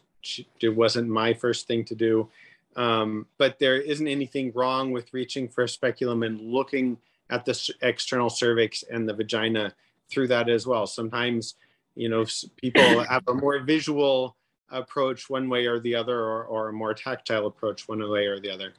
it 0.60 0.68
wasn't 0.68 1.08
my 1.08 1.34
first 1.34 1.66
thing 1.66 1.84
to 1.86 1.94
do. 1.94 2.28
Um, 2.76 3.26
but 3.38 3.58
there 3.58 3.80
isn't 3.80 4.08
anything 4.08 4.52
wrong 4.54 4.92
with 4.92 5.12
reaching 5.12 5.48
for 5.48 5.64
a 5.64 5.68
speculum 5.68 6.22
and 6.22 6.40
looking 6.40 6.98
at 7.30 7.44
the 7.44 7.74
external 7.82 8.30
cervix 8.30 8.82
and 8.90 9.08
the 9.08 9.14
vagina 9.14 9.74
through 10.10 10.28
that 10.28 10.48
as 10.48 10.66
well. 10.66 10.86
Sometimes, 10.86 11.54
you 11.94 12.08
know, 12.08 12.24
people 12.56 13.04
have 13.08 13.22
a 13.28 13.34
more 13.34 13.58
visual 13.60 14.36
approach 14.70 15.28
one 15.28 15.48
way 15.48 15.66
or 15.66 15.80
the 15.80 15.94
other, 15.94 16.18
or, 16.18 16.44
or 16.44 16.68
a 16.68 16.72
more 16.72 16.94
tactile 16.94 17.46
approach 17.46 17.88
one 17.88 18.08
way 18.08 18.26
or 18.26 18.40
the 18.40 18.50
other. 18.50 18.72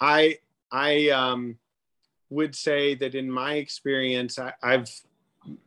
I 0.00 0.38
I 0.70 1.08
um, 1.08 1.58
would 2.28 2.54
say 2.54 2.94
that 2.96 3.14
in 3.14 3.30
my 3.30 3.54
experience, 3.54 4.38
I, 4.38 4.52
I've 4.62 4.90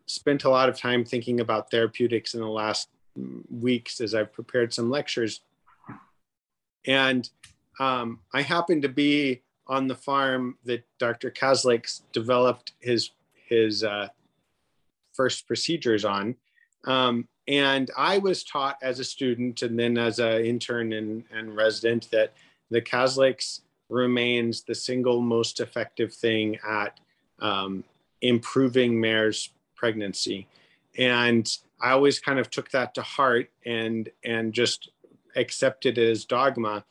spent 0.05 0.43
a 0.43 0.49
lot 0.49 0.69
of 0.69 0.77
time 0.77 1.03
thinking 1.03 1.39
about 1.39 1.71
therapeutics 1.71 2.33
in 2.33 2.41
the 2.41 2.47
last 2.47 2.89
weeks 3.49 4.01
as 4.01 4.15
I've 4.15 4.33
prepared 4.33 4.73
some 4.73 4.89
lectures. 4.89 5.41
And 6.85 7.29
um, 7.79 8.19
I 8.33 8.41
happened 8.41 8.83
to 8.83 8.89
be 8.89 9.41
on 9.67 9.87
the 9.87 9.95
farm 9.95 10.57
that 10.65 10.83
Dr. 10.97 11.31
Caslick 11.31 12.01
developed 12.11 12.73
his 12.79 13.11
his 13.47 13.83
uh, 13.83 14.09
first 15.13 15.47
procedures 15.47 16.05
on. 16.05 16.35
Um, 16.85 17.27
and 17.47 17.89
I 17.97 18.19
was 18.19 18.43
taught 18.43 18.77
as 18.81 18.99
a 18.99 19.03
student 19.03 19.63
and 19.63 19.77
then 19.77 19.97
as 19.97 20.19
an 20.19 20.45
intern 20.45 20.93
and, 20.93 21.23
and 21.31 21.55
resident 21.55 22.09
that 22.11 22.33
the 22.69 22.81
Caslicks 22.81 23.61
remains 23.89 24.61
the 24.61 24.75
single 24.75 25.19
most 25.19 25.59
effective 25.59 26.13
thing 26.13 26.59
at 26.67 26.99
um, 27.39 27.83
improving 28.21 28.99
mare's 29.01 29.49
pregnancy. 29.79 30.45
And 30.97 31.49
I 31.81 31.91
always 31.91 32.19
kind 32.19 32.39
of 32.39 32.49
took 32.49 32.69
that 32.71 32.93
to 32.95 33.01
heart 33.01 33.49
and 33.65 34.09
and 34.25 34.53
just 34.53 34.89
accepted 35.35 35.97
it 35.97 36.11
as 36.11 36.25
dogma. 36.25 36.83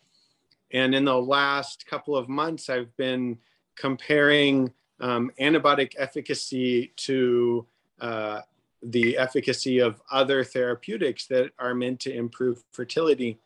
And 0.72 0.94
in 0.94 1.04
the 1.04 1.20
last 1.20 1.86
couple 1.86 2.16
of 2.16 2.28
months, 2.28 2.70
I've 2.70 2.94
been 2.96 3.38
comparing 3.76 4.72
um, 5.00 5.30
antibiotic 5.38 5.92
efficacy 5.98 6.92
to 7.08 7.66
uh, 8.00 8.40
the 8.82 9.18
efficacy 9.18 9.78
of 9.80 10.00
other 10.10 10.44
therapeutics 10.44 11.26
that 11.26 11.50
are 11.58 11.74
meant 11.74 12.00
to 12.00 12.14
improve 12.14 12.64
fertility. 12.72 13.38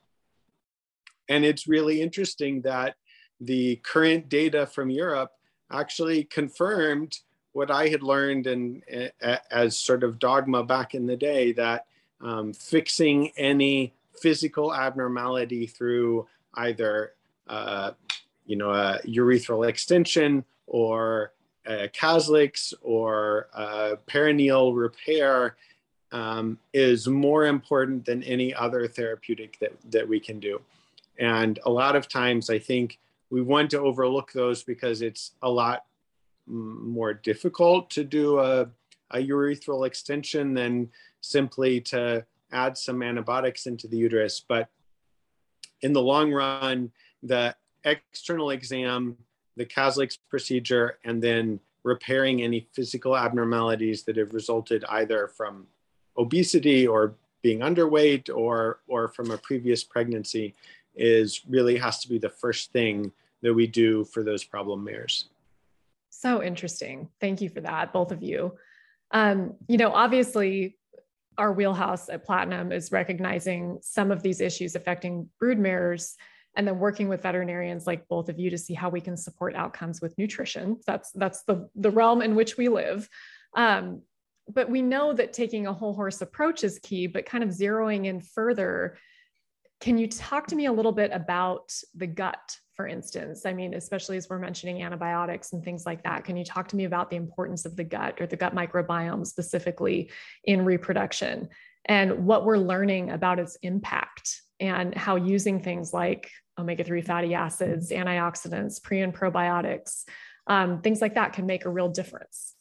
And 1.29 1.45
it's 1.45 1.67
really 1.67 2.01
interesting 2.01 2.63
that 2.63 2.95
the 3.41 3.77
current 3.77 4.29
data 4.29 4.67
from 4.67 4.91
Europe 4.91 5.33
actually 5.71 6.25
confirmed 6.25 7.19
what 7.53 7.71
I 7.71 7.89
had 7.89 8.03
learned 8.03 8.47
and 8.47 8.83
as 9.51 9.77
sort 9.77 10.05
of 10.05 10.19
dogma 10.19 10.65
back 10.65 10.95
in 10.95 11.07
the 11.07 11.17
day 11.17 11.53
that 11.53 11.87
um, 12.21 12.53
fixing 12.53 13.31
any 13.37 13.93
physical 14.15 14.75
abnormality 14.75 15.67
through 15.67 16.27
either 16.55 17.13
uh, 17.49 17.93
you 18.47 18.57
know 18.57 18.71
a 18.71 19.01
urethral 19.07 19.69
extension 19.69 20.45
or 20.67 21.33
a 21.67 21.89
Caslick's 21.89 22.75
or 22.83 23.49
a 23.55 23.97
perineal 24.09 24.77
repair 24.77 25.57
um, 26.11 26.59
is 26.73 27.09
more 27.09 27.47
important 27.47 28.05
than 28.05 28.23
any 28.25 28.55
other 28.55 28.87
therapeutic 28.87 29.59
that, 29.61 29.73
that 29.91 30.09
we 30.09 30.21
can 30.21 30.41
do. 30.41 30.61
And 31.19 31.59
a 31.65 31.71
lot 31.71 31.97
of 31.97 32.09
times 32.09 32.51
I 32.51 32.59
think 32.59 32.99
we 33.31 33.43
want 33.43 33.71
to 33.71 33.81
overlook 33.81 34.33
those 34.33 34.63
because 34.63 35.03
it's 35.03 35.33
a 35.43 35.49
lot 35.49 35.85
more 36.47 37.15
difficult 37.15 37.91
to 37.91 38.05
do 38.05 38.39
a, 38.39 38.69
a 39.11 39.19
urethral 39.19 39.87
extension 39.87 40.55
than 40.55 40.91
simply 41.21 41.81
to 41.81 42.25
add 42.53 42.77
some 42.77 43.03
antibiotics 43.03 43.67
into 43.67 43.89
the 43.89 43.97
uterus. 43.97 44.45
But 44.47 44.69
in 45.81 45.93
the 45.93 46.03
long 46.03 46.33
run, 46.33 46.93
the 47.23 47.55
external 47.85 48.51
exam, 48.51 49.17
the 49.57 49.67
Caslick's 49.67 50.17
procedure, 50.17 50.99
and 51.05 51.23
then 51.23 51.61
repairing 51.85 52.43
any 52.43 52.69
physical 52.73 53.17
abnormalities 53.17 54.05
that 54.05 54.17
have 54.17 54.35
resulted 54.35 54.85
either 54.89 55.29
from 55.29 55.67
obesity 56.17 56.87
or 56.87 57.15
being 57.43 57.61
underweight 57.61 58.31
or 58.35 58.81
or 58.87 59.09
from 59.09 59.31
a 59.33 59.39
previous 59.39 59.83
pregnancy 59.83 60.55
is 60.95 61.43
really 61.49 61.77
has 61.77 61.99
to 62.01 62.09
be 62.09 62.19
the 62.19 62.29
first 62.29 62.73
thing 62.73 63.11
that 63.41 63.53
we 63.53 63.67
do 63.67 64.05
for 64.05 64.23
those 64.23 64.45
problem 64.45 64.85
mares. 64.85 65.29
So 66.23 66.41
interesting. 66.41 67.09
Thank 67.21 67.41
you 67.41 67.49
for 67.49 67.63
that, 67.63 67.93
both 67.93 68.13
of 68.13 68.23
you. 68.23 68.55
Um, 69.11 69.57
you 69.67 69.77
know, 69.77 69.91
obviously, 69.91 70.79
our 71.37 71.53
wheelhouse 71.53 72.09
at 72.09 72.25
Platinum 72.25 72.71
is 72.71 72.93
recognizing 72.93 73.81
some 73.83 74.13
of 74.13 74.23
these 74.23 74.41
issues 74.41 74.77
affecting 74.77 75.29
brood 75.41 75.59
mares 75.59 76.15
and 76.55 76.69
then 76.69 76.79
working 76.79 77.09
with 77.09 77.23
veterinarians 77.23 77.89
like 77.89 78.07
both 78.07 78.29
of 78.29 78.39
you 78.39 78.51
to 78.51 78.59
see 78.59 78.73
how 78.73 78.89
we 78.89 79.01
can 79.01 79.17
support 79.17 79.57
outcomes 79.57 80.01
with 80.01 80.17
nutrition. 80.17 80.79
That's 80.87 81.11
that's 81.11 81.43
the 81.43 81.69
the 81.75 81.91
realm 81.91 82.23
in 82.23 82.37
which 82.37 82.57
we 82.57 82.69
live. 82.69 83.09
Um, 83.57 84.03
but 84.49 84.71
we 84.71 84.81
know 84.81 85.13
that 85.15 85.33
taking 85.33 85.67
a 85.67 85.73
whole 85.73 85.95
horse 85.95 86.21
approach 86.21 86.63
is 86.63 86.79
key, 86.79 87.09
but 87.09 87.27
kind 87.27 87.43
of 87.43 87.51
zeroing 87.51 88.07
in 88.07 88.21
further. 88.21 88.97
Can 89.83 89.99
you 89.99 90.07
talk 90.07 90.47
to 90.47 90.55
me 90.55 90.67
a 90.67 90.73
little 90.73 90.93
bit 90.93 91.11
about 91.13 91.75
the 91.97 92.07
gut 92.07 92.57
for 92.77 92.87
instance? 92.87 93.45
I 93.45 93.53
mean, 93.53 93.75
especially 93.75 94.17
as 94.17 94.31
we're 94.31 94.39
mentioning 94.39 94.81
antibiotics 94.81 95.53
and 95.53 95.65
things 95.65 95.85
like 95.85 96.05
that. 96.05 96.23
Can 96.23 96.37
you 96.37 96.45
talk 96.45 96.69
to 96.69 96.77
me 96.77 96.85
about 96.85 97.11
the 97.11 97.17
importance 97.17 97.65
of 97.65 97.75
the 97.75 97.83
gut 97.83 98.21
or 98.21 98.29
the 98.29 98.37
gut 98.37 98.55
microbiome 98.55 99.27
specifically 99.27 100.13
in 100.45 100.65
reproduction 100.65 101.49
and 101.87 102.25
what 102.25 102.45
we're 102.45 102.59
learning 102.59 103.11
about 103.11 103.41
its 103.41 103.57
impact 103.63 104.43
and 104.61 104.95
how 104.95 105.17
using 105.17 105.61
things 105.61 105.93
like 105.93 106.31
omega 106.57 106.85
3 106.85 107.03
fatty 107.03 107.35
acids, 107.35 107.91
antioxidants, 107.91 108.81
pre 108.81 109.01
and 109.01 109.13
probiotics, 109.13 110.05
um, 110.47 110.81
things 110.81 111.01
like 111.01 111.17
that 111.17 111.33
can 111.33 111.45
make 111.45 111.65
a 111.65 111.69
real 111.69 111.89
difference? 111.89 112.55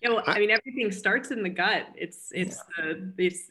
Yeah, 0.00 0.14
well, 0.14 0.22
I 0.26 0.38
mean, 0.38 0.50
everything 0.50 0.90
starts 0.90 1.30
in 1.30 1.42
the 1.42 1.50
gut. 1.50 1.88
It's 1.94 2.28
it's 2.32 2.58
yeah. 2.78 2.94
the 2.94 3.26
it's 3.26 3.50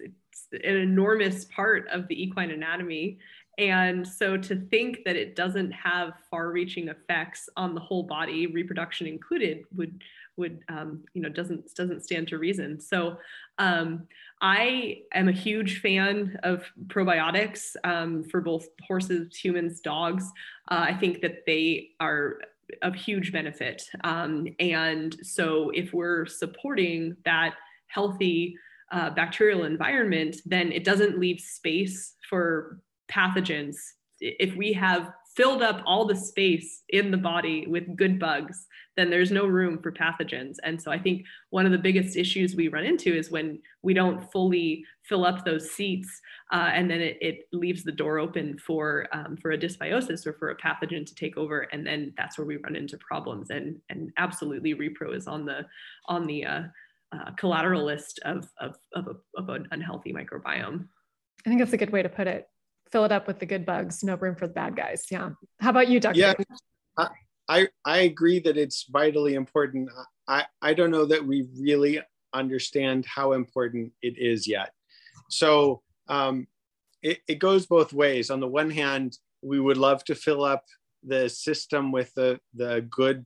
an 0.52 0.76
enormous 0.78 1.46
part 1.46 1.88
of 1.90 2.08
the 2.08 2.22
equine 2.22 2.52
anatomy. 2.52 3.18
And 3.58 4.08
so 4.08 4.38
to 4.38 4.56
think 4.56 5.00
that 5.06 5.16
it 5.16 5.36
doesn't 5.36 5.72
have 5.72 6.14
far-reaching 6.30 6.88
effects 6.88 7.50
on 7.58 7.76
the 7.76 7.82
whole 7.82 8.04
body, 8.04 8.48
reproduction 8.48 9.08
included, 9.08 9.66
would 9.76 10.02
would 10.38 10.64
um, 10.70 11.04
you 11.14 11.22
know 11.22 11.30
doesn't 11.30 11.76
doesn't 11.76 12.04
stand 12.04 12.28
to 12.30 12.38
reason. 12.38 12.80
So 12.80 13.18
um, 13.58 14.08
I 14.42 15.02
am 15.14 15.28
a 15.28 15.34
huge 15.34 15.82
fan 15.82 16.40
of 16.44 16.64
probiotics 16.88 17.76
um, 17.84 18.24
for 18.24 18.42
both 18.42 18.68
horses, 18.88 19.36
humans, 19.36 19.82
dogs. 19.82 20.26
Uh, 20.70 20.86
I 20.88 20.94
think 20.94 21.22
that 21.22 21.46
they 21.46 21.90
are 22.00 22.40
of 22.82 22.96
huge 22.96 23.32
benefit. 23.32 23.84
Um, 24.04 24.48
and 24.60 25.16
so 25.24 25.72
if 25.72 25.94
we're 25.94 26.26
supporting 26.26 27.18
that 27.26 27.56
healthy 27.88 28.56
uh, 28.92 29.10
bacterial 29.12 29.64
environment, 29.64 30.38
then 30.46 30.72
it 30.72 30.84
doesn't 30.84 31.20
leave 31.20 31.40
space 31.40 32.16
for 32.30 32.80
pathogens. 33.12 33.76
If 34.20 34.56
we 34.56 34.74
have 34.74 35.12
filled 35.36 35.64
up 35.64 35.82
all 35.86 36.06
the 36.06 36.16
space 36.16 36.84
in 36.90 37.10
the 37.10 37.18
body 37.18 37.66
with 37.68 37.96
good 37.96 38.20
bugs, 38.20 38.68
then 38.98 39.10
there's 39.10 39.32
no 39.32 39.46
room 39.46 39.80
for 39.82 39.92
pathogens. 39.92 40.58
And 40.64 40.82
so 40.82 40.92
I 40.92 41.00
think 41.00 41.26
one 41.50 41.66
of 41.66 41.72
the 41.72 41.78
biggest 41.78 42.18
issues 42.18 42.56
we 42.56 42.68
run 42.68 42.84
into 42.84 43.16
is 43.16 43.32
when 43.32 43.60
we 43.82 43.94
don't 43.94 44.30
fully 44.32 44.84
fill 45.04 45.26
up 45.26 45.46
those 45.46 45.72
seats, 45.72 46.22
uh, 46.52 46.70
and 46.74 46.92
then 46.92 47.02
it, 47.02 47.18
it, 47.22 47.48
leaves 47.54 47.84
the 47.84 47.92
door 47.92 48.20
open 48.20 48.58
for 48.58 49.08
um, 49.14 49.38
for 49.38 49.52
a 49.52 49.58
dysbiosis 49.58 50.28
or 50.28 50.34
for 50.34 50.52
a 50.52 50.58
pathogen 50.58 51.06
to 51.06 51.16
take 51.16 51.38
over, 51.38 51.62
and 51.72 51.86
then 51.86 52.14
that's 52.18 52.38
where 52.38 52.46
we 52.46 52.58
run 52.58 52.76
into 52.76 52.98
problems. 52.98 53.50
And 53.50 53.80
and 53.90 54.12
absolutely, 54.18 54.76
repro 54.76 55.16
is 55.16 55.28
on 55.28 55.46
the 55.46 55.66
on 56.08 56.28
the 56.28 56.46
uh, 56.46 56.62
uh, 57.12 57.32
collateral 57.32 57.84
list 57.84 58.20
of 58.24 58.50
of 58.60 58.76
of, 58.96 59.08
a, 59.08 59.40
of 59.40 59.50
an 59.50 59.68
unhealthy 59.72 60.14
microbiome. 60.14 60.88
I 61.46 61.50
think 61.50 61.60
that's 61.60 61.74
a 61.74 61.78
good 61.78 61.92
way 61.92 62.04
to 62.04 62.10
put 62.10 62.28
it 62.28 62.48
fill 62.92 63.06
it 63.06 63.12
up 63.12 63.28
with 63.28 63.40
the 63.40 63.46
good 63.46 63.66
bugs, 63.66 64.04
no 64.04 64.16
room 64.16 64.36
for 64.36 64.48
the 64.48 64.54
bad 64.54 64.76
guys. 64.76 65.06
Yeah. 65.10 65.30
How 65.60 65.70
about 65.70 65.88
you, 65.88 66.00
Dr. 66.00 66.20
Yeah, 66.20 66.34
I, 67.52 67.68
I 67.84 68.00
agree 68.00 68.40
that 68.40 68.58
it's 68.58 68.86
vitally 68.90 69.34
important. 69.34 69.90
I, 70.28 70.46
I 70.62 70.74
don't 70.74 70.92
know 70.92 71.06
that 71.06 71.26
we 71.26 71.48
really 71.60 72.00
understand 72.34 73.06
how 73.06 73.34
important 73.34 73.92
it 74.02 74.18
is 74.18 74.48
yet. 74.48 74.72
So 75.30 75.82
um, 76.08 76.48
it, 77.02 77.20
it 77.28 77.40
goes 77.40 77.66
both 77.66 77.92
ways. 77.92 78.30
On 78.30 78.40
the 78.40 78.48
one 78.48 78.70
hand, 78.70 79.18
we 79.42 79.60
would 79.60 79.76
love 79.76 80.04
to 80.06 80.16
fill 80.16 80.46
up 80.46 80.64
the 81.04 81.28
system 81.28 81.92
with 81.92 82.14
the, 82.14 82.40
the 82.54 82.88
good 82.90 83.26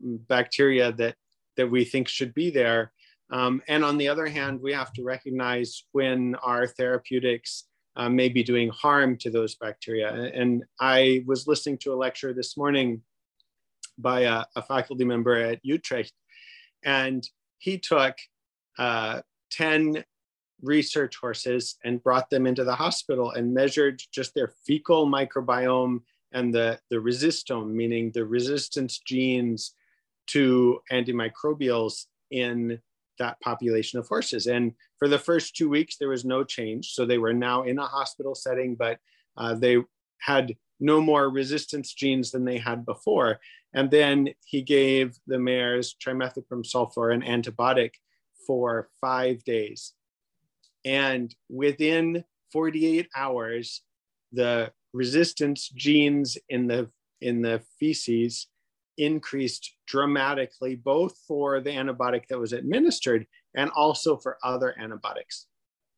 bacteria 0.00 0.90
that, 0.92 1.14
that 1.56 1.70
we 1.70 1.84
think 1.84 2.08
should 2.08 2.34
be 2.34 2.50
there. 2.50 2.92
Um, 3.30 3.62
and 3.68 3.84
on 3.84 3.98
the 3.98 4.08
other 4.08 4.26
hand, 4.26 4.60
we 4.62 4.72
have 4.72 4.92
to 4.94 5.02
recognize 5.02 5.84
when 5.92 6.36
our 6.36 6.66
therapeutics 6.66 7.64
uh, 7.96 8.08
may 8.08 8.28
be 8.28 8.42
doing 8.42 8.68
harm 8.68 9.16
to 9.18 9.30
those 9.30 9.56
bacteria. 9.56 10.12
And 10.12 10.64
I 10.80 11.24
was 11.26 11.46
listening 11.46 11.78
to 11.78 11.92
a 11.92 11.96
lecture 11.96 12.32
this 12.32 12.56
morning 12.56 13.02
by 13.98 14.20
a, 14.20 14.44
a 14.54 14.62
faculty 14.62 15.04
member 15.04 15.34
at 15.34 15.60
Utrecht, 15.62 16.12
and 16.84 17.26
he 17.58 17.78
took 17.78 18.14
uh, 18.78 19.22
10 19.50 20.04
research 20.62 21.16
horses 21.16 21.76
and 21.84 22.02
brought 22.02 22.30
them 22.30 22.46
into 22.46 22.64
the 22.64 22.74
hospital 22.74 23.30
and 23.32 23.54
measured 23.54 24.02
just 24.12 24.34
their 24.34 24.52
fecal 24.66 25.06
microbiome 25.06 26.00
and 26.32 26.54
the, 26.54 26.78
the 26.90 26.96
resistome, 26.96 27.70
meaning 27.70 28.10
the 28.12 28.24
resistance 28.24 28.98
genes 28.98 29.72
to 30.26 30.80
antimicrobials 30.92 32.06
in 32.30 32.80
that 33.18 33.40
population 33.40 33.98
of 33.98 34.08
horses. 34.08 34.46
And 34.46 34.72
for 34.98 35.08
the 35.08 35.18
first 35.18 35.56
two 35.56 35.68
weeks, 35.68 35.96
there 35.96 36.08
was 36.08 36.24
no 36.24 36.44
change. 36.44 36.92
So 36.92 37.04
they 37.04 37.18
were 37.18 37.32
now 37.32 37.62
in 37.62 37.78
a 37.78 37.86
hospital 37.86 38.34
setting, 38.34 38.74
but 38.74 38.98
uh, 39.36 39.54
they 39.54 39.78
had 40.18 40.56
no 40.80 41.00
more 41.00 41.30
resistance 41.30 41.92
genes 41.94 42.30
than 42.30 42.44
they 42.44 42.58
had 42.58 42.84
before. 42.84 43.40
And 43.72 43.90
then 43.90 44.30
he 44.44 44.62
gave 44.62 45.18
the 45.26 45.38
mares 45.38 45.94
trimethoprim 45.94 46.64
sulfa, 46.64 47.14
an 47.14 47.22
antibiotic, 47.22 47.92
for 48.46 48.88
five 49.00 49.42
days. 49.44 49.92
And 50.84 51.34
within 51.48 52.24
48 52.52 53.08
hours, 53.14 53.82
the 54.32 54.72
resistance 54.92 55.68
genes 55.68 56.38
in 56.48 56.68
the 56.68 56.90
in 57.20 57.42
the 57.42 57.62
feces 57.78 58.46
increased 58.96 59.75
dramatically, 59.86 60.76
both 60.76 61.16
for 61.26 61.60
the 61.60 61.70
antibiotic 61.70 62.26
that 62.28 62.38
was 62.38 62.52
administered 62.52 63.26
and 63.56 63.70
also 63.70 64.16
for 64.16 64.38
other 64.44 64.74
antibiotics. 64.78 65.46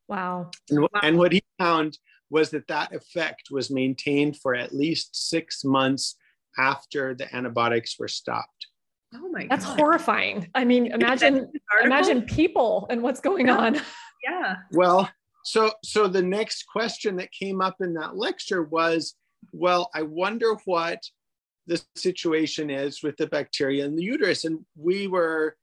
Wow. 0.07 0.49
And, 0.69 0.87
and, 1.03 1.17
what 1.17 1.31
he 1.31 1.43
found 1.59 1.97
was 2.31 2.49
that 2.49 2.67
that 2.67 2.93
effect 2.95 3.49
was 3.51 3.69
maintained 3.69 4.37
for 4.37 4.55
at 4.55 4.73
least 4.73 5.29
six 5.29 5.63
months 5.63 6.15
after 6.57 7.13
the 7.13 7.33
antibiotics 7.35 7.97
were 7.99 8.07
stopped. 8.07 8.67
Oh 9.13 9.29
my 9.29 9.41
God. 9.41 9.51
That's 9.51 9.65
God. 9.65 9.79
horrifying. 9.79 10.47
I 10.55 10.65
mean, 10.65 10.87
imagine 10.87 11.51
imagine 11.83 12.23
people 12.23 12.87
and 12.89 13.01
what's 13.01 13.19
going 13.19 13.47
yeah. 13.47 13.57
on. 13.57 13.81
Yeah. 14.23 14.55
Well, 14.73 15.09
so 15.45 15.71
so 15.83 16.07
the 16.07 16.21
next 16.21 16.65
question 16.71 17.15
that 17.17 17.31
came 17.31 17.61
up 17.61 17.77
in 17.79 17.93
that 17.93 18.17
lecture 18.17 18.63
was, 18.63 19.15
well, 19.53 19.89
I 19.95 20.03
wonder 20.03 20.55
what 20.65 20.99
the 21.69 21.81
situation 21.95 22.71
is 22.71 23.03
with 23.03 23.15
the 23.17 23.27
bacteria 23.27 23.85
in 23.85 23.95
the 23.95 24.03
uterus. 24.03 24.43
And 24.43 24.65
we 24.75 25.05
were, 25.05 25.55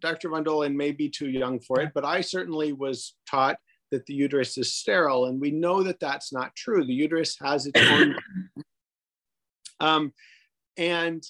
Dr. 0.00 0.28
Von 0.28 0.44
Dollen 0.44 0.74
may 0.74 0.90
be 0.90 1.08
too 1.08 1.30
young 1.30 1.60
for 1.60 1.80
it, 1.80 1.92
but 1.94 2.04
I 2.04 2.20
certainly 2.20 2.72
was 2.72 3.14
taught 3.30 3.56
that 3.92 4.04
the 4.06 4.14
uterus 4.14 4.58
is 4.58 4.74
sterile. 4.74 5.26
And 5.26 5.40
we 5.40 5.52
know 5.52 5.84
that 5.84 6.00
that's 6.00 6.32
not 6.32 6.56
true. 6.56 6.84
The 6.84 6.92
uterus 6.92 7.36
has 7.40 7.66
its 7.66 7.80
own. 7.80 8.16
um, 9.80 10.12
and 10.76 11.22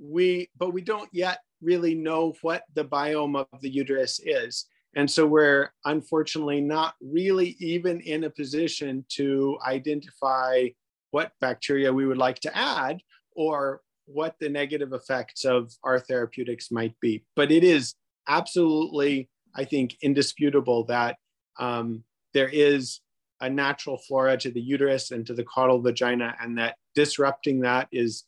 we, 0.00 0.48
but 0.56 0.72
we 0.72 0.80
don't 0.80 1.10
yet 1.12 1.40
really 1.60 1.94
know 1.94 2.32
what 2.40 2.62
the 2.74 2.86
biome 2.86 3.36
of 3.52 3.60
the 3.60 3.70
uterus 3.70 4.18
is. 4.24 4.64
And 4.96 5.10
so 5.10 5.26
we're 5.26 5.72
unfortunately 5.84 6.62
not 6.62 6.94
really 7.02 7.54
even 7.60 8.00
in 8.00 8.24
a 8.24 8.30
position 8.30 9.04
to 9.10 9.58
identify 9.66 10.68
what 11.10 11.32
bacteria 11.42 11.92
we 11.92 12.06
would 12.06 12.16
like 12.16 12.40
to 12.40 12.56
add 12.56 13.02
or 13.38 13.80
what 14.06 14.34
the 14.40 14.48
negative 14.48 14.92
effects 14.92 15.44
of 15.44 15.72
our 15.84 16.00
therapeutics 16.00 16.72
might 16.72 16.98
be. 17.00 17.24
But 17.36 17.52
it 17.52 17.62
is 17.62 17.94
absolutely, 18.26 19.30
I 19.54 19.64
think, 19.64 19.96
indisputable 20.02 20.84
that 20.86 21.16
um, 21.60 22.02
there 22.34 22.48
is 22.48 23.00
a 23.40 23.48
natural 23.48 23.96
flora 23.96 24.36
to 24.38 24.50
the 24.50 24.60
uterus 24.60 25.12
and 25.12 25.24
to 25.26 25.34
the 25.34 25.44
caudal 25.44 25.80
vagina, 25.80 26.34
and 26.40 26.58
that 26.58 26.74
disrupting 26.96 27.60
that 27.60 27.86
is 27.92 28.24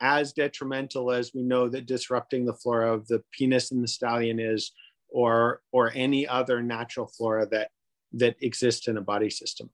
as 0.00 0.32
detrimental 0.32 1.12
as 1.12 1.32
we 1.34 1.42
know 1.42 1.68
that 1.68 1.84
disrupting 1.84 2.46
the 2.46 2.54
flora 2.54 2.94
of 2.94 3.06
the 3.08 3.22
penis 3.32 3.70
and 3.70 3.82
the 3.82 3.88
stallion 3.88 4.40
is, 4.40 4.72
or 5.10 5.60
or 5.72 5.92
any 5.94 6.26
other 6.26 6.62
natural 6.62 7.06
flora 7.06 7.46
that 7.50 7.68
that 8.12 8.36
exists 8.40 8.88
in 8.88 8.96
a 8.96 9.02
body 9.02 9.28
system. 9.28 9.68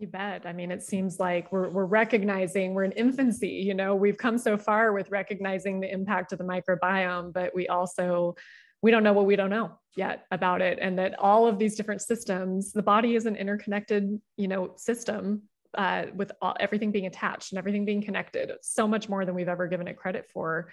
You 0.00 0.06
bet. 0.06 0.46
I 0.46 0.54
mean, 0.54 0.70
it 0.70 0.82
seems 0.82 1.20
like 1.20 1.52
we're, 1.52 1.68
we're 1.68 1.84
recognizing 1.84 2.72
we're 2.72 2.84
in 2.84 2.92
infancy. 2.92 3.48
You 3.48 3.74
know, 3.74 3.94
we've 3.94 4.16
come 4.16 4.38
so 4.38 4.56
far 4.56 4.94
with 4.94 5.10
recognizing 5.10 5.78
the 5.78 5.92
impact 5.92 6.32
of 6.32 6.38
the 6.38 6.44
microbiome, 6.44 7.34
but 7.34 7.54
we 7.54 7.68
also 7.68 8.34
we 8.80 8.90
don't 8.90 9.02
know 9.02 9.12
what 9.12 9.26
we 9.26 9.36
don't 9.36 9.50
know 9.50 9.72
yet 9.94 10.24
about 10.30 10.62
it, 10.62 10.78
and 10.80 10.98
that 10.98 11.18
all 11.18 11.46
of 11.46 11.58
these 11.58 11.76
different 11.76 12.00
systems, 12.00 12.72
the 12.72 12.82
body 12.82 13.14
is 13.14 13.26
an 13.26 13.36
interconnected, 13.36 14.18
you 14.38 14.48
know, 14.48 14.72
system 14.76 15.42
uh, 15.76 16.06
with 16.14 16.32
all, 16.40 16.56
everything 16.58 16.92
being 16.92 17.04
attached 17.04 17.52
and 17.52 17.58
everything 17.58 17.84
being 17.84 18.00
connected. 18.00 18.52
so 18.62 18.88
much 18.88 19.06
more 19.06 19.26
than 19.26 19.34
we've 19.34 19.48
ever 19.48 19.66
given 19.66 19.86
it 19.86 19.98
credit 19.98 20.30
for, 20.32 20.70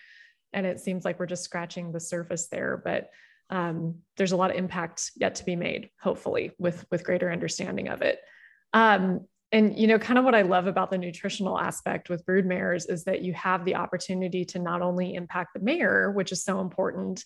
and 0.53 0.65
it 0.65 0.80
seems 0.80 1.03
like 1.03 1.19
we're 1.19 1.25
just 1.25 1.43
scratching 1.43 1.91
the 1.91 1.99
surface 1.99 2.47
there. 2.47 2.82
But 2.82 3.09
um, 3.49 3.95
there's 4.15 4.32
a 4.32 4.38
lot 4.38 4.51
of 4.51 4.55
impact 4.55 5.11
yet 5.17 5.36
to 5.36 5.43
be 5.43 5.57
made, 5.57 5.89
hopefully, 6.01 6.53
with 6.57 6.86
with 6.89 7.03
greater 7.03 7.30
understanding 7.30 7.89
of 7.89 8.01
it. 8.01 8.21
Um, 8.74 9.22
and 9.51 9.78
you 9.78 9.88
know, 9.88 9.97
kind 9.97 10.20
of 10.20 10.26
what 10.26 10.36
I 10.36 10.41
love 10.41 10.68
about 10.68 10.91
the 10.91 10.97
nutritional 10.97 11.57
aspect 11.57 12.09
with 12.09 12.26
brood 12.26 12.45
mares 12.45 12.86
is 12.86 13.05
that 13.05 13.22
you 13.22 13.34
have 13.34 13.63
the 13.63 13.76
opportunity 13.76 14.43
to 14.45 14.59
not 14.59 14.82
only 14.82 15.15
impact 15.15 15.53
the 15.53 15.61
mare, 15.61 16.11
which 16.11 16.32
is 16.32 16.43
so 16.43 16.59
important, 16.59 17.24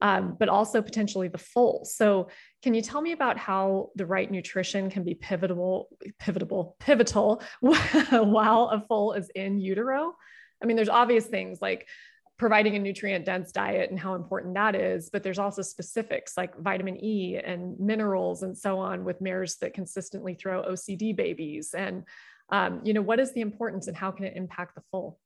um, 0.00 0.36
but 0.38 0.48
also 0.48 0.82
potentially 0.82 1.28
the 1.28 1.38
foal. 1.38 1.84
So, 1.84 2.28
can 2.62 2.74
you 2.74 2.82
tell 2.82 3.00
me 3.00 3.12
about 3.12 3.38
how 3.38 3.90
the 3.96 4.06
right 4.06 4.30
nutrition 4.30 4.90
can 4.90 5.04
be 5.04 5.14
pivotal, 5.14 5.88
pivotal, 6.18 6.76
pivotal 6.78 7.42
while 7.60 8.68
a 8.68 8.80
foal 8.86 9.12
is 9.12 9.30
in 9.34 9.60
utero? 9.60 10.14
I 10.62 10.66
mean, 10.66 10.76
there's 10.76 10.88
obvious 10.88 11.26
things 11.26 11.58
like 11.60 11.88
providing 12.36 12.74
a 12.74 12.78
nutrient 12.78 13.24
dense 13.24 13.52
diet 13.52 13.90
and 13.90 13.98
how 13.98 14.14
important 14.14 14.54
that 14.54 14.74
is 14.74 15.08
but 15.10 15.22
there's 15.22 15.38
also 15.38 15.62
specifics 15.62 16.36
like 16.36 16.56
vitamin 16.58 17.02
e 17.02 17.36
and 17.36 17.78
minerals 17.78 18.42
and 18.42 18.56
so 18.56 18.78
on 18.78 19.04
with 19.04 19.20
mares 19.20 19.56
that 19.56 19.72
consistently 19.72 20.34
throw 20.34 20.62
ocd 20.62 21.16
babies. 21.16 21.74
And 21.74 22.04
um, 22.50 22.80
you 22.84 22.92
know 22.92 23.02
what 23.02 23.20
is 23.20 23.32
the 23.32 23.40
importance 23.40 23.86
and 23.86 23.96
how 23.96 24.10
can 24.10 24.24
it 24.24 24.36
impact 24.36 24.74
the 24.74 24.82
foal? 24.90 25.18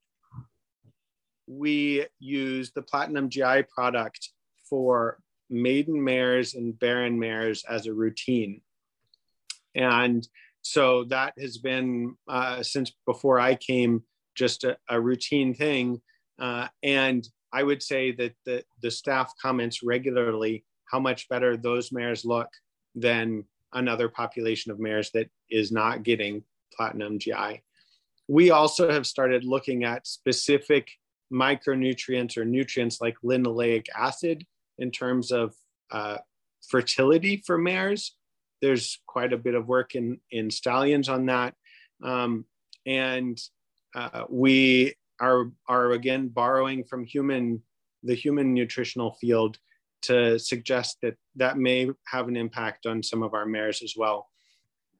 We 1.46 2.06
use 2.18 2.72
the 2.72 2.82
platinum 2.82 3.30
gi 3.30 3.64
product 3.74 4.30
for 4.68 5.18
maiden 5.50 6.02
mares 6.02 6.54
and 6.54 6.78
barren 6.78 7.18
mares 7.18 7.64
as 7.68 7.86
a 7.86 7.94
routine. 7.94 8.60
And 9.74 10.26
so 10.62 11.04
that 11.04 11.34
has 11.38 11.58
been 11.58 12.16
uh, 12.28 12.62
since 12.62 12.92
before 13.06 13.40
I 13.40 13.54
came 13.54 14.02
just 14.34 14.64
a, 14.64 14.76
a 14.88 15.00
routine 15.00 15.54
thing. 15.54 16.02
Uh, 16.38 16.68
and 16.82 17.28
I 17.52 17.62
would 17.62 17.82
say 17.82 18.12
that 18.12 18.34
the, 18.44 18.64
the 18.82 18.90
staff 18.90 19.32
comments 19.40 19.82
regularly 19.82 20.64
how 20.90 21.00
much 21.00 21.28
better 21.28 21.56
those 21.56 21.92
mares 21.92 22.24
look 22.24 22.48
than 22.94 23.44
another 23.72 24.08
population 24.08 24.72
of 24.72 24.80
mares 24.80 25.10
that 25.12 25.28
is 25.50 25.70
not 25.72 26.02
getting 26.02 26.42
platinum 26.74 27.18
GI. 27.18 27.62
We 28.28 28.50
also 28.50 28.90
have 28.90 29.06
started 29.06 29.44
looking 29.44 29.84
at 29.84 30.06
specific 30.06 30.90
micronutrients 31.32 32.36
or 32.36 32.44
nutrients 32.44 33.00
like 33.00 33.16
linoleic 33.24 33.86
acid 33.96 34.46
in 34.78 34.90
terms 34.90 35.30
of 35.30 35.54
uh, 35.90 36.18
fertility 36.68 37.42
for 37.46 37.58
mares. 37.58 38.14
There's 38.60 39.00
quite 39.06 39.32
a 39.32 39.38
bit 39.38 39.54
of 39.54 39.68
work 39.68 39.94
in, 39.94 40.20
in 40.30 40.50
stallions 40.50 41.08
on 41.08 41.26
that. 41.26 41.54
Um, 42.02 42.44
and 42.86 43.40
uh, 43.94 44.24
we 44.28 44.94
are, 45.20 45.50
are 45.68 45.92
again 45.92 46.28
borrowing 46.28 46.84
from 46.84 47.04
human, 47.04 47.62
the 48.02 48.14
human 48.14 48.54
nutritional 48.54 49.16
field 49.20 49.58
to 50.02 50.38
suggest 50.38 50.98
that 51.02 51.16
that 51.36 51.58
may 51.58 51.90
have 52.06 52.28
an 52.28 52.36
impact 52.36 52.86
on 52.86 53.02
some 53.02 53.22
of 53.22 53.34
our 53.34 53.46
mares 53.46 53.82
as 53.82 53.94
well. 53.96 54.28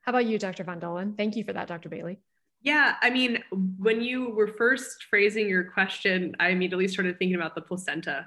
How 0.02 0.10
about 0.10 0.26
you, 0.26 0.38
Dr. 0.38 0.64
Von 0.64 0.80
Dollen? 0.80 1.16
Thank 1.16 1.36
you 1.36 1.44
for 1.44 1.52
that, 1.52 1.68
Dr. 1.68 1.88
Bailey. 1.88 2.18
Yeah, 2.62 2.96
I 3.02 3.10
mean, 3.10 3.42
when 3.78 4.00
you 4.00 4.30
were 4.30 4.48
first 4.48 5.04
phrasing 5.08 5.48
your 5.48 5.64
question, 5.64 6.34
I 6.40 6.48
immediately 6.48 6.88
started 6.88 7.18
thinking 7.18 7.36
about 7.36 7.54
the 7.54 7.60
placenta. 7.60 8.26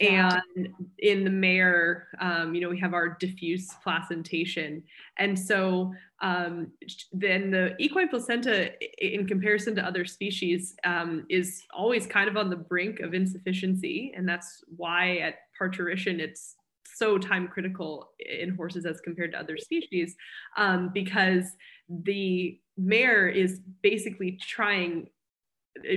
And 0.00 0.68
in 0.98 1.22
the 1.22 1.30
mare, 1.30 2.08
um, 2.20 2.54
you 2.54 2.60
know, 2.60 2.68
we 2.68 2.80
have 2.80 2.94
our 2.94 3.16
diffuse 3.20 3.68
placentation. 3.82 4.82
And 5.18 5.38
so 5.38 5.92
um, 6.20 6.72
then 7.12 7.50
the 7.50 7.76
equine 7.78 8.08
placenta, 8.08 8.72
in 8.98 9.26
comparison 9.26 9.76
to 9.76 9.86
other 9.86 10.04
species, 10.04 10.74
um, 10.84 11.26
is 11.28 11.62
always 11.72 12.06
kind 12.06 12.28
of 12.28 12.36
on 12.36 12.50
the 12.50 12.56
brink 12.56 13.00
of 13.00 13.14
insufficiency. 13.14 14.12
And 14.16 14.28
that's 14.28 14.64
why 14.76 15.18
at 15.18 15.34
parturition, 15.56 16.20
it's 16.20 16.56
so 16.94 17.18
time 17.18 17.48
critical 17.48 18.10
in 18.18 18.54
horses 18.54 18.86
as 18.86 19.00
compared 19.00 19.32
to 19.32 19.38
other 19.38 19.56
species 19.56 20.14
um, 20.56 20.90
because 20.92 21.56
the 21.88 22.58
mare 22.76 23.28
is 23.28 23.60
basically 23.82 24.38
trying 24.40 25.08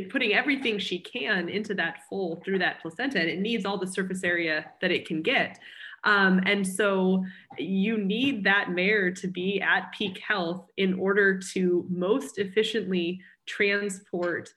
putting 0.09 0.33
everything 0.33 0.79
she 0.79 0.99
can 0.99 1.49
into 1.49 1.73
that 1.75 1.99
foal 2.09 2.41
through 2.43 2.59
that 2.59 2.81
placenta 2.81 3.19
and 3.19 3.29
it 3.29 3.39
needs 3.39 3.65
all 3.65 3.77
the 3.77 3.87
surface 3.87 4.23
area 4.23 4.65
that 4.81 4.91
it 4.91 5.07
can 5.07 5.21
get. 5.21 5.59
Um, 6.03 6.41
and 6.45 6.65
so 6.65 7.25
you 7.57 7.97
need 7.97 8.43
that 8.43 8.71
mare 8.71 9.11
to 9.11 9.27
be 9.27 9.61
at 9.61 9.91
peak 9.97 10.19
health 10.19 10.67
in 10.77 10.99
order 10.99 11.39
to 11.53 11.85
most 11.89 12.37
efficiently 12.37 13.19
transport 13.47 14.49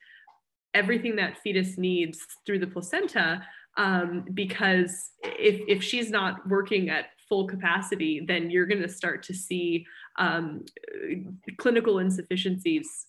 everything 0.74 1.16
that 1.16 1.38
fetus 1.38 1.78
needs 1.78 2.18
through 2.44 2.58
the 2.58 2.66
placenta 2.66 3.42
um, 3.78 4.24
because 4.34 5.12
if, 5.22 5.60
if 5.68 5.82
she's 5.82 6.10
not 6.10 6.46
working 6.48 6.90
at 6.90 7.06
full 7.28 7.46
capacity, 7.46 8.20
then 8.26 8.50
you're 8.50 8.66
going 8.66 8.82
to 8.82 8.88
start 8.88 9.22
to 9.22 9.34
see 9.34 9.86
um, 10.18 10.64
clinical 11.58 12.00
insufficiencies 12.00 13.06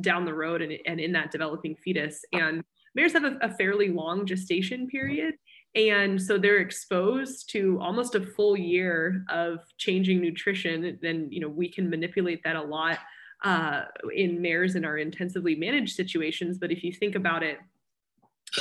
down 0.00 0.24
the 0.24 0.34
road 0.34 0.62
and, 0.62 0.72
and 0.86 1.00
in 1.00 1.12
that 1.12 1.30
developing 1.30 1.76
fetus. 1.76 2.24
And 2.32 2.62
mares 2.94 3.12
have 3.12 3.24
a, 3.24 3.38
a 3.42 3.54
fairly 3.54 3.88
long 3.88 4.26
gestation 4.26 4.88
period. 4.88 5.34
And 5.74 6.20
so 6.20 6.38
they're 6.38 6.58
exposed 6.58 7.50
to 7.50 7.78
almost 7.80 8.14
a 8.14 8.24
full 8.24 8.56
year 8.56 9.24
of 9.28 9.60
changing 9.76 10.20
nutrition. 10.20 10.98
Then, 11.02 11.28
you 11.30 11.40
know, 11.40 11.48
we 11.48 11.70
can 11.70 11.90
manipulate 11.90 12.42
that 12.44 12.56
a 12.56 12.62
lot 12.62 12.98
uh, 13.44 13.82
in 14.14 14.40
mares 14.40 14.74
in 14.74 14.84
our 14.84 14.98
intensively 14.98 15.54
managed 15.54 15.94
situations. 15.94 16.58
But 16.58 16.72
if 16.72 16.82
you 16.82 16.92
think 16.92 17.14
about 17.14 17.42
it, 17.42 17.58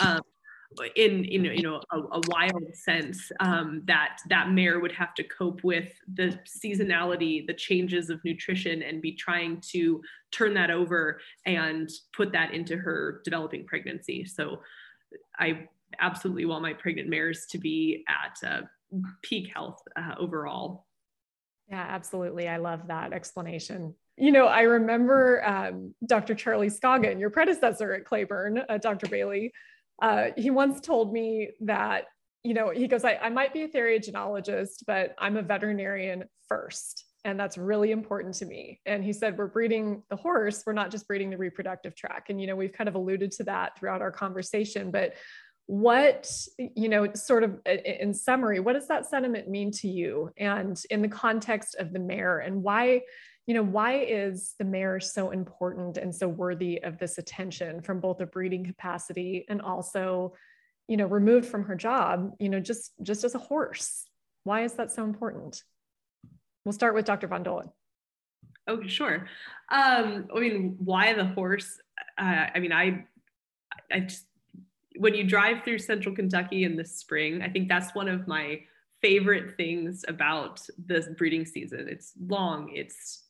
um, 0.01 0.21
in 0.95 1.23
in 1.25 1.45
you 1.45 1.63
know 1.63 1.81
a, 1.91 1.97
a 1.97 2.21
wild 2.27 2.63
sense 2.73 3.31
um, 3.39 3.81
that 3.85 4.19
that 4.29 4.51
mare 4.51 4.79
would 4.79 4.91
have 4.91 5.13
to 5.15 5.23
cope 5.23 5.63
with 5.63 5.89
the 6.13 6.37
seasonality 6.45 7.45
the 7.47 7.53
changes 7.53 8.09
of 8.09 8.23
nutrition 8.23 8.83
and 8.83 9.01
be 9.01 9.13
trying 9.13 9.61
to 9.61 10.01
turn 10.31 10.53
that 10.53 10.69
over 10.69 11.19
and 11.45 11.89
put 12.15 12.31
that 12.31 12.53
into 12.53 12.75
her 12.77 13.21
developing 13.23 13.65
pregnancy 13.65 14.25
so 14.25 14.59
i 15.39 15.67
absolutely 15.99 16.45
want 16.45 16.61
my 16.61 16.73
pregnant 16.73 17.09
mares 17.09 17.45
to 17.49 17.57
be 17.57 18.03
at 18.07 18.37
uh, 18.47 18.61
peak 19.21 19.49
health 19.53 19.81
uh, 19.95 20.15
overall 20.19 20.85
yeah 21.69 21.85
absolutely 21.89 22.47
i 22.47 22.57
love 22.57 22.87
that 22.87 23.13
explanation 23.13 23.95
you 24.19 24.31
know, 24.31 24.47
I 24.47 24.61
remember 24.61 25.45
um, 25.47 25.93
Dr. 26.07 26.33
Charlie 26.33 26.71
Scoggin, 26.71 27.19
your 27.19 27.29
predecessor 27.29 27.93
at 27.93 28.03
Claiborne, 28.03 28.63
uh, 28.67 28.79
Dr. 28.79 29.07
Bailey, 29.07 29.53
uh, 30.01 30.27
he 30.35 30.49
once 30.49 30.79
told 30.79 31.11
me 31.11 31.49
that, 31.61 32.05
you 32.43 32.53
know, 32.53 32.69
he 32.69 32.87
goes, 32.87 33.03
I, 33.03 33.15
I 33.15 33.29
might 33.29 33.53
be 33.53 33.63
a 33.63 33.67
theriogenologist, 33.67 34.83
but 34.85 35.15
I'm 35.17 35.37
a 35.37 35.41
veterinarian 35.41 36.25
first. 36.47 37.05
And 37.25 37.39
that's 37.39 37.57
really 37.57 37.91
important 37.91 38.35
to 38.35 38.45
me. 38.45 38.79
And 38.85 39.03
he 39.03 39.11
said, 39.11 39.37
We're 39.37 39.47
breeding 39.47 40.03
the 40.09 40.15
horse, 40.15 40.63
we're 40.65 40.73
not 40.73 40.91
just 40.91 41.07
breeding 41.07 41.29
the 41.29 41.37
reproductive 41.37 41.95
tract. 41.95 42.29
And, 42.29 42.39
you 42.39 42.47
know, 42.47 42.55
we've 42.55 42.71
kind 42.71 42.87
of 42.87 42.95
alluded 42.95 43.31
to 43.33 43.43
that 43.45 43.77
throughout 43.77 44.01
our 44.01 44.11
conversation. 44.11 44.91
But 44.91 45.15
what, 45.65 46.31
you 46.57 46.87
know, 46.87 47.11
sort 47.13 47.43
of 47.43 47.59
in 47.65 48.13
summary, 48.13 48.61
what 48.61 48.73
does 48.73 48.87
that 48.87 49.05
sentiment 49.05 49.49
mean 49.49 49.71
to 49.71 49.89
you? 49.89 50.31
And 50.37 50.81
in 50.89 51.01
the 51.01 51.09
context 51.09 51.75
of 51.77 51.91
the 51.91 51.99
mare 51.99 52.39
and 52.39 52.63
why, 52.63 53.01
you 53.47 53.53
know, 53.53 53.63
why 53.63 53.99
is 53.99 54.53
the 54.59 54.65
mare 54.65 54.99
so 54.99 55.31
important 55.31 55.97
and 55.97 56.13
so 56.13 56.27
worthy 56.27 56.83
of 56.83 56.99
this 56.99 57.17
attention 57.17 57.81
from 57.81 58.01
both 58.01 58.19
a 58.19 58.25
breeding 58.25 58.65
capacity 58.65 59.45
and 59.47 59.61
also, 59.61 60.33
you 60.89 60.97
know, 60.97 61.07
removed 61.07 61.47
from 61.47 61.63
her 61.63 61.75
job, 61.75 62.33
you 62.39 62.49
know, 62.49 62.59
just 62.59 62.91
just 63.01 63.23
as 63.23 63.35
a 63.35 63.39
horse? 63.39 64.05
Why 64.43 64.63
is 64.65 64.73
that 64.73 64.91
so 64.91 65.05
important? 65.05 65.63
We'll 66.65 66.73
start 66.73 66.93
with 66.93 67.05
Dr. 67.05 67.27
Von 67.27 67.43
Dollen. 67.43 67.69
Oh, 68.67 68.85
sure. 68.85 69.27
Um, 69.71 70.27
I 70.35 70.39
mean, 70.39 70.75
why 70.79 71.13
the 71.13 71.25
horse? 71.25 71.79
Uh, 72.17 72.47
I 72.53 72.59
mean, 72.59 72.73
I, 72.73 73.05
I 73.89 74.01
just, 74.01 74.25
when 74.97 75.15
you 75.15 75.23
drive 75.23 75.63
through 75.63 75.79
central 75.79 76.13
Kentucky 76.13 76.65
in 76.65 76.75
the 76.75 76.83
spring, 76.83 77.41
I 77.41 77.49
think 77.49 77.69
that's 77.69 77.95
one 77.95 78.09
of 78.09 78.27
my 78.27 78.59
favorite 79.01 79.55
things 79.55 80.03
about 80.07 80.61
the 80.85 81.15
breeding 81.17 81.45
season. 81.45 81.87
It's 81.87 82.11
long, 82.27 82.71
it's 82.73 83.26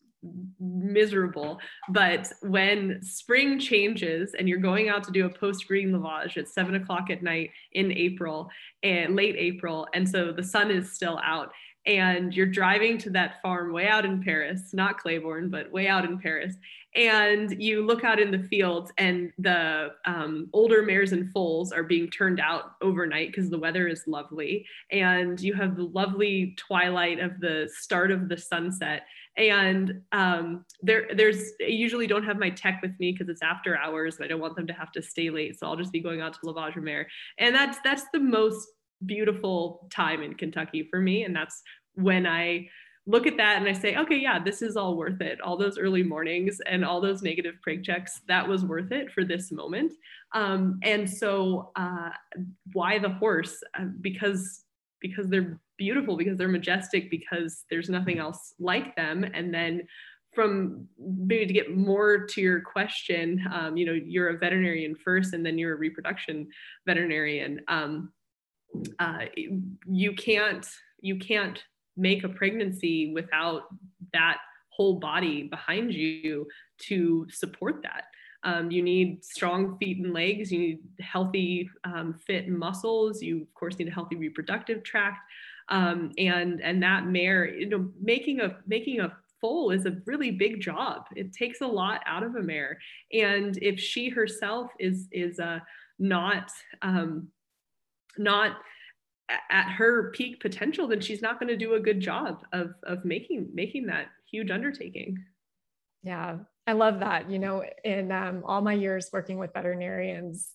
miserable. 0.60 1.60
But 1.90 2.32
when 2.42 3.02
spring 3.02 3.60
changes 3.60 4.34
and 4.38 4.48
you're 4.48 4.60
going 4.60 4.90
out 4.90 5.04
to 5.06 5.12
do 5.12 5.26
a 5.26 5.30
post 5.30 5.68
breeding 5.68 5.94
lavage 5.94 6.38
at 6.38 6.48
seven 6.48 6.76
o'clock 6.76 7.10
at 7.10 7.24
night 7.24 7.52
in 7.74 7.92
April 7.92 8.50
and 8.84 9.16
late 9.16 9.36
April, 9.38 9.88
and 9.94 10.08
so 10.08 10.32
the 10.32 10.44
sun 10.44 10.72
is 10.72 10.94
still 10.94 11.20
out, 11.24 11.52
and 11.86 12.34
you're 12.36 12.46
driving 12.46 12.98
to 12.98 13.10
that 13.12 13.42
farm 13.42 13.72
way 13.72 13.88
out 13.88 14.06
in 14.06 14.22
Paris, 14.22 14.74
not 14.74 14.98
Claiborne, 14.98 15.50
but 15.50 15.72
way 15.72 15.88
out 15.88 16.04
in 16.04 16.20
Paris, 16.20 16.56
and 16.98 17.62
you 17.62 17.86
look 17.86 18.04
out 18.04 18.20
in 18.20 18.32
the 18.32 18.40
fields 18.48 18.92
and 18.98 19.32
the 19.38 19.92
um, 20.06 20.50
older 20.52 20.82
mares 20.82 21.12
and 21.14 21.32
foals 21.32 21.72
are 21.72 21.84
being 21.84 22.10
turned 22.10 22.40
out 22.40 22.72
overnight 22.82 23.32
because 23.32 23.52
the 23.52 23.60
weather 23.60 23.88
is 23.88 24.04
lovely 24.08 24.66
and 24.92 25.40
you 25.40 25.54
have 25.54 25.78
the 25.78 25.84
lovely 25.84 26.56
twilight 26.58 27.20
of 27.20 27.40
the 27.40 27.70
start 27.72 28.10
of 28.12 28.28
the 28.28 28.38
sunset 28.38 29.04
and 29.38 30.02
um, 30.12 30.66
there 30.82 31.08
there's 31.16 31.52
I 31.62 31.68
usually 31.68 32.08
don't 32.08 32.24
have 32.24 32.40
my 32.40 32.50
tech 32.50 32.80
with 32.82 33.00
me 33.00 33.12
because 33.12 33.30
it's 33.30 33.44
after 33.44 33.78
hours. 33.78 34.16
and 34.16 34.26
I 34.26 34.28
don't 34.28 34.42
want 34.42 34.56
them 34.56 34.68
to 34.68 34.74
have 34.74 34.92
to 34.94 35.02
stay 35.02 35.30
late, 35.30 35.60
so 35.60 35.68
I'll 35.68 35.76
just 35.76 35.92
be 35.92 36.00
going 36.00 36.22
out 36.22 36.34
to 36.34 36.40
Lavage 36.40 36.76
Mare, 36.78 37.08
and 37.38 37.54
that's 37.54 37.78
that's 37.84 38.06
the 38.12 38.20
most 38.20 38.68
beautiful 39.06 39.88
time 39.92 40.24
in 40.24 40.34
Kentucky 40.34 40.88
for 40.90 41.00
me, 41.00 41.24
and 41.24 41.36
that's 41.36 41.62
when 41.94 42.26
I 42.26 42.68
look 43.08 43.26
at 43.26 43.38
that 43.38 43.58
and 43.58 43.68
I 43.68 43.74
say, 43.74 43.96
okay, 43.96 44.18
yeah, 44.18 44.38
this 44.38 44.62
is 44.62 44.76
all 44.76 44.98
worth 44.98 45.22
it. 45.22 45.40
All 45.42 45.58
those 45.58 45.78
early 45.78 46.04
mornings 46.04 46.60
and 46.68 46.84
all 46.84 47.00
those 47.00 47.24
negative 47.24 47.56
preg 47.66 47.84
checks, 47.84 48.20
that 48.28 48.46
was 48.46 48.66
worth 48.66 48.92
it 48.92 49.12
for 49.12 49.24
this 49.24 49.52
moment. 49.52 49.94
Um, 50.34 50.80
and 50.84 51.10
so, 51.10 51.72
uh, 51.78 52.10
why 52.74 53.00
the 53.00 53.10
horse? 53.10 53.64
Uh, 53.80 53.86
because 54.02 54.66
because 55.00 55.30
they're 55.30 55.60
beautiful 55.78 56.18
because 56.18 56.38
they're 56.38 56.48
majestic 56.48 57.10
because 57.10 57.66
there's 57.70 57.90
nothing 57.90 58.18
else 58.18 58.54
like 58.60 58.96
them 58.96 59.24
and 59.24 59.54
then 59.54 59.84
from 60.34 60.88
maybe 61.00 61.46
to 61.46 61.54
get 61.54 61.76
more 61.76 62.26
to 62.26 62.42
your 62.42 62.62
question 62.62 63.44
um, 63.54 63.78
you 63.78 63.86
know 63.86 63.94
you're 63.94 64.30
a 64.30 64.38
veterinarian 64.38 64.96
first 64.96 65.34
and 65.34 65.46
then 65.46 65.58
you're 65.58 65.74
a 65.74 65.78
reproduction 65.78 66.48
veterinarian 66.88 67.62
um, 67.68 68.12
uh, 69.00 69.26
you 69.86 70.14
can't 70.14 70.68
you 71.00 71.18
can't 71.18 71.64
make 71.98 72.24
a 72.24 72.30
pregnancy 72.30 73.12
without 73.14 73.64
that 74.14 74.38
whole 74.70 75.00
body 75.00 75.44
behind 75.44 75.94
you 75.94 76.48
to 76.78 77.28
support 77.30 77.82
that. 77.84 78.06
Um, 78.44 78.70
you 78.70 78.84
need 78.84 79.26
strong 79.26 79.78
feet 79.78 79.98
and 79.98 80.14
legs. 80.14 80.52
You 80.52 80.60
need 80.60 80.80
healthy 81.00 81.70
um, 81.84 82.14
fit 82.26 82.48
muscles. 82.48 83.22
You 83.22 83.42
of 83.42 83.54
course 83.56 83.78
need 83.78 83.88
a 83.88 83.92
healthy 83.92 84.16
reproductive 84.16 84.84
tract. 84.84 85.20
Um, 85.70 86.12
and 86.18 86.62
and 86.62 86.82
that 86.84 87.08
mare, 87.08 87.54
you 87.54 87.68
know, 87.68 87.90
making 88.02 88.40
a 88.40 88.58
making 88.68 89.02
a 89.02 89.18
foal 89.42 89.72
is 89.72 89.86
a 89.86 89.98
really 90.06 90.32
big 90.32 90.62
job. 90.62 91.08
It 91.16 91.34
takes 91.34 91.62
a 91.62 91.68
lot 91.68 92.02
out 92.06 92.24
of 92.24 92.36
a 92.36 92.42
mare, 92.42 92.80
and 93.12 93.58
if 93.62 93.80
she 93.80 94.10
herself 94.10 94.72
is 94.80 95.08
is 95.12 95.40
uh, 95.40 95.60
not 96.00 96.50
um, 96.84 97.28
not 98.18 98.58
at 99.30 99.70
her 99.72 100.12
peak 100.12 100.40
potential, 100.40 100.88
then 100.88 101.02
she's 101.02 101.22
not 101.22 101.40
going 101.40 101.50
to 101.50 101.58
do 101.58 101.74
a 101.74 101.80
good 101.80 102.00
job 102.00 102.44
of 102.54 102.74
of 102.84 103.04
making 103.06 103.50
making 103.54 103.88
that 103.88 104.08
huge 104.30 104.52
undertaking. 104.52 105.18
Yeah, 106.04 106.38
I 106.66 106.74
love 106.74 107.00
that. 107.00 107.30
You 107.30 107.40
know, 107.40 107.64
in 107.84 108.12
um, 108.12 108.44
all 108.46 108.62
my 108.62 108.74
years 108.74 109.10
working 109.12 109.38
with 109.38 109.54
veterinarians, 109.54 110.52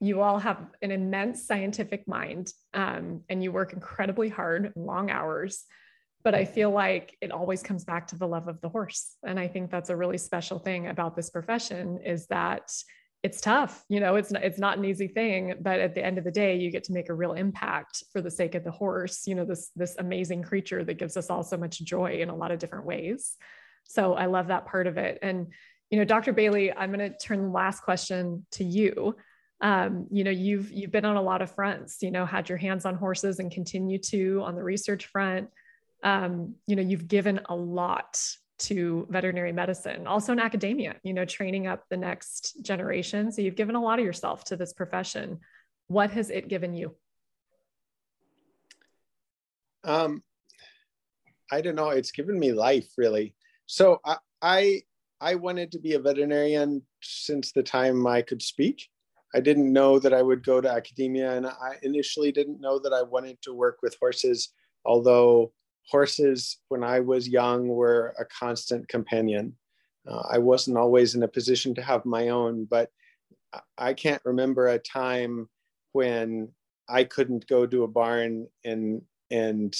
you 0.00 0.22
all 0.22 0.38
have 0.38 0.58
an 0.80 0.90
immense 0.90 1.46
scientific 1.46 2.08
mind 2.08 2.52
um, 2.72 3.22
and 3.28 3.42
you 3.42 3.52
work 3.52 3.72
incredibly 3.74 4.28
hard, 4.28 4.72
long 4.74 5.10
hours. 5.10 5.64
But 6.22 6.34
I 6.34 6.44
feel 6.44 6.70
like 6.70 7.16
it 7.22 7.30
always 7.30 7.62
comes 7.62 7.84
back 7.84 8.06
to 8.08 8.16
the 8.16 8.26
love 8.26 8.48
of 8.48 8.60
the 8.60 8.68
horse. 8.68 9.16
And 9.26 9.40
I 9.40 9.48
think 9.48 9.70
that's 9.70 9.88
a 9.88 9.96
really 9.96 10.18
special 10.18 10.58
thing 10.58 10.88
about 10.88 11.16
this 11.16 11.30
profession 11.30 11.98
is 12.04 12.26
that 12.26 12.72
it's 13.22 13.40
tough. 13.40 13.84
You 13.88 14.00
know, 14.00 14.16
it's 14.16 14.30
not, 14.30 14.42
it's 14.42 14.58
not 14.58 14.78
an 14.78 14.84
easy 14.84 15.06
thing, 15.06 15.54
but 15.60 15.78
at 15.78 15.94
the 15.94 16.04
end 16.04 16.16
of 16.16 16.24
the 16.24 16.30
day, 16.30 16.56
you 16.56 16.70
get 16.70 16.84
to 16.84 16.92
make 16.92 17.10
a 17.10 17.14
real 17.14 17.34
impact 17.34 18.04
for 18.12 18.22
the 18.22 18.30
sake 18.30 18.54
of 18.54 18.64
the 18.64 18.70
horse, 18.70 19.26
you 19.26 19.34
know, 19.34 19.44
this, 19.44 19.70
this 19.76 19.96
amazing 19.98 20.42
creature 20.42 20.82
that 20.84 20.98
gives 20.98 21.16
us 21.16 21.28
all 21.28 21.42
so 21.42 21.56
much 21.56 21.80
joy 21.80 22.20
in 22.20 22.30
a 22.30 22.34
lot 22.34 22.50
of 22.50 22.58
different 22.58 22.86
ways. 22.86 23.36
So 23.84 24.14
I 24.14 24.26
love 24.26 24.46
that 24.46 24.66
part 24.66 24.86
of 24.86 24.96
it. 24.96 25.18
And, 25.20 25.48
you 25.90 25.98
know, 25.98 26.04
Dr. 26.04 26.32
Bailey, 26.32 26.72
I'm 26.72 26.92
going 26.92 27.10
to 27.10 27.18
turn 27.18 27.42
the 27.42 27.48
last 27.48 27.82
question 27.82 28.46
to 28.52 28.64
you. 28.64 29.16
Um, 29.60 30.06
you 30.10 30.24
know, 30.24 30.30
you've 30.30 30.70
you've 30.72 30.92
been 30.92 31.04
on 31.04 31.16
a 31.16 31.22
lot 31.22 31.42
of 31.42 31.54
fronts. 31.54 31.98
You 32.00 32.10
know, 32.10 32.24
had 32.24 32.48
your 32.48 32.56
hands 32.56 32.86
on 32.86 32.94
horses 32.94 33.40
and 33.40 33.50
continue 33.50 33.98
to 33.98 34.42
on 34.42 34.54
the 34.54 34.62
research 34.62 35.06
front. 35.06 35.50
Um, 36.02 36.54
you 36.66 36.76
know, 36.76 36.82
you've 36.82 37.08
given 37.08 37.40
a 37.46 37.54
lot 37.54 38.18
to 38.60 39.06
veterinary 39.10 39.52
medicine, 39.52 40.06
also 40.06 40.32
in 40.32 40.38
academia. 40.38 40.96
You 41.02 41.14
know, 41.14 41.24
training 41.24 41.66
up 41.66 41.84
the 41.90 41.96
next 41.96 42.62
generation. 42.62 43.32
So 43.32 43.42
you've 43.42 43.56
given 43.56 43.74
a 43.74 43.82
lot 43.82 43.98
of 43.98 44.04
yourself 44.04 44.44
to 44.44 44.56
this 44.56 44.72
profession. 44.72 45.40
What 45.88 46.10
has 46.12 46.30
it 46.30 46.48
given 46.48 46.74
you? 46.74 46.94
Um, 49.82 50.22
I 51.50 51.60
don't 51.60 51.74
know. 51.74 51.90
It's 51.90 52.12
given 52.12 52.38
me 52.38 52.52
life, 52.52 52.88
really. 52.96 53.34
So 53.66 54.00
I, 54.04 54.16
I, 54.42 54.82
I 55.20 55.34
wanted 55.34 55.72
to 55.72 55.78
be 55.78 55.94
a 55.94 55.98
veterinarian 55.98 56.82
since 57.02 57.52
the 57.52 57.62
time 57.62 58.06
I 58.06 58.22
could 58.22 58.42
speak. 58.42 58.88
I 59.34 59.40
didn't 59.40 59.72
know 59.72 59.98
that 59.98 60.12
I 60.12 60.22
would 60.22 60.44
go 60.44 60.60
to 60.60 60.70
academia, 60.70 61.36
and 61.36 61.46
I 61.46 61.76
initially 61.82 62.32
didn't 62.32 62.60
know 62.60 62.78
that 62.80 62.92
I 62.92 63.02
wanted 63.02 63.40
to 63.42 63.54
work 63.54 63.78
with 63.82 63.96
horses. 64.00 64.52
Although 64.84 65.52
horses, 65.90 66.58
when 66.68 66.84
I 66.84 67.00
was 67.00 67.28
young, 67.28 67.68
were 67.68 68.14
a 68.18 68.24
constant 68.24 68.88
companion. 68.88 69.56
Uh, 70.08 70.22
I 70.30 70.38
wasn't 70.38 70.78
always 70.78 71.14
in 71.14 71.22
a 71.22 71.28
position 71.28 71.74
to 71.74 71.82
have 71.82 72.04
my 72.06 72.28
own, 72.28 72.64
but 72.64 72.90
I 73.76 73.94
can't 73.94 74.22
remember 74.24 74.68
a 74.68 74.78
time 74.78 75.48
when 75.92 76.48
I 76.88 77.04
couldn't 77.04 77.46
go 77.48 77.66
to 77.66 77.84
a 77.84 77.88
barn 77.88 78.46
and 78.64 79.02
and 79.30 79.74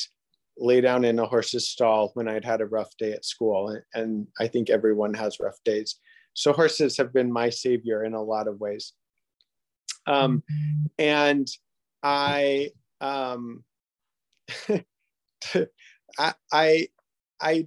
lay 0.56 0.80
down 0.80 1.04
in 1.04 1.18
a 1.18 1.26
horse's 1.26 1.68
stall 1.68 2.10
when 2.14 2.28
I'd 2.28 2.44
had 2.44 2.60
a 2.60 2.66
rough 2.66 2.94
day 2.98 3.12
at 3.12 3.24
school. 3.24 3.76
And 3.94 4.26
I 4.38 4.46
think 4.46 4.68
everyone 4.68 5.14
has 5.14 5.40
rough 5.40 5.58
days. 5.64 5.98
So 6.34 6.52
horses 6.52 6.96
have 6.98 7.12
been 7.12 7.32
my 7.32 7.50
savior 7.50 8.04
in 8.04 8.14
a 8.14 8.22
lot 8.22 8.46
of 8.46 8.60
ways. 8.60 8.92
Um, 10.06 10.42
and 10.98 11.48
I, 12.02 12.70
um, 13.00 13.64
I, 16.18 16.88
I, 17.40 17.66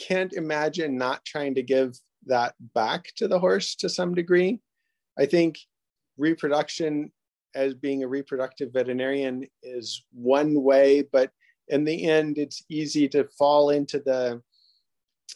can't 0.00 0.32
imagine 0.32 0.96
not 0.96 1.22
trying 1.26 1.54
to 1.54 1.62
give 1.62 1.94
that 2.24 2.54
back 2.74 3.12
to 3.16 3.28
the 3.28 3.38
horse 3.38 3.74
to 3.74 3.88
some 3.88 4.14
degree. 4.14 4.58
I 5.18 5.26
think 5.26 5.58
reproduction 6.16 7.12
as 7.54 7.74
being 7.74 8.02
a 8.02 8.08
reproductive 8.08 8.72
veterinarian 8.72 9.46
is 9.62 10.04
one 10.12 10.62
way, 10.62 11.02
but 11.12 11.30
in 11.68 11.84
the 11.84 12.08
end, 12.08 12.38
it's 12.38 12.64
easy 12.68 13.08
to 13.08 13.28
fall 13.38 13.70
into 13.70 13.98
the 14.00 14.42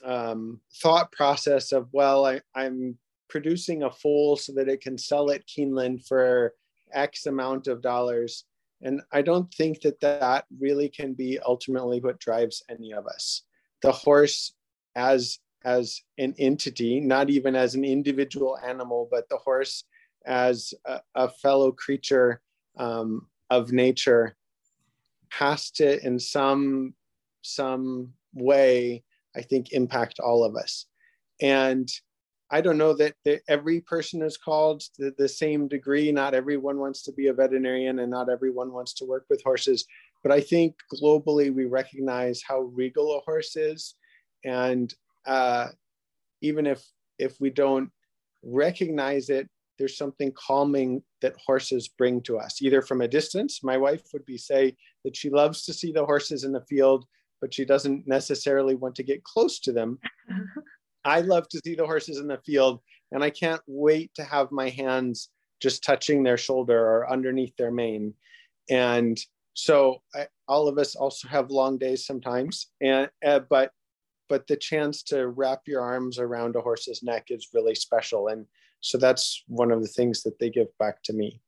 um, 0.05 0.61
thought 0.83 1.13
process 1.13 1.73
of, 1.73 1.89
well, 1.93 2.27
I, 2.27 2.41
I'm 2.55 2.99
producing 3.29 3.83
a 3.83 3.91
foal 3.91 4.37
so 4.37 4.53
that 4.55 4.69
it 4.69 4.81
can 4.81 4.99
sell 4.99 5.31
at 5.31 5.47
Keeneland 5.47 6.07
for 6.07 6.55
X 6.93 7.27
amount 7.27 7.67
of 7.67 7.83
dollars. 7.83 8.45
And 8.83 9.01
I 9.13 9.23
don't 9.23 9.53
think 9.55 9.81
that 9.83 10.01
that 10.01 10.45
really 10.59 10.89
can 10.89 11.15
be 11.15 11.39
ultimately 11.45 12.01
what 12.01 12.21
drives 12.21 12.63
any 12.69 12.93
of 12.93 13.07
us. 13.07 13.43
The 13.83 13.93
horse 13.93 14.55
as 14.95 15.39
as 15.65 16.03
an 16.19 16.35
entity, 16.39 17.01
not 17.01 17.31
even 17.31 17.57
as 17.57 17.75
an 17.75 17.85
individual 17.85 18.59
animal, 18.59 19.09
but 19.11 19.27
the 19.31 19.39
horse 19.39 19.85
as 20.27 20.75
a, 20.85 21.01
a 21.15 21.29
fellow 21.29 21.73
creature 21.73 22.43
um, 22.77 23.27
of 23.51 23.73
nature 23.73 24.37
has 25.31 25.71
to 25.71 26.05
in 26.07 26.19
some 26.19 26.95
some 27.43 28.13
way 28.35 29.03
i 29.37 29.43
think 29.43 29.73
impact 29.73 30.21
all 30.21 30.45
of 30.45 30.57
us 30.57 30.87
and 31.41 31.89
i 32.57 32.61
don't 32.61 32.79
know 32.79 32.95
that, 32.95 33.15
every 33.49 33.81
person 33.81 34.23
is 34.23 34.37
called 34.37 34.83
the 34.99 35.29
same 35.29 35.69
degree 35.69 36.11
not 36.13 36.35
everyone 36.35 36.79
wants 36.79 37.03
to 37.03 37.13
be 37.13 37.27
a 37.27 37.33
veterinarian 37.33 37.99
and 38.01 38.11
not 38.11 38.31
everyone 38.31 38.73
wants 38.73 38.93
to 38.95 39.05
work 39.05 39.25
with 39.29 39.43
horses 39.43 39.87
but 40.23 40.33
i 40.33 40.41
think 40.41 40.75
globally 40.95 41.53
we 41.55 41.65
recognize 41.65 42.43
how 42.49 42.61
regal 42.83 43.17
a 43.17 43.21
horse 43.21 43.57
is 43.57 43.95
and 44.45 44.95
uh, 45.27 45.69
even 46.43 46.67
if 46.67 46.85
if 47.19 47.41
we 47.41 47.51
don't 47.51 47.91
recognize 48.43 49.31
it 49.31 49.49
there's 49.79 49.97
something 49.97 50.33
calming 50.33 51.03
that 51.21 51.35
horses 51.45 51.89
bring 51.89 52.21
to 52.23 52.39
us, 52.39 52.63
either 52.63 52.83
from 52.83 53.01
a 53.01 53.09
distance. 53.09 53.61
My 53.63 53.77
wife 53.77 54.03
would 54.13 54.25
be 54.25 54.39
say 54.39 54.77
that 55.05 55.17
she 55.17 55.31
loves 55.31 55.65
to 55.65 55.73
see 55.73 55.93
the 55.93 56.05
horses 56.05 56.45
in 56.45 56.53
the 56.53 56.65
field, 56.69 57.07
but 57.41 57.53
she 57.53 57.65
doesn't 57.65 58.07
necessarily 58.07 58.75
want 58.75 58.95
to 58.97 59.03
get 59.03 59.25
close 59.25 59.59
to 59.61 59.73
them. 59.73 59.99
I 61.05 61.21
love 61.21 61.49
to 61.51 61.61
see 61.65 61.75
the 61.75 61.87
horses 61.87 62.19
in 62.19 62.29
the 62.29 62.41
field, 62.45 62.81
and 63.13 63.23
I 63.23 63.31
can't 63.31 63.63
wait 63.67 64.11
to 64.15 64.25
have 64.25 64.51
my 64.51 64.69
hands 64.71 65.31
just 65.61 65.85
touching 65.85 66.23
their 66.23 66.37
shoulder 66.37 66.79
or 66.79 67.11
underneath 67.11 67.57
their 67.57 67.71
mane. 67.71 68.15
And 68.71 69.19
so 69.55 70.03
I, 70.15 70.27
all 70.49 70.69
of 70.69 70.79
us 70.79 70.97
also 70.97 71.29
have 71.29 71.51
long 71.51 71.79
days 71.79 72.07
sometimes, 72.07 72.69
and 72.81 73.09
uh, 73.25 73.41
but 73.49 73.71
but 74.29 74.47
the 74.47 74.57
chance 74.57 75.03
to 75.03 75.29
wrap 75.29 75.61
your 75.67 75.83
arms 75.83 76.19
around 76.19 76.57
a 76.57 76.61
horse's 76.61 77.03
neck 77.03 77.27
is 77.29 77.51
really 77.53 77.75
special 77.75 78.29
and 78.29 78.47
so 78.85 78.99
that's 78.99 79.43
one 79.49 79.71
of 79.71 79.81
the 79.81 79.89
things 79.89 80.23
that 80.25 80.39
they 80.39 80.51
give 80.51 80.69
back 80.79 81.03
to 81.05 81.15
me. 81.15 81.41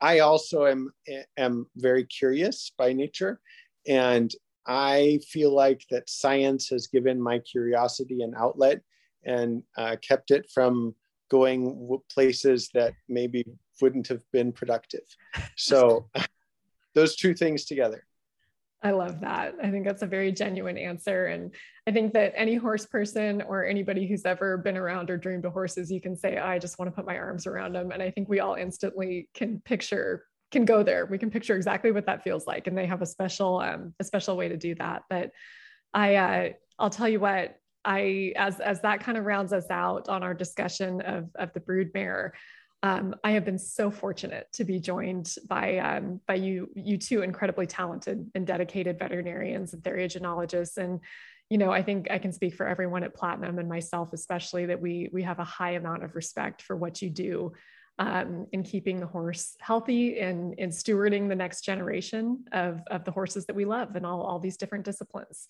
I 0.00 0.20
also 0.20 0.66
am 0.66 0.92
am 1.36 1.66
very 1.76 2.04
curious 2.04 2.70
by 2.78 2.92
nature, 2.92 3.40
and 3.88 4.32
I 4.68 5.18
feel 5.28 5.52
like 5.52 5.82
that 5.90 6.08
science 6.08 6.68
has 6.68 6.86
given 6.86 7.20
my 7.20 7.40
curiosity 7.40 8.22
an 8.22 8.34
outlet 8.38 8.82
and 9.26 9.62
uh, 9.76 9.96
kept 10.00 10.30
it 10.30 10.50
from 10.52 10.94
going 11.28 11.98
places 12.10 12.70
that 12.74 12.94
maybe 13.08 13.44
wouldn't 13.80 14.08
have 14.08 14.22
been 14.32 14.52
productive. 14.52 15.04
So 15.56 16.08
those 16.94 17.16
two 17.16 17.34
things 17.34 17.64
together. 17.64 18.04
I 18.82 18.90
love 18.90 19.20
that. 19.20 19.54
I 19.62 19.70
think 19.70 19.84
that's 19.84 20.02
a 20.02 20.06
very 20.06 20.30
genuine 20.30 20.78
answer. 20.78 21.26
And 21.26 21.52
I 21.86 21.92
think 21.92 22.12
that 22.12 22.32
any 22.36 22.54
horse 22.54 22.86
person 22.86 23.42
or 23.42 23.64
anybody 23.64 24.06
who's 24.06 24.24
ever 24.24 24.58
been 24.58 24.76
around 24.76 25.10
or 25.10 25.16
dreamed 25.16 25.44
of 25.44 25.52
horses, 25.52 25.90
you 25.90 26.00
can 26.00 26.14
say, 26.14 26.36
I 26.36 26.58
just 26.58 26.78
want 26.78 26.90
to 26.90 26.94
put 26.94 27.06
my 27.06 27.16
arms 27.16 27.46
around 27.46 27.74
them. 27.74 27.90
And 27.90 28.02
I 28.02 28.10
think 28.10 28.28
we 28.28 28.40
all 28.40 28.54
instantly 28.54 29.28
can 29.34 29.60
picture, 29.64 30.26
can 30.52 30.64
go 30.64 30.82
there. 30.82 31.06
We 31.06 31.18
can 31.18 31.30
picture 31.30 31.56
exactly 31.56 31.90
what 31.90 32.06
that 32.06 32.22
feels 32.22 32.46
like. 32.46 32.66
And 32.66 32.76
they 32.76 32.86
have 32.86 33.02
a 33.02 33.06
special, 33.06 33.60
um, 33.60 33.94
a 33.98 34.04
special 34.04 34.36
way 34.36 34.48
to 34.48 34.56
do 34.56 34.74
that. 34.76 35.02
But 35.08 35.30
I, 35.92 36.14
uh, 36.16 36.48
I'll 36.78 36.90
tell 36.90 37.08
you 37.08 37.18
what, 37.18 37.58
I, 37.86 38.32
as, 38.36 38.60
as 38.60 38.82
that 38.82 39.00
kind 39.00 39.16
of 39.16 39.24
rounds 39.24 39.52
us 39.52 39.70
out 39.70 40.08
on 40.08 40.22
our 40.22 40.34
discussion 40.34 41.00
of, 41.00 41.30
of 41.36 41.52
the 41.52 41.60
brood 41.60 41.92
mare, 41.94 42.34
um, 42.82 43.14
I 43.24 43.32
have 43.32 43.44
been 43.44 43.58
so 43.58 43.90
fortunate 43.90 44.48
to 44.54 44.64
be 44.64 44.78
joined 44.78 45.34
by 45.48 45.78
um, 45.78 46.20
by 46.28 46.34
you 46.34 46.70
you 46.74 46.98
two 46.98 47.22
incredibly 47.22 47.66
talented 47.66 48.30
and 48.34 48.46
dedicated 48.46 48.98
veterinarians 48.98 49.72
and 49.72 49.82
theriogenologists 49.82 50.76
and 50.76 51.00
you 51.48 51.58
know 51.58 51.70
I 51.70 51.82
think 51.82 52.10
I 52.10 52.18
can 52.18 52.32
speak 52.32 52.54
for 52.54 52.66
everyone 52.66 53.02
at 53.02 53.14
Platinum 53.14 53.58
and 53.58 53.68
myself 53.68 54.12
especially 54.12 54.66
that 54.66 54.80
we 54.80 55.08
we 55.12 55.22
have 55.22 55.38
a 55.38 55.44
high 55.44 55.72
amount 55.72 56.04
of 56.04 56.14
respect 56.14 56.62
for 56.62 56.76
what 56.76 57.00
you 57.00 57.08
do 57.08 57.52
um, 57.98 58.46
in 58.52 58.62
keeping 58.62 59.00
the 59.00 59.06
horse 59.06 59.56
healthy 59.58 60.20
and 60.20 60.54
in 60.58 60.68
stewarding 60.68 61.28
the 61.28 61.34
next 61.34 61.62
generation 61.62 62.44
of 62.52 62.82
of 62.88 63.04
the 63.04 63.10
horses 63.10 63.46
that 63.46 63.56
we 63.56 63.64
love 63.64 63.96
and 63.96 64.04
all 64.04 64.20
all 64.20 64.38
these 64.38 64.58
different 64.58 64.84
disciplines. 64.84 65.48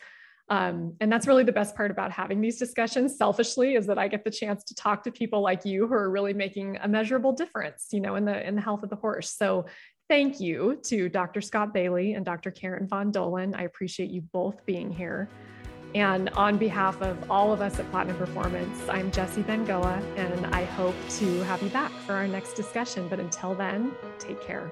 Um, 0.49 0.94
and 1.01 1.11
that's 1.11 1.26
really 1.26 1.42
the 1.42 1.53
best 1.53 1.74
part 1.74 1.90
about 1.90 2.12
having 2.12 2.40
these 2.40 2.59
discussions 2.59 3.16
selfishly 3.18 3.74
is 3.74 3.86
that 3.86 3.99
I 3.99 4.07
get 4.07 4.24
the 4.24 4.30
chance 4.30 4.62
to 4.64 4.74
talk 4.74 5.03
to 5.05 5.11
people 5.11 5.40
like 5.40 5.64
you 5.64 5.88
who 5.88 5.94
are 5.94 6.09
really 6.11 6.34
making 6.34 6.78
a 6.82 6.88
measurable 6.88 7.32
difference, 7.32 7.88
you 7.90 8.01
know, 8.01 8.14
in 8.14 8.24
the 8.24 8.47
in 8.47 8.55
the 8.55 8.61
health 8.61 8.82
of 8.84 8.90
the 8.90 8.97
horse. 8.97 9.30
So 9.36 9.66
thank 10.09 10.38
you 10.38 10.80
to 10.84 11.09
Dr. 11.09 11.40
Scott 11.40 11.74
Bailey 11.74 12.12
and 12.12 12.24
Dr. 12.24 12.53
Karen 12.53 12.86
Von 12.86 13.11
Dollen. 13.11 13.55
I 13.57 13.64
appreciate 13.64 14.11
you 14.11 14.22
both 14.32 14.64
being 14.66 14.90
here. 14.90 15.28
And 15.94 16.28
on 16.30 16.59
behalf 16.59 17.01
of 17.01 17.30
all 17.30 17.53
of 17.53 17.61
us 17.61 17.78
at 17.78 17.90
Platinum 17.90 18.16
Performance, 18.16 18.80
I'm 18.88 19.11
Jessie 19.11 19.42
Bengoa, 19.42 20.03
and 20.16 20.47
I 20.55 20.64
hope 20.64 20.94
to 21.18 21.42
have 21.44 21.62
you 21.62 21.70
back 21.70 21.90
for 21.90 22.12
our 22.12 22.28
next 22.28 22.53
discussion. 22.53 23.09
But 23.09 23.18
until 23.18 23.55
then, 23.55 23.92
take 24.18 24.40
care. 24.42 24.70